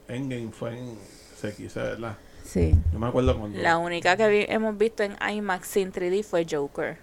[0.08, 0.96] Endgame fue en
[1.40, 2.16] CX, ¿verdad?
[2.44, 2.74] Sí.
[2.92, 3.58] Yo me acuerdo cuando.
[3.58, 6.98] La única que vi- hemos visto en IMAX sin 3D fue Joker.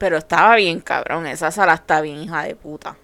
[0.00, 2.96] Pero estaba bien cabrón, esa sala está bien hija de puta.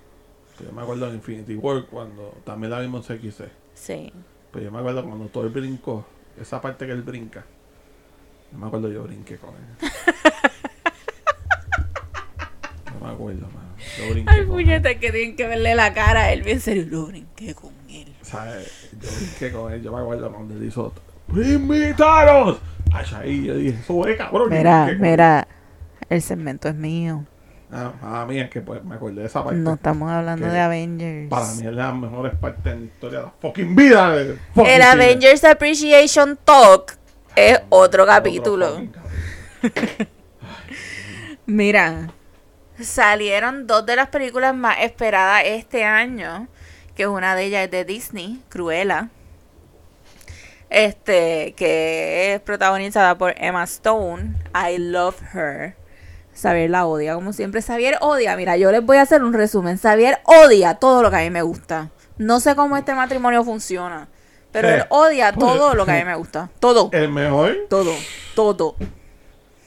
[0.59, 3.43] Yo me acuerdo en Infinity War cuando también la vimos en CX.
[3.75, 4.11] Sí.
[4.51, 6.07] Pero yo me acuerdo cuando todo él brincó,
[6.41, 7.45] esa parte que él brinca.
[8.51, 9.57] Yo me acuerdo yo brinqué con él.
[12.99, 13.69] no me acuerdo, mano.
[13.99, 14.65] Yo brinqué Ay, con él.
[14.65, 16.87] puñeta, que tienen que verle la cara a él bien serio.
[16.89, 18.11] Lo brinqué con él.
[18.23, 18.89] ¿Sabes?
[18.93, 19.83] Yo brinqué con él.
[19.83, 20.95] Yo me acuerdo cuando él hizo.
[21.29, 22.59] ¡Invitaros!
[22.91, 24.49] Ay, ahí yo dije, eso es cabrón.
[24.49, 25.47] Mira, mira,
[26.09, 27.25] el segmento es mío.
[27.73, 29.59] Ah, ah, mía, es que pues me acordé de esa parte.
[29.59, 31.29] No estamos hablando que de Avengers.
[31.29, 34.11] Para mí es la mejor parte de la historia de la fucking vida.
[34.11, 34.85] del fucking El cine.
[34.85, 36.97] Avengers Appreciation Talk
[37.35, 38.83] es otro capítulo.
[39.63, 40.07] capítulo.
[41.47, 42.11] Mira,
[42.81, 46.47] salieron dos de las películas más esperadas este año,
[46.95, 49.09] que una de ellas es de Disney, Cruella.
[50.71, 54.35] Este, que es protagonizada por Emma Stone.
[54.55, 55.77] I love her.
[56.41, 57.63] Xavier la odia, como siempre.
[57.63, 58.37] Xavier odia.
[58.37, 59.79] Mira, yo les voy a hacer un resumen.
[59.79, 61.91] Xavier odia todo lo que a mí me gusta.
[62.19, 64.09] No sé cómo este matrimonio funciona.
[64.53, 66.49] Pero él odia todo lo que a mí me gusta.
[66.61, 66.89] Todo.
[66.93, 67.55] El mejor.
[67.69, 67.93] Todo.
[68.35, 68.77] Todo.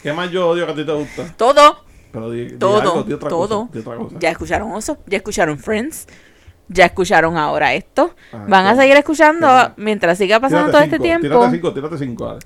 [0.02, 1.34] ¿Qué más yo odio que a ti te gusta?
[1.38, 1.84] Todo.
[2.12, 3.68] Pero di, di Todo, algo, di otra todo.
[3.68, 3.70] cosa.
[3.74, 4.16] di otra cosa.
[4.20, 6.08] Ya escucharon Oso, ya escucharon Friends,
[6.68, 8.16] ya escucharon ahora esto.
[8.34, 9.48] Ah, Van a seguir escuchando
[9.78, 11.28] mientras siga pasando Tírate todo este tiempo.
[11.28, 12.26] Tírate cinco, tírate cinco.
[12.28, 12.40] dale.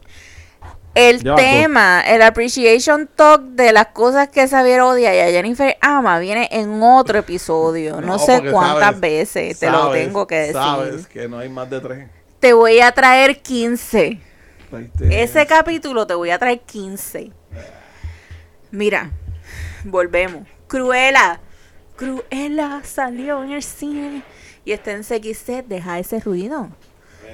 [0.95, 6.19] El tema, el appreciation talk de las cosas que Xavier odia y a Jennifer ama
[6.19, 7.95] viene en otro episodio.
[8.01, 10.53] No, No, sé cuántas sabes- veces te lo tengo que decir.
[10.53, 12.09] Sabes que no hay más de tres.
[12.39, 14.19] Te voy a traer 15.
[14.71, 17.31] Ahí te- Ese capítulo te voy a traer 15.
[18.71, 19.11] Mira,
[19.83, 20.43] volvemos.
[20.67, 21.39] Cruella.
[21.95, 24.23] Cruella salió en el cine.
[24.65, 25.63] Y está en CXC.
[25.67, 26.69] Deja ese ruido.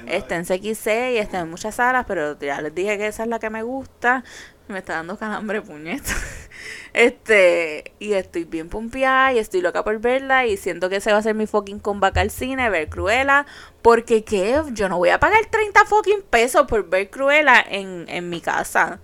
[0.07, 3.30] Está en CXC y está en muchas salas, pero ya les dije que esa es
[3.30, 4.24] la que me gusta.
[4.68, 6.11] Me está dando calambre, puñeta.
[6.94, 11.20] Este, y estoy bien pompeada y estoy loca por verla y siento que ese va
[11.20, 13.45] a ser mi fucking comeback al cine, ver Cruella,
[13.82, 18.30] porque que yo no voy a pagar 30 fucking pesos por ver Cruella en, en
[18.30, 18.99] mi casa.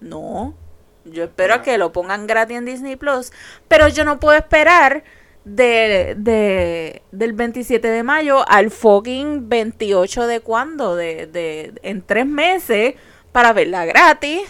[0.00, 0.54] No.
[1.04, 1.62] Yo espero Ah.
[1.62, 3.32] que lo pongan gratis en Disney Plus,
[3.68, 5.04] pero yo no puedo esperar
[5.54, 12.26] de, de del 27 de mayo al fucking 28 de cuándo, de, de en tres
[12.26, 12.94] meses
[13.32, 14.40] para verla gratis.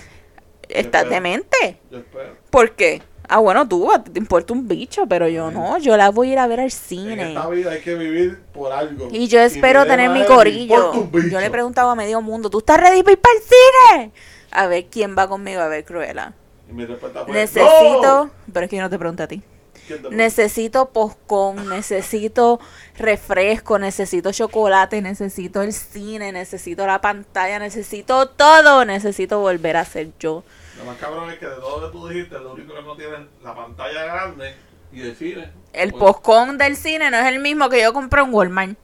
[0.69, 1.15] Estás espero.
[1.15, 1.81] demente.
[1.91, 2.37] Yo espero.
[2.51, 3.03] ¿Por qué?
[3.31, 6.39] Ah, bueno, tú, te importa un bicho, pero yo no, yo la voy a ir
[6.39, 7.29] a ver al En cine.
[7.29, 9.09] esta vida hay que vivir por algo.
[9.13, 10.93] Y yo espero tener mi corillo.
[11.31, 14.13] Yo le he preguntado a medio mundo, ¿tú estás ready para ir para el cine?
[14.51, 16.33] A ver quién va conmigo a ver Cruella.
[16.71, 18.31] Y mi respuesta fue, Necesito, "No".
[18.53, 19.43] pero es que yo no te pregunté a ti.
[19.89, 22.61] ¿Quién te- Necesito postcón, necesito
[22.97, 30.11] refresco, necesito chocolate, necesito el cine, necesito la pantalla, necesito todo, necesito volver a ser
[30.21, 30.45] yo.
[30.79, 32.95] Lo más cabrón es que de todo lo que tú dijiste, lo único que no
[32.97, 34.55] tiene es la pantalla grande
[34.93, 35.51] y el cine.
[35.73, 38.79] El Pues, postcón del cine no es el mismo que yo compré en Walmart.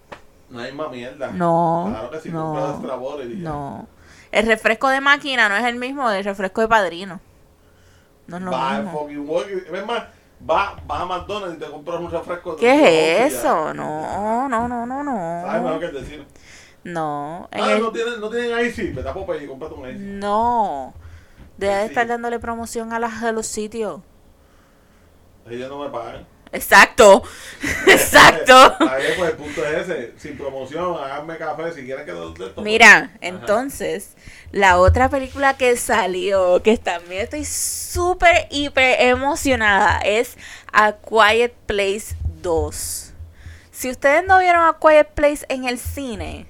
[0.51, 1.29] No hay más mierda.
[1.33, 3.35] No, Claro que sí, no, compras y.
[3.37, 3.89] No.
[4.31, 7.21] El refresco de máquina no es el mismo del refresco de padrino.
[8.27, 9.09] No es lo Va a mismo.
[9.73, 10.05] Es más,
[10.49, 12.57] va, vas a McDonald's y te compras un refresco.
[12.57, 13.75] ¿Qué 12 es eso?
[13.75, 15.81] No, no, no, no, ¿Sabes mejor no.
[15.81, 16.27] que el de cine?
[16.85, 17.49] No.
[17.53, 18.91] Ah, el- no tienen, no tienen ahí sí.
[18.93, 19.97] Vete a Popeye y cómprate un ahí.
[19.99, 20.93] No.
[21.57, 24.01] Deja de estar dándole promoción a, las, a los sitios.
[25.49, 26.27] Ellos no me pagan.
[26.55, 27.23] Exacto.
[27.87, 28.55] Exacto.
[28.81, 30.13] Ahí pues el punto es ese.
[30.17, 32.63] Sin promoción, háganme café si quieren que lo esto.
[32.63, 34.17] Mira, entonces,
[34.53, 40.37] la otra película que salió, que también estoy súper, hiper emocionada, es
[40.73, 43.13] A Quiet Place 2.
[43.73, 46.47] Si ustedes no vieron A Quiet Place en el cine,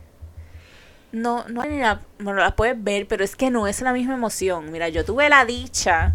[1.13, 4.15] no, no, ni la, bueno, la puedes ver, pero es que no es la misma
[4.15, 4.71] emoción.
[4.71, 6.13] Mira, yo tuve la dicha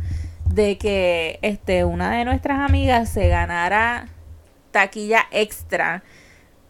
[0.49, 4.07] de que este, una de nuestras amigas se ganara
[4.71, 6.03] taquilla extra.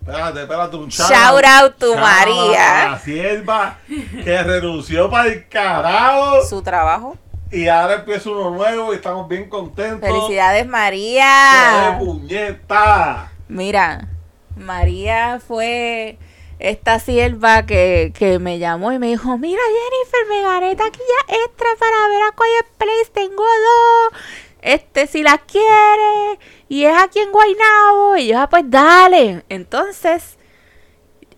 [0.01, 2.89] Espérate, espérate, un Shout out to Shout María.
[2.91, 3.77] La sierva
[4.23, 7.17] que renunció para el carajo Su trabajo.
[7.51, 10.07] y ahora empieza uno nuevo y estamos bien contentos.
[10.09, 11.97] Felicidades, ¡Qué María.
[11.99, 13.31] puñeta!
[13.49, 14.07] Mira,
[14.55, 16.17] María fue
[16.59, 21.67] esta sierva que, que me llamó y me dijo, mira Jennifer, me gané taquilla extra
[21.79, 24.21] para ver a Quiet Place, tengo dos,
[24.61, 29.43] este si la quiere, y es aquí en Guaynabo, y yo, ah, pues dale.
[29.49, 30.38] Entonces,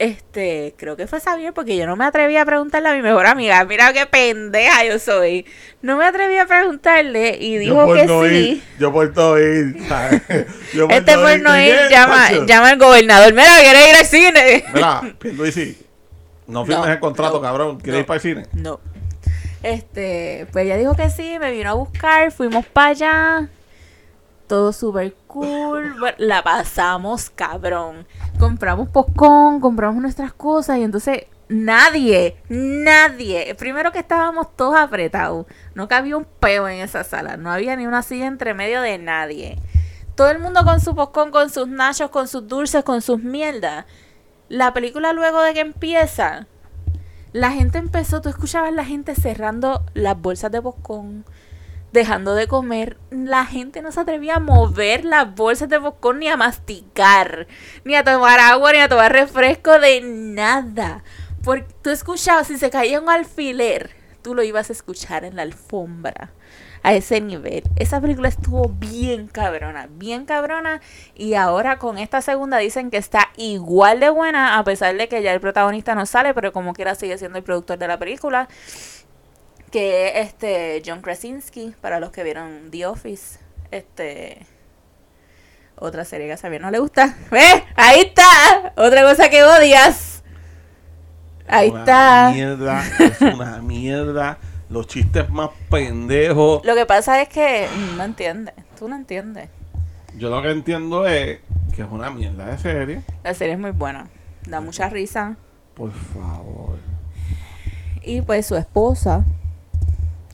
[0.01, 3.27] este, creo que fue Xavier, porque yo no me atreví a preguntarle a mi mejor
[3.27, 5.45] amiga, mira qué pendeja yo soy.
[5.83, 8.33] No me atreví a preguntarle y dijo que no sí.
[8.33, 9.77] ir, yo por no ir.
[10.73, 12.45] Yo por Este por no ¿y ir, llama, macho?
[12.47, 13.31] llama al gobernador.
[13.33, 14.63] Mira, ¿quieres ir al cine?
[14.73, 15.77] Mira, Pierluisi,
[16.47, 17.79] no firmes No, el contrato, no, cabrón.
[17.79, 18.45] ¿Quieres ir para el cine?
[18.53, 18.79] No.
[19.61, 23.49] Este, pues ella dijo que sí, me vino a buscar, fuimos para allá.
[24.51, 25.95] Todo súper cool.
[26.17, 28.05] La pasamos cabrón.
[28.37, 33.55] Compramos popcorn, compramos nuestras cosas y entonces nadie, nadie.
[33.55, 35.45] Primero que estábamos todos apretados.
[35.73, 37.37] No cabía un peo en esa sala.
[37.37, 39.57] No había ni una silla entre medio de nadie.
[40.15, 43.85] Todo el mundo con su popcorn, con sus nachos, con sus dulces, con sus mierdas.
[44.49, 46.45] La película luego de que empieza,
[47.31, 51.23] la gente empezó, tú escuchabas la gente cerrando las bolsas de popcorn,
[51.91, 52.97] dejando de comer.
[53.09, 57.47] La gente no se atrevía a mover las bolsas de popcorn ni a masticar,
[57.83, 61.03] ni a tomar agua, ni a tomar refresco de nada.
[61.43, 63.91] Porque tú escuchabas, si se caía un alfiler,
[64.21, 66.31] tú lo ibas a escuchar en la alfombra.
[66.83, 67.61] A ese nivel.
[67.75, 70.81] Esa película estuvo bien cabrona, bien cabrona.
[71.13, 75.21] Y ahora con esta segunda dicen que está igual de buena, a pesar de que
[75.21, 78.47] ya el protagonista no sale, pero como quiera sigue siendo el productor de la película.
[79.71, 83.39] Que es este John Krasinski, para los que vieron The Office.
[83.71, 84.45] Este.
[85.77, 87.17] Otra serie que a Xavier no le gusta.
[87.31, 87.63] ¿Ves?
[87.75, 88.73] Ahí está.
[88.75, 90.23] Otra cosa que odias.
[91.47, 92.31] Ahí una está.
[92.33, 94.37] Mierda, es una mierda.
[94.69, 96.63] Los chistes más pendejos.
[96.63, 97.67] Lo que pasa es que
[97.97, 98.53] no entiendes.
[98.77, 99.49] Tú no entiendes.
[100.17, 101.39] Yo lo que entiendo es
[101.75, 103.01] que es una mierda de serie.
[103.23, 104.07] La serie es muy buena.
[104.47, 105.35] Da mucha risa.
[105.73, 106.77] Por favor.
[108.01, 109.25] Y pues su esposa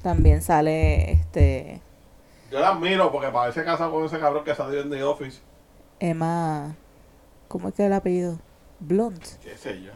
[0.08, 1.82] también sale este
[2.50, 5.42] Yo la admiro porque parece casado con ese cabrón que salió en The Office.
[6.00, 6.78] Emma
[7.50, 8.40] ¿cómo es que es el apellido?
[8.80, 9.22] Blunt.
[9.44, 9.92] Qué sé yo.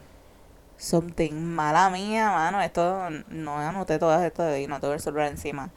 [0.76, 1.32] Something.
[1.32, 2.62] Mala mía, mano.
[2.62, 5.70] Esto no anoté todo esto y no tengo el celular encima.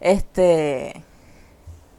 [0.00, 1.02] Este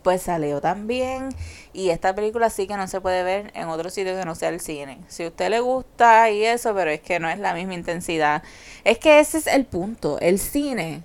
[0.02, 1.30] pues salió también
[1.74, 4.50] y esta película sí que no se puede ver en otro sitio que no sea
[4.50, 5.00] el cine.
[5.10, 8.42] Si a usted le gusta y eso, pero es que no es la misma intensidad.
[8.84, 10.18] Es que ese es el punto.
[10.22, 11.04] El cine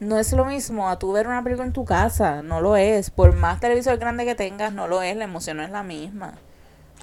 [0.00, 3.10] no es lo mismo a tú ver una película en tu casa, no lo es.
[3.10, 6.34] Por más televisor grande que tengas, no lo es, la emoción no es la misma.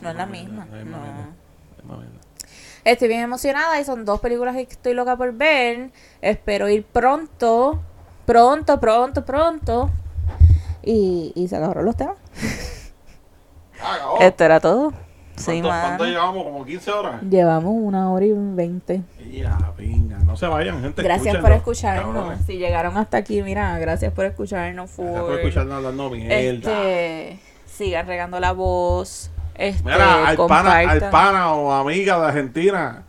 [0.01, 0.95] No es la misma, Ay, no.
[2.83, 5.91] Estoy bien emocionada y son dos películas que estoy loca por ver.
[6.21, 7.81] Espero ir pronto,
[8.25, 9.89] pronto, pronto, pronto.
[10.83, 12.17] Y, y se acabaron los temas.
[13.81, 14.19] Acabó.
[14.19, 14.93] Esto era todo.
[15.35, 16.43] Sí, ¿Cuánto, llevamos?
[16.43, 17.21] ¿Como 15 horas?
[17.21, 19.01] Llevamos una hora y veinte.
[19.31, 21.03] Ya, venga, no se vayan, gente.
[21.03, 22.15] Gracias por escucharnos.
[22.15, 22.45] cabrones.
[22.45, 24.91] Si llegaron hasta aquí, mira, gracias por escucharnos.
[24.97, 26.37] Gracias por escucharnos hablando mierda.
[26.37, 29.29] Este, sigan regando la voz.
[29.55, 33.03] Este, Mira, al pana, al pana o amiga de Argentina.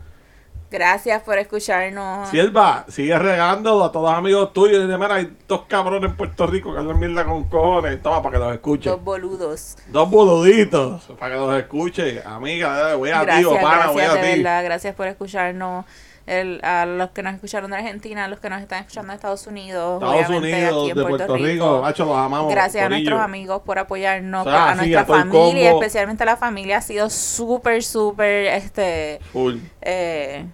[0.69, 2.27] Gracias por escucharnos.
[2.29, 4.85] Sierva, sigue regando a todos los amigos tuyos.
[4.85, 8.01] Dice, mira, hay dos cabrones en Puerto Rico que hablan mierda con cojones.
[8.01, 8.91] Toma, para que los escuchen.
[8.91, 9.77] Dos boludos.
[9.87, 12.21] Dos boluditos, para que los escuche.
[12.25, 14.41] Amiga, voy a ti, pana, voy gracias a ti.
[14.41, 15.85] Gracias por escucharnos.
[16.27, 19.15] El, a los que nos escucharon de Argentina, a los que nos están escuchando de
[19.15, 22.51] Estados Unidos, Estados Unidos, aquí en de Puerto, Puerto Rico, macho, los amamos.
[22.51, 26.77] Gracias a nuestros amigos por apoyarnos, O sea, a nuestra a familia, especialmente la familia
[26.77, 30.45] ha sido súper, súper, este, Full, eh,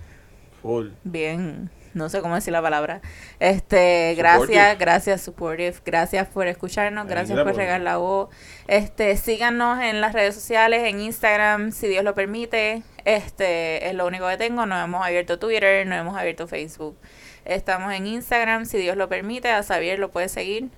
[0.61, 0.89] full.
[1.03, 3.01] bien, no sé cómo decir la palabra.
[3.39, 4.75] Este, gracias, Supportive.
[4.79, 8.29] gracias, supportive, gracias por escucharnos, gracias por regar la voz.
[8.67, 12.83] Este, síganos en las redes sociales, en Instagram, si Dios lo permite.
[13.05, 16.97] Este, es lo único que tengo, no hemos abierto Twitter, no hemos abierto Facebook.
[17.45, 20.69] Estamos en Instagram, si Dios lo permite, a Xavier lo puede seguir.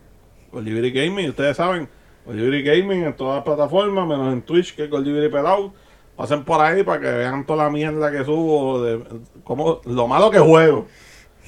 [0.51, 1.87] Goldibiri Gaming, ustedes saben.
[2.25, 5.73] Goldibiri Gaming en todas las plataformas, menos en Twitch, que es Goldibiri Pelado.
[6.15, 9.03] Pasen por ahí para que vean toda la mierda que subo, de
[9.43, 10.87] cómo, lo malo que juego.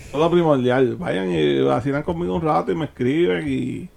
[0.07, 0.95] Eso es lo primordial.
[0.95, 3.89] Vayan y vacilan conmigo un rato y me escriben y,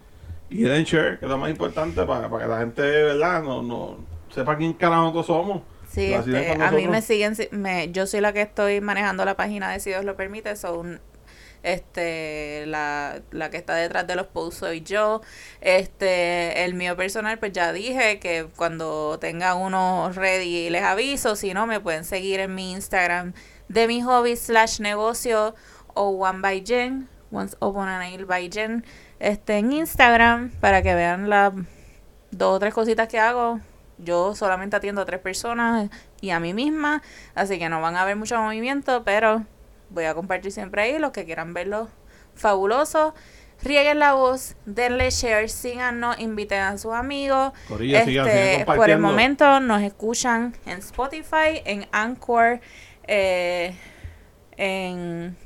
[0.51, 3.43] y den share, que es lo más importante para, para que la gente, ¿verdad?
[3.43, 3.97] No, no
[4.35, 5.63] sepa quién carajo nosotros somos.
[5.89, 9.37] Sí, este, a mí me siguen, si- me, yo soy la que estoy manejando la
[9.37, 11.01] página de Si Dios lo permite, son
[11.63, 15.21] este la, la que está detrás de los posts soy yo.
[15.61, 21.55] Este, el mío personal, pues ya dije que cuando tenga uno ready les aviso, si
[21.55, 23.33] no me pueden seguir en mi Instagram
[23.69, 25.55] de mi hobby slash negocio
[26.01, 28.85] o one by Jen, once upon a nail by Jen,
[29.19, 31.53] este en Instagram para que vean las
[32.31, 33.61] dos o tres cositas que hago.
[33.99, 35.91] Yo solamente atiendo a tres personas
[36.23, 37.03] y a mí misma,
[37.35, 39.45] así que no van a ver mucho movimiento, pero
[39.91, 41.91] voy a compartir siempre ahí los que quieran verlo
[42.35, 43.15] fabuloso.
[43.63, 47.53] Rieguen la voz, denle share, síganos, inviten a sus amigos.
[47.69, 52.61] Corillo, sigan, sigan Este, por el momento nos escuchan en Spotify, en Anchor,
[53.07, 53.77] eh,
[54.57, 55.37] en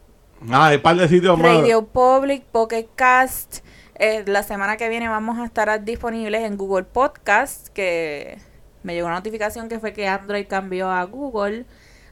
[0.50, 1.56] Ah, un par de sitios más.
[1.56, 3.64] Radio Public, Pocket Cast.
[3.94, 8.38] Eh, la semana que viene vamos a estar disponibles en Google Podcast, que
[8.82, 11.64] me llegó una notificación que fue que Android cambió a Google.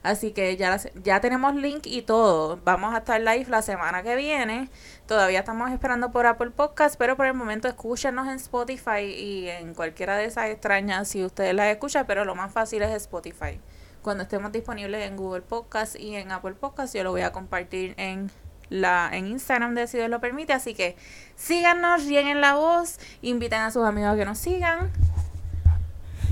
[0.02, 2.58] Así que ya, ya tenemos link y todo.
[2.64, 4.68] Vamos a estar live la semana que viene.
[5.06, 9.74] Todavía estamos esperando por Apple Podcast, pero por el momento escúchenos en Spotify y en
[9.74, 13.60] cualquiera de esas extrañas si ustedes las escuchan, pero lo más fácil es Spotify.
[14.02, 17.94] Cuando estemos disponibles en Google Podcast y en Apple Podcast, yo lo voy a compartir
[17.98, 18.32] en
[18.68, 20.52] la en Instagram de si Dios lo permite.
[20.52, 20.96] Así que
[21.36, 24.90] síganos, rieguen la voz, inviten a sus amigos a que nos sigan.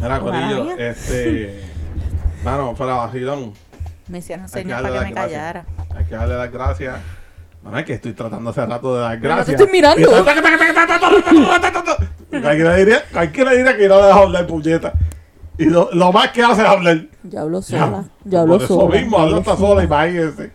[0.01, 1.63] Mira, Corillo, este.
[2.43, 3.53] Mano, fuera vacilón.
[4.09, 5.65] Me hicieron señas para que me callara.
[5.65, 5.97] gracias.
[5.97, 6.97] Hay que darle las gracias.
[7.63, 9.57] No es que estoy tratando hace rato de dar Pero no gracias.
[9.57, 10.09] te estoy mirando.
[12.31, 14.93] Cualquiera diría, cualquiera diría que no deja hablar puñeta.
[15.59, 17.10] Y lo, lo más que hace es hablar.
[17.23, 18.05] Yo hablo Ya, sola.
[18.25, 19.01] Yo hablo Por eso sola.
[19.01, 20.53] mismo, habla hasta sola, imagínense.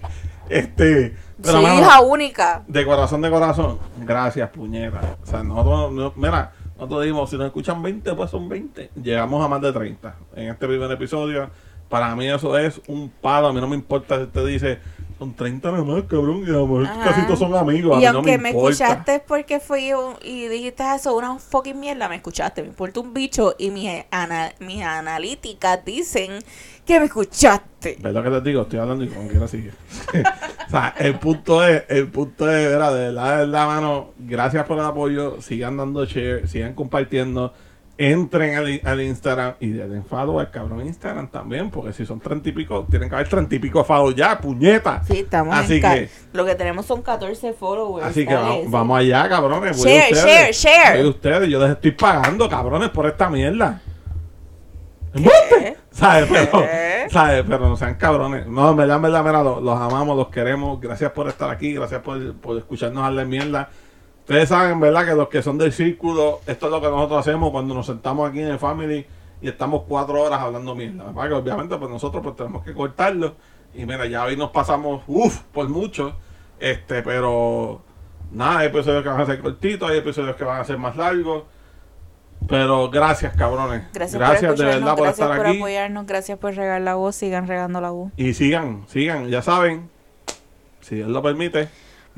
[0.49, 1.15] Este.
[1.41, 2.63] Pero, mano, hija única.
[2.67, 5.17] de corazón de corazón, gracias, puñeta.
[5.21, 8.89] O sea, nosotros, no- mira, nosotros dijimos, si nos escuchan 20, pues son 20.
[9.01, 11.49] Llegamos a más de 30 en este primer episodio.
[11.89, 13.47] Para mí eso es un palo.
[13.47, 14.79] A mí no me importa si te dice,
[15.17, 16.43] son 30 nada más, cabrón.
[16.45, 17.03] Y a lo mejor Ajá.
[17.05, 17.93] casi todos son amigos.
[17.93, 18.71] A Y mí no aunque me me, importa.
[18.73, 23.13] escuchaste porque fui un- y dijiste eso, una fucking mierda, me escuchaste, me importa un
[23.13, 26.31] bicho y mis, ana- mis analíticas dicen
[26.85, 27.97] que me escuchaste.
[27.99, 28.61] ¿Ves lo que te digo?
[28.63, 29.71] Estoy hablando y como quiera sigue.
[30.67, 34.65] o sea, el punto es, el punto es, era de verdad, de verdad, mano, gracias
[34.65, 37.53] por el apoyo, sigan dando share, sigan compartiendo,
[37.97, 42.49] entren al, al Instagram y den follow al cabrón Instagram también, porque si son treinta
[42.49, 45.01] y pico, tienen que haber treinta y pico follow ya, puñeta.
[45.05, 48.05] Sí, estamos Así en que- Lo que tenemos son 14 followers.
[48.07, 48.47] Así que ¿sabes?
[48.49, 49.77] vamos, vamos allá, cabrones.
[49.80, 50.97] a Share, ustedes, share, share.
[50.97, 53.81] voy a ustedes, yo les estoy pagando, cabrones, por esta mierda.
[55.13, 55.77] ¿Qué?
[55.91, 56.27] ¿Sabes?
[56.30, 56.63] Pero.
[57.09, 57.43] ¿sabes?
[57.47, 58.45] Pero no sean cabrones.
[58.47, 60.81] No, en verdad, en verdad, mira, los, los amamos, los queremos.
[60.81, 63.69] Gracias por estar aquí, gracias por, por escucharnos hablar mierda.
[64.26, 65.06] Ustedes saben, ¿verdad?
[65.06, 68.30] Que los que son del círculo, esto es lo que nosotros hacemos cuando nos sentamos
[68.30, 69.06] aquí en el family
[69.41, 71.06] y estamos cuatro horas hablando mierda.
[71.06, 71.27] ¿verdad?
[71.30, 73.35] Que obviamente, pues nosotros pues tenemos que cortarlo.
[73.73, 76.15] Y mira, ya hoy nos pasamos, uff, por mucho.
[76.60, 77.81] Este, pero
[78.31, 80.95] Nada, hay episodios que van a ser cortitos, hay episodios que van a ser más
[80.95, 81.43] largos.
[82.47, 83.84] Pero gracias, cabrones.
[83.93, 85.57] Gracias, Gracias, por de verdad por gracias estar por aquí.
[85.57, 88.11] apoyarnos, gracias por regar la voz, sigan regando la voz.
[88.18, 89.89] Y sigan, sigan, ya saben.
[90.81, 91.69] Si Dios lo permite.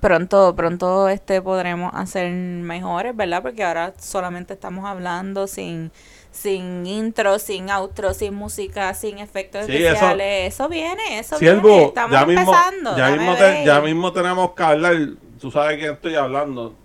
[0.02, 3.42] Pronto, pronto este podremos hacer mejores, ¿verdad?
[3.42, 5.92] Porque ahora solamente estamos hablando sin,
[6.32, 10.54] sin intro, sin outro, sin música, sin efectos Sí, eso- especiales.
[10.54, 11.60] Eso, viene, eso viene.
[11.62, 12.98] Siervo, Estamos ya mismo, empezando.
[12.98, 14.96] ya, mismo te- ya mismo tenemos que hablar.
[15.42, 16.76] Tú sabes quién estoy hablando.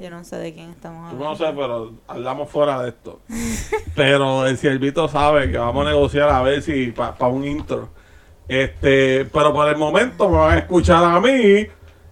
[0.00, 1.44] Yo no sé de quién estamos Tú hablando.
[1.44, 3.20] no sé, pero hablamos fuera de esto.
[3.94, 7.90] pero el siervito sabe que vamos a negociar a ver si para un intro.
[8.48, 11.66] Este, pero por el momento me van a escuchar a mí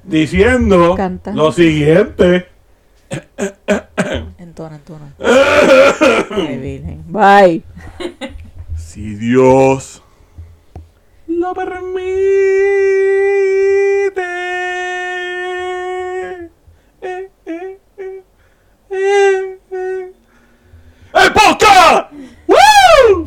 [0.04, 1.32] diciendo Canta.
[1.32, 2.48] lo siguiente.
[4.38, 5.14] Entona, entona.
[6.30, 7.04] Ay, Virgen.
[7.08, 7.62] Bye.
[8.76, 10.02] Si Dios
[11.26, 12.10] lo permite.
[17.02, 17.78] Eh, eh,
[18.90, 20.12] eh.
[21.12, 22.12] ¡El podcast!
[22.46, 23.26] ¡Woo!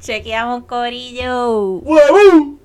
[0.00, 1.80] Chequeamos, Corillo.
[1.82, 2.58] ¡Woo!